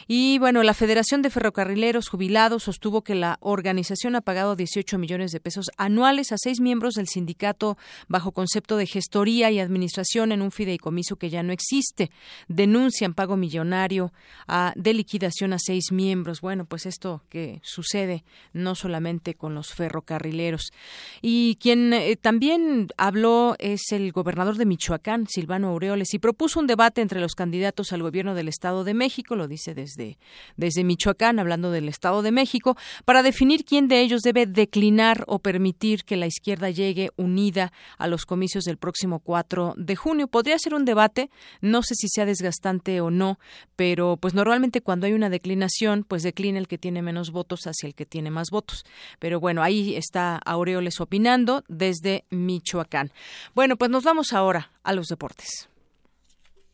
[0.06, 5.31] Y bueno, la Federación de Ferrocarrileros Jubilados sostuvo que la organización ha pagado 18 millones
[5.31, 10.33] de pesos anuales a seis miembros del sindicato bajo concepto de de gestoría y administración
[10.33, 12.11] en un fideicomiso que ya no existe.
[12.49, 14.13] Denuncian pago millonario
[14.49, 16.41] a, de liquidación a seis miembros.
[16.41, 20.73] Bueno, pues esto que sucede no solamente con los ferrocarrileros.
[21.21, 26.67] Y quien eh, también habló es el gobernador de Michoacán, Silvano Aureoles, y propuso un
[26.67, 30.19] debate entre los candidatos al gobierno del Estado de México, lo dice desde,
[30.57, 35.39] desde Michoacán, hablando del Estado de México, para definir quién de ellos debe declinar o
[35.39, 40.28] permitir que la izquierda llegue unida a los comicios de del próximo 4 de junio.
[40.28, 41.31] Podría ser un debate,
[41.61, 43.39] no sé si sea desgastante o no,
[43.77, 47.86] pero pues normalmente cuando hay una declinación, pues declina el que tiene menos votos hacia
[47.86, 48.85] el que tiene más votos.
[49.19, 53.12] Pero bueno, ahí está Aureoles opinando desde Michoacán.
[53.55, 55.69] Bueno, pues nos vamos ahora a los deportes.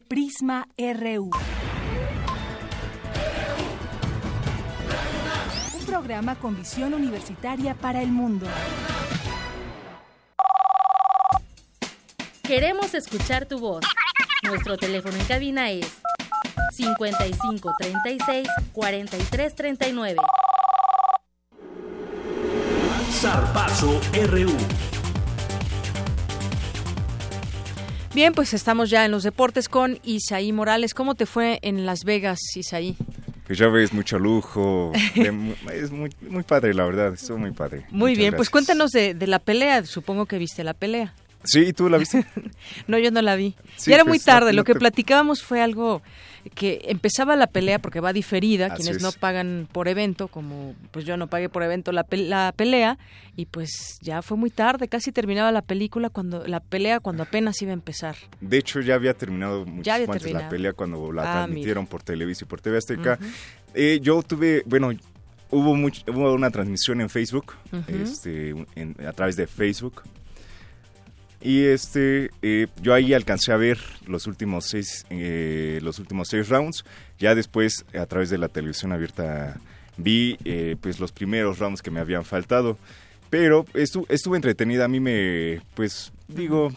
[0.06, 1.30] Prisma RU.
[5.78, 8.46] Un programa con visión universitaria para el mundo.
[12.48, 13.84] Queremos escuchar tu voz.
[14.42, 15.86] Nuestro teléfono en cabina es
[16.72, 20.16] 55 36 43 39.
[23.10, 24.00] Zarpazo
[24.30, 24.56] RU.
[28.14, 30.94] Bien, pues estamos ya en los deportes con Isaí Morales.
[30.94, 32.96] ¿Cómo te fue en Las Vegas, Isaí?
[33.46, 34.92] Pues ya ves, mucho lujo.
[35.14, 37.12] es muy, muy padre, la verdad.
[37.12, 37.84] Estuvo muy padre.
[37.90, 39.84] Muy bien, pues cuéntanos de, de la pelea.
[39.84, 41.12] Supongo que viste la pelea.
[41.44, 42.26] Sí, ¿tú la viste?
[42.86, 43.54] no, yo no la vi.
[43.86, 44.52] ya era muy tarde.
[44.52, 46.02] Lo que platicábamos fue algo
[46.54, 51.16] que empezaba la pelea porque va diferida, quienes no pagan por evento, como pues yo
[51.16, 52.98] no pagué por evento la, la, pelea,
[53.36, 57.60] y pues ya fue muy tarde, casi terminaba la película cuando la pelea cuando apenas
[57.62, 58.16] iba a empezar.
[58.40, 62.44] De hecho ya había terminado mucho antes la pelea cuando la ah, transmitieron por Televisa
[62.44, 63.18] y por TV Azteca.
[63.74, 64.90] Eh, yo tuve, bueno,
[65.50, 67.54] hubo, hubo una transmisión en Facebook,
[67.88, 68.54] este,
[69.06, 70.02] a través de Facebook.
[71.40, 76.48] Y este, eh, yo ahí alcancé a ver los últimos seis, eh, los últimos seis
[76.48, 76.84] rounds.
[77.18, 79.56] Ya después, a través de la televisión abierta,
[79.96, 82.76] vi eh, pues los primeros rounds que me habían faltado.
[83.30, 84.86] Pero estuvo, estuvo entretenida.
[84.86, 86.72] A mí me, pues digo,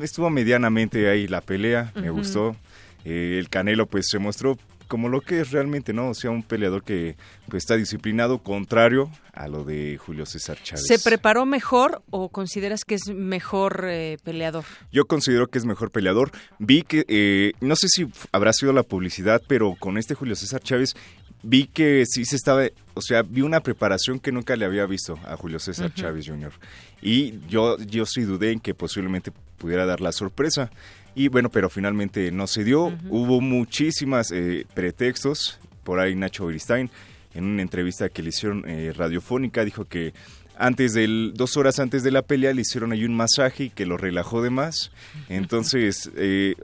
[0.00, 1.92] estuvo medianamente ahí la pelea.
[1.96, 2.56] Me gustó.
[3.04, 6.10] el Canelo pues se mostró como lo que es realmente, ¿no?
[6.10, 7.16] O sea, un peleador que
[7.48, 10.84] pues, está disciplinado, contrario a lo de Julio César Chávez.
[10.86, 14.64] ¿Se preparó mejor o consideras que es mejor eh, peleador?
[14.92, 16.30] Yo considero que es mejor peleador.
[16.58, 20.60] Vi que, eh, no sé si habrá sido la publicidad, pero con este Julio César
[20.60, 20.94] Chávez
[21.42, 22.64] vi que sí se estaba,
[22.94, 26.52] o sea, vi una preparación que nunca le había visto a Julio César Chávez Jr.
[27.00, 30.70] Y yo, yo sí dudé en que posiblemente pudiera dar la sorpresa.
[31.16, 32.92] Y bueno, pero finalmente no se dio.
[33.08, 35.58] Hubo muchísimas eh, pretextos.
[35.82, 36.90] Por ahí Nacho Beristain,
[37.32, 40.12] en una entrevista que le hicieron eh, radiofónica, dijo que
[40.58, 43.86] antes del dos horas antes de la pelea le hicieron ahí un masaje y que
[43.86, 44.90] lo relajó de más.
[45.30, 46.54] Entonces, eh,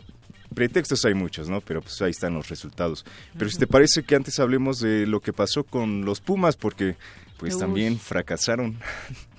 [0.54, 1.62] pretextos hay muchos, ¿no?
[1.62, 3.06] Pero pues ahí están los resultados.
[3.38, 6.96] Pero si te parece que antes hablemos de lo que pasó con los Pumas, porque
[7.38, 8.78] pues también fracasaron.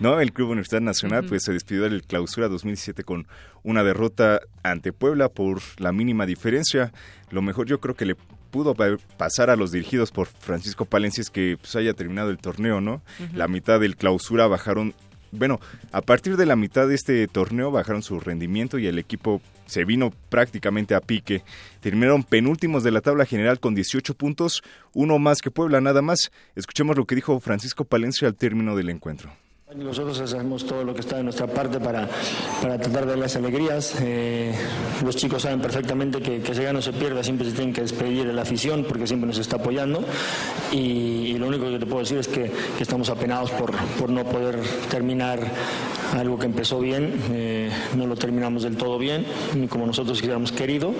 [0.00, 0.20] ¿no?
[0.20, 3.26] El Club Universidad Nacional pues se despidió del clausura 2007 con
[3.62, 6.92] una derrota ante Puebla por la mínima diferencia.
[7.30, 8.16] Lo mejor yo creo que le
[8.50, 8.74] pudo
[9.16, 13.02] pasar a los dirigidos por Francisco Palencia es que pues, haya terminado el torneo, ¿no?
[13.32, 14.94] La mitad del clausura bajaron
[15.36, 15.60] bueno,
[15.90, 19.84] a partir de la mitad de este torneo bajaron su rendimiento y el equipo se
[19.84, 21.42] vino prácticamente a pique.
[21.80, 26.30] Terminaron penúltimos de la tabla general con 18 puntos, uno más que Puebla nada más.
[26.54, 29.32] Escuchemos lo que dijo Francisco Palencia al término del encuentro.
[29.76, 32.08] Nosotros hacemos todo lo que está de nuestra parte para,
[32.62, 33.96] para tratar de las alegrías.
[34.00, 34.54] Eh,
[35.04, 37.80] los chicos saben perfectamente que, que se gana o se pierda, siempre se tienen que
[37.80, 40.04] despedir de la afición porque siempre nos está apoyando.
[40.70, 44.60] Y, lo único que te puedo decir es que, estamos apenados por, por, no poder
[44.88, 45.40] terminar
[46.16, 47.12] algo que empezó bien.
[47.32, 49.26] Eh, no lo terminamos del todo bien,
[49.56, 50.94] ni como nosotros hubiéramos querido,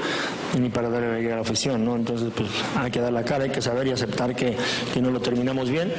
[0.59, 1.85] ni para dar alegría a la afición.
[1.85, 1.95] ¿no?
[1.95, 4.57] Entonces, pues hay que dar la cara, hay que saber y aceptar que,
[4.93, 5.93] que no lo terminamos bien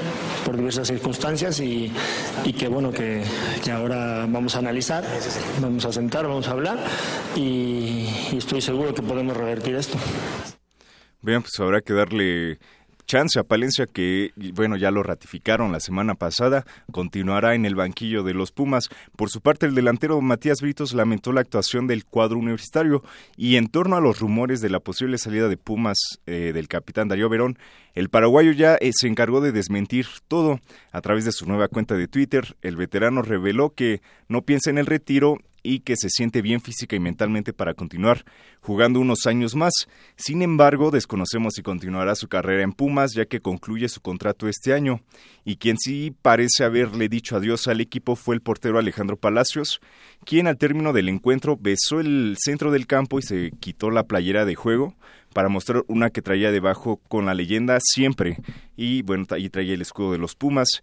[0.44, 1.90] por diversas circunstancias y,
[2.44, 3.24] y que bueno, que,
[3.72, 5.04] ahora vamos a analizar,
[5.62, 6.80] vamos a sentar, vamos a hablar
[7.36, 9.98] y, y estoy seguro que podemos revertir esto.
[11.22, 12.60] Bien, pues habrá que darle
[13.06, 18.24] chance a Palencia que, bueno, ya lo ratificaron la semana pasada, continuará en el banquillo
[18.24, 18.90] de los Pumas.
[19.16, 23.04] Por su parte, el delantero Matías Britos lamentó la actuación del cuadro universitario
[23.38, 27.08] y en torno a los rumores de la posible salida de Pumas eh, del capitán
[27.08, 27.58] Darío Verón,
[27.94, 30.60] el paraguayo ya eh, se encargó de desmentir todo.
[30.92, 34.78] A través de su nueva cuenta de Twitter, el veterano reveló que no piensa en
[34.78, 38.24] el retiro y que se siente bien física y mentalmente para continuar
[38.62, 39.74] jugando unos años más.
[40.16, 44.74] Sin embargo, desconocemos si continuará su carrera en Pumas ya que concluye su contrato este
[44.74, 45.02] año.
[45.44, 49.82] Y quien sí parece haberle dicho adiós al equipo fue el portero Alejandro Palacios,
[50.24, 54.46] quien al término del encuentro besó el centro del campo y se quitó la playera
[54.46, 54.96] de juego
[55.34, 58.38] para mostrar una que traía debajo con la leyenda siempre.
[58.78, 60.82] Y bueno, ahí traía el escudo de los Pumas.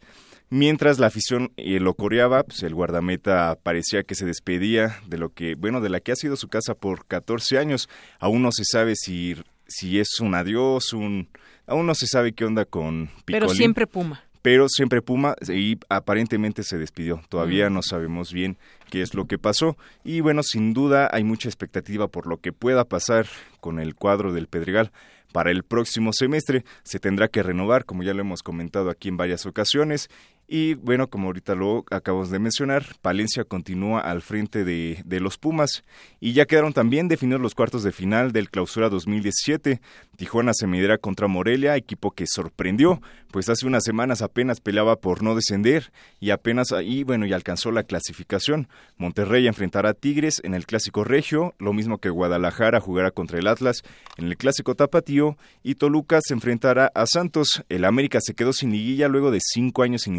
[0.54, 5.30] Mientras la afición eh, lo coreaba, pues el guardameta parecía que se despedía de lo
[5.30, 7.88] que, bueno, de la que ha sido su casa por 14 años.
[8.18, 9.34] Aún no se sabe si,
[9.66, 11.30] si es un adiós, un...
[11.66, 13.24] Aún no se sabe qué onda con Picolín.
[13.24, 14.24] Pero siempre Puma.
[14.42, 17.22] pero siempre Puma y aparentemente se despidió.
[17.30, 18.58] Todavía no sabemos bien
[18.90, 22.52] qué es lo que pasó y bueno, sin duda hay mucha expectativa por lo que
[22.52, 23.24] pueda pasar
[23.60, 24.92] con el cuadro del Pedregal
[25.32, 26.64] para el próximo semestre.
[26.84, 30.08] Se tendrá que renovar, como ya lo hemos comentado aquí en varias ocasiones,
[30.48, 35.39] y bueno, como ahorita lo acabamos de mencionar, Palencia continúa al frente de, de, los
[35.39, 35.82] Pumas
[36.20, 39.81] y ya quedaron también definidos los cuartos de final del Clausura 2017.
[40.16, 43.01] Tijuana se medirá contra Morelia, equipo que sorprendió,
[43.31, 45.90] pues hace unas semanas apenas peleaba por no descender
[46.20, 48.69] y apenas ahí, bueno, y alcanzó la clasificación.
[48.98, 53.47] Monterrey enfrentará a Tigres en el Clásico Regio, lo mismo que Guadalajara jugará contra el
[53.47, 53.82] Atlas
[54.16, 57.64] en el Clásico Tapatío y Toluca se enfrentará a Santos.
[57.69, 60.16] El América se quedó sin liguilla luego de cinco años sin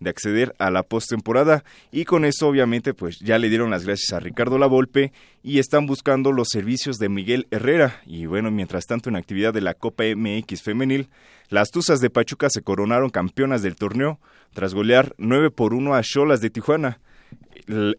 [0.00, 1.64] de acceder a la postemporada.
[1.90, 5.12] Y con eso obviamente pues ya le dieron las gracias a Ricardo Lavolpe
[5.42, 8.00] y están buscando los servicios de Miguel Herrera.
[8.06, 11.08] Y bueno, mientras tanto en actividad de la Copa MX femenil,
[11.48, 14.20] las Tuzas de Pachuca se coronaron campeonas del torneo
[14.52, 17.00] tras golear 9 por 1 a Cholas de Tijuana.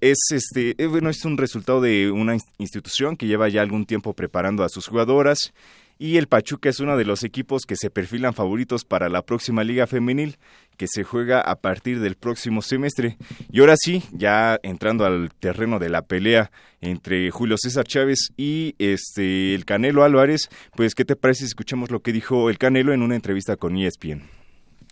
[0.02, 4.14] Es este eh, bueno es un resultado de una institución que lleva ya algún tiempo
[4.14, 5.54] preparando a sus jugadoras
[6.00, 9.66] y el Pachuca es uno de los equipos que se perfilan favoritos para la próxima
[9.66, 10.38] Liga Femenil
[10.78, 13.18] que se juega a partir del próximo semestre.
[13.52, 18.76] Y ahora sí, ya entrando al terreno de la pelea entre Julio César Chávez y
[18.80, 22.94] este el Canelo Álvarez, pues ¿qué te parece si escuchamos lo que dijo el Canelo
[22.94, 24.39] en una entrevista con ESPN?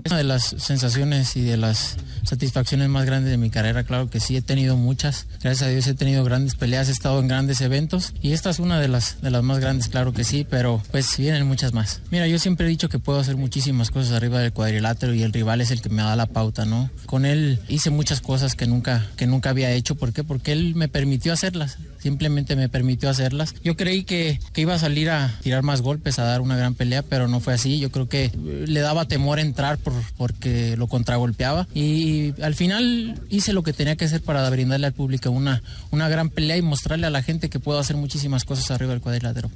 [0.06, 4.19] Una de las sensaciones y de las satisfacciones más grandes de mi carrera, claro que
[4.19, 5.26] sí, he tenido muchas.
[5.41, 8.60] Gracias a Dios he tenido grandes peleas, he estado en grandes eventos y esta es
[8.60, 12.02] una de las, de las más grandes, claro que sí, pero pues vienen muchas más.
[12.11, 15.34] Mira, yo siempre he dicho que puedo hacer muchísimas cosas arriba del cuadrilátero y el
[15.34, 16.90] rival es el que me da la pauta, ¿no?
[17.06, 19.95] Con él hice muchas cosas que nunca, que nunca había hecho.
[19.95, 20.24] ¿Por qué?
[20.24, 23.53] Porque él me permitió hacerlas simplemente me permitió hacerlas.
[23.63, 26.73] Yo creí que, que, iba a salir a tirar más golpes, a dar una gran
[26.73, 27.79] pelea, pero no fue así.
[27.79, 28.31] Yo creo que eh,
[28.65, 33.97] le daba temor entrar por, porque lo contragolpeaba y al final hice lo que tenía
[33.97, 35.61] que hacer para brindarle al público una,
[35.91, 39.01] una gran pelea y mostrarle a la gente que puedo hacer muchísimas cosas arriba del
[39.01, 39.51] cuadrilátero.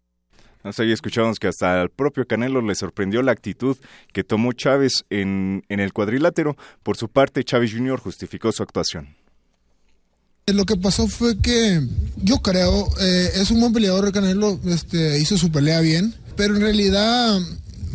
[0.63, 3.77] Ahí escuchamos que hasta al propio Canelo le sorprendió la actitud
[4.11, 6.57] que tomó Chávez en, en el cuadrilátero.
[6.83, 7.99] Por su parte, Chávez Jr.
[7.99, 9.20] justificó su actuación.
[10.53, 11.81] Lo que pasó fue que
[12.23, 16.61] yo creo, eh, es un buen peleador, Canelo este, hizo su pelea bien, pero en
[16.61, 17.39] realidad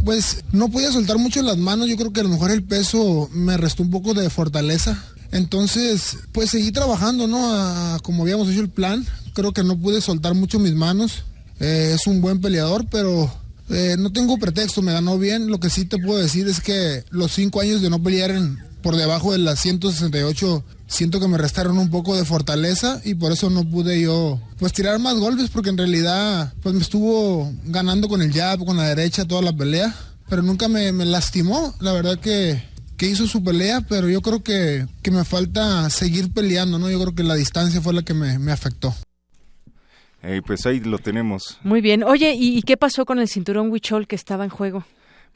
[0.05, 3.29] pues no podía soltar mucho las manos, yo creo que a lo mejor el peso
[3.33, 5.03] me restó un poco de fortaleza.
[5.33, 7.99] Entonces, pues seguí trabajando, ¿no?
[8.03, 9.05] como habíamos hecho el plan,
[9.35, 11.25] creo que no pude soltar mucho mis manos.
[11.59, 13.33] Eh, es un buen peleador, pero
[13.69, 15.49] eh, no tengo pretexto, me ganó bien.
[15.49, 18.59] Lo que sí te puedo decir es que los cinco años de no pelear en,
[18.83, 23.33] por debajo de las 168 siento que me restaron un poco de fortaleza y por
[23.33, 28.09] eso no pude yo pues tirar más golpes porque en realidad pues me estuvo ganando
[28.09, 29.95] con el jab, con la derecha toda la pelea,
[30.29, 32.63] pero nunca me, lastimó, la verdad que,
[32.97, 36.91] que hizo su pelea, pero yo creo que, que, me falta seguir peleando, ¿no?
[36.91, 38.95] Yo creo que la distancia fue la que me, me afectó.
[40.47, 41.59] pues ahí lo tenemos.
[41.63, 42.03] Muy bien.
[42.03, 44.85] Oye, ¿y, ¿y qué pasó con el cinturón Huichol que estaba en juego?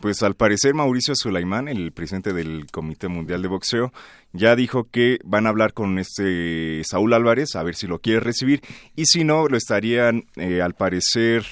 [0.00, 3.92] Pues al parecer Mauricio Sulaimán, el presidente del Comité Mundial de Boxeo,
[4.32, 8.20] ya dijo que van a hablar con este Saúl Álvarez a ver si lo quiere
[8.20, 8.62] recibir
[8.96, 11.44] y si no lo estarían, eh, al parecer,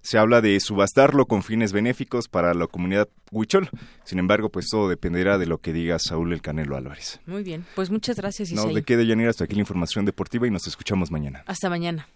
[0.00, 3.70] se habla de subastarlo con fines benéficos para la comunidad huichol.
[4.04, 7.20] Sin embargo, pues todo dependerá de lo que diga Saúl El Canelo Álvarez.
[7.26, 8.50] Muy bien, pues muchas gracias.
[8.50, 11.44] No, de qué de Yanira, hasta aquí la información deportiva y nos escuchamos mañana.
[11.46, 12.08] Hasta mañana.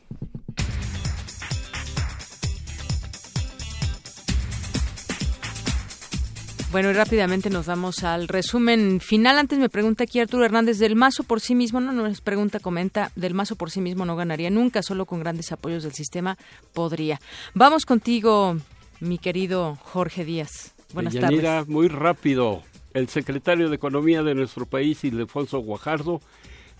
[6.76, 9.38] Bueno, y rápidamente nos vamos al resumen final.
[9.38, 13.12] Antes me pregunta aquí Arturo Hernández, del Mazo por sí mismo, no nos pregunta, comenta,
[13.16, 16.36] del Mazo por sí mismo no ganaría nunca, solo con grandes apoyos del sistema
[16.74, 17.18] podría.
[17.54, 18.58] Vamos contigo,
[19.00, 20.74] mi querido Jorge Díaz.
[20.92, 21.66] Buenas tardes.
[21.66, 22.62] Muy rápido.
[22.92, 26.20] El secretario de Economía de nuestro país, Ildefonso Guajardo,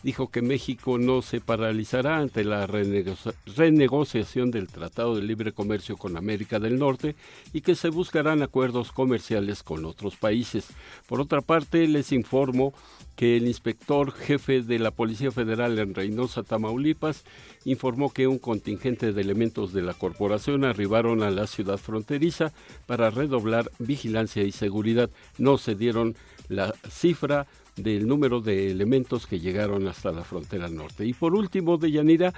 [0.07, 6.17] dijo que México no se paralizará ante la renegociación del Tratado de Libre Comercio con
[6.17, 7.17] América del Norte
[7.53, 10.69] y que se buscarán acuerdos comerciales con otros países.
[11.09, 12.73] Por otra parte, les informo
[13.17, 17.25] que el inspector jefe de la Policía Federal en Reynosa, Tamaulipas,
[17.65, 22.53] informó que un contingente de elementos de la corporación arribaron a la ciudad fronteriza
[22.87, 25.11] para redoblar vigilancia y seguridad.
[25.37, 26.15] No se dieron
[26.49, 31.05] la cifra del número de elementos que llegaron hasta la frontera norte.
[31.07, 32.33] Y por último, Deyanira,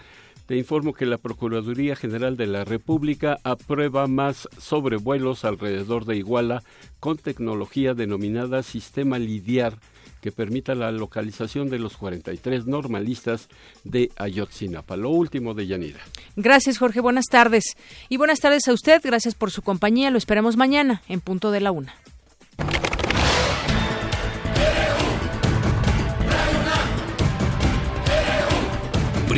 [0.47, 6.63] te informo que la Procuraduría General de la República aprueba más sobrevuelos alrededor de Iguala
[7.01, 9.75] con tecnología denominada Sistema Lidiar
[10.21, 13.49] que permita la localización de los 43 normalistas
[13.85, 14.97] de Ayotzinapa.
[14.97, 16.01] Lo último de Yanira.
[16.37, 17.01] Gracias, Jorge.
[17.01, 17.77] Buenas tardes.
[18.09, 19.01] Y buenas tardes a usted.
[19.05, 20.11] Gracias por su compañía.
[20.11, 21.95] Lo esperamos mañana en punto de la una.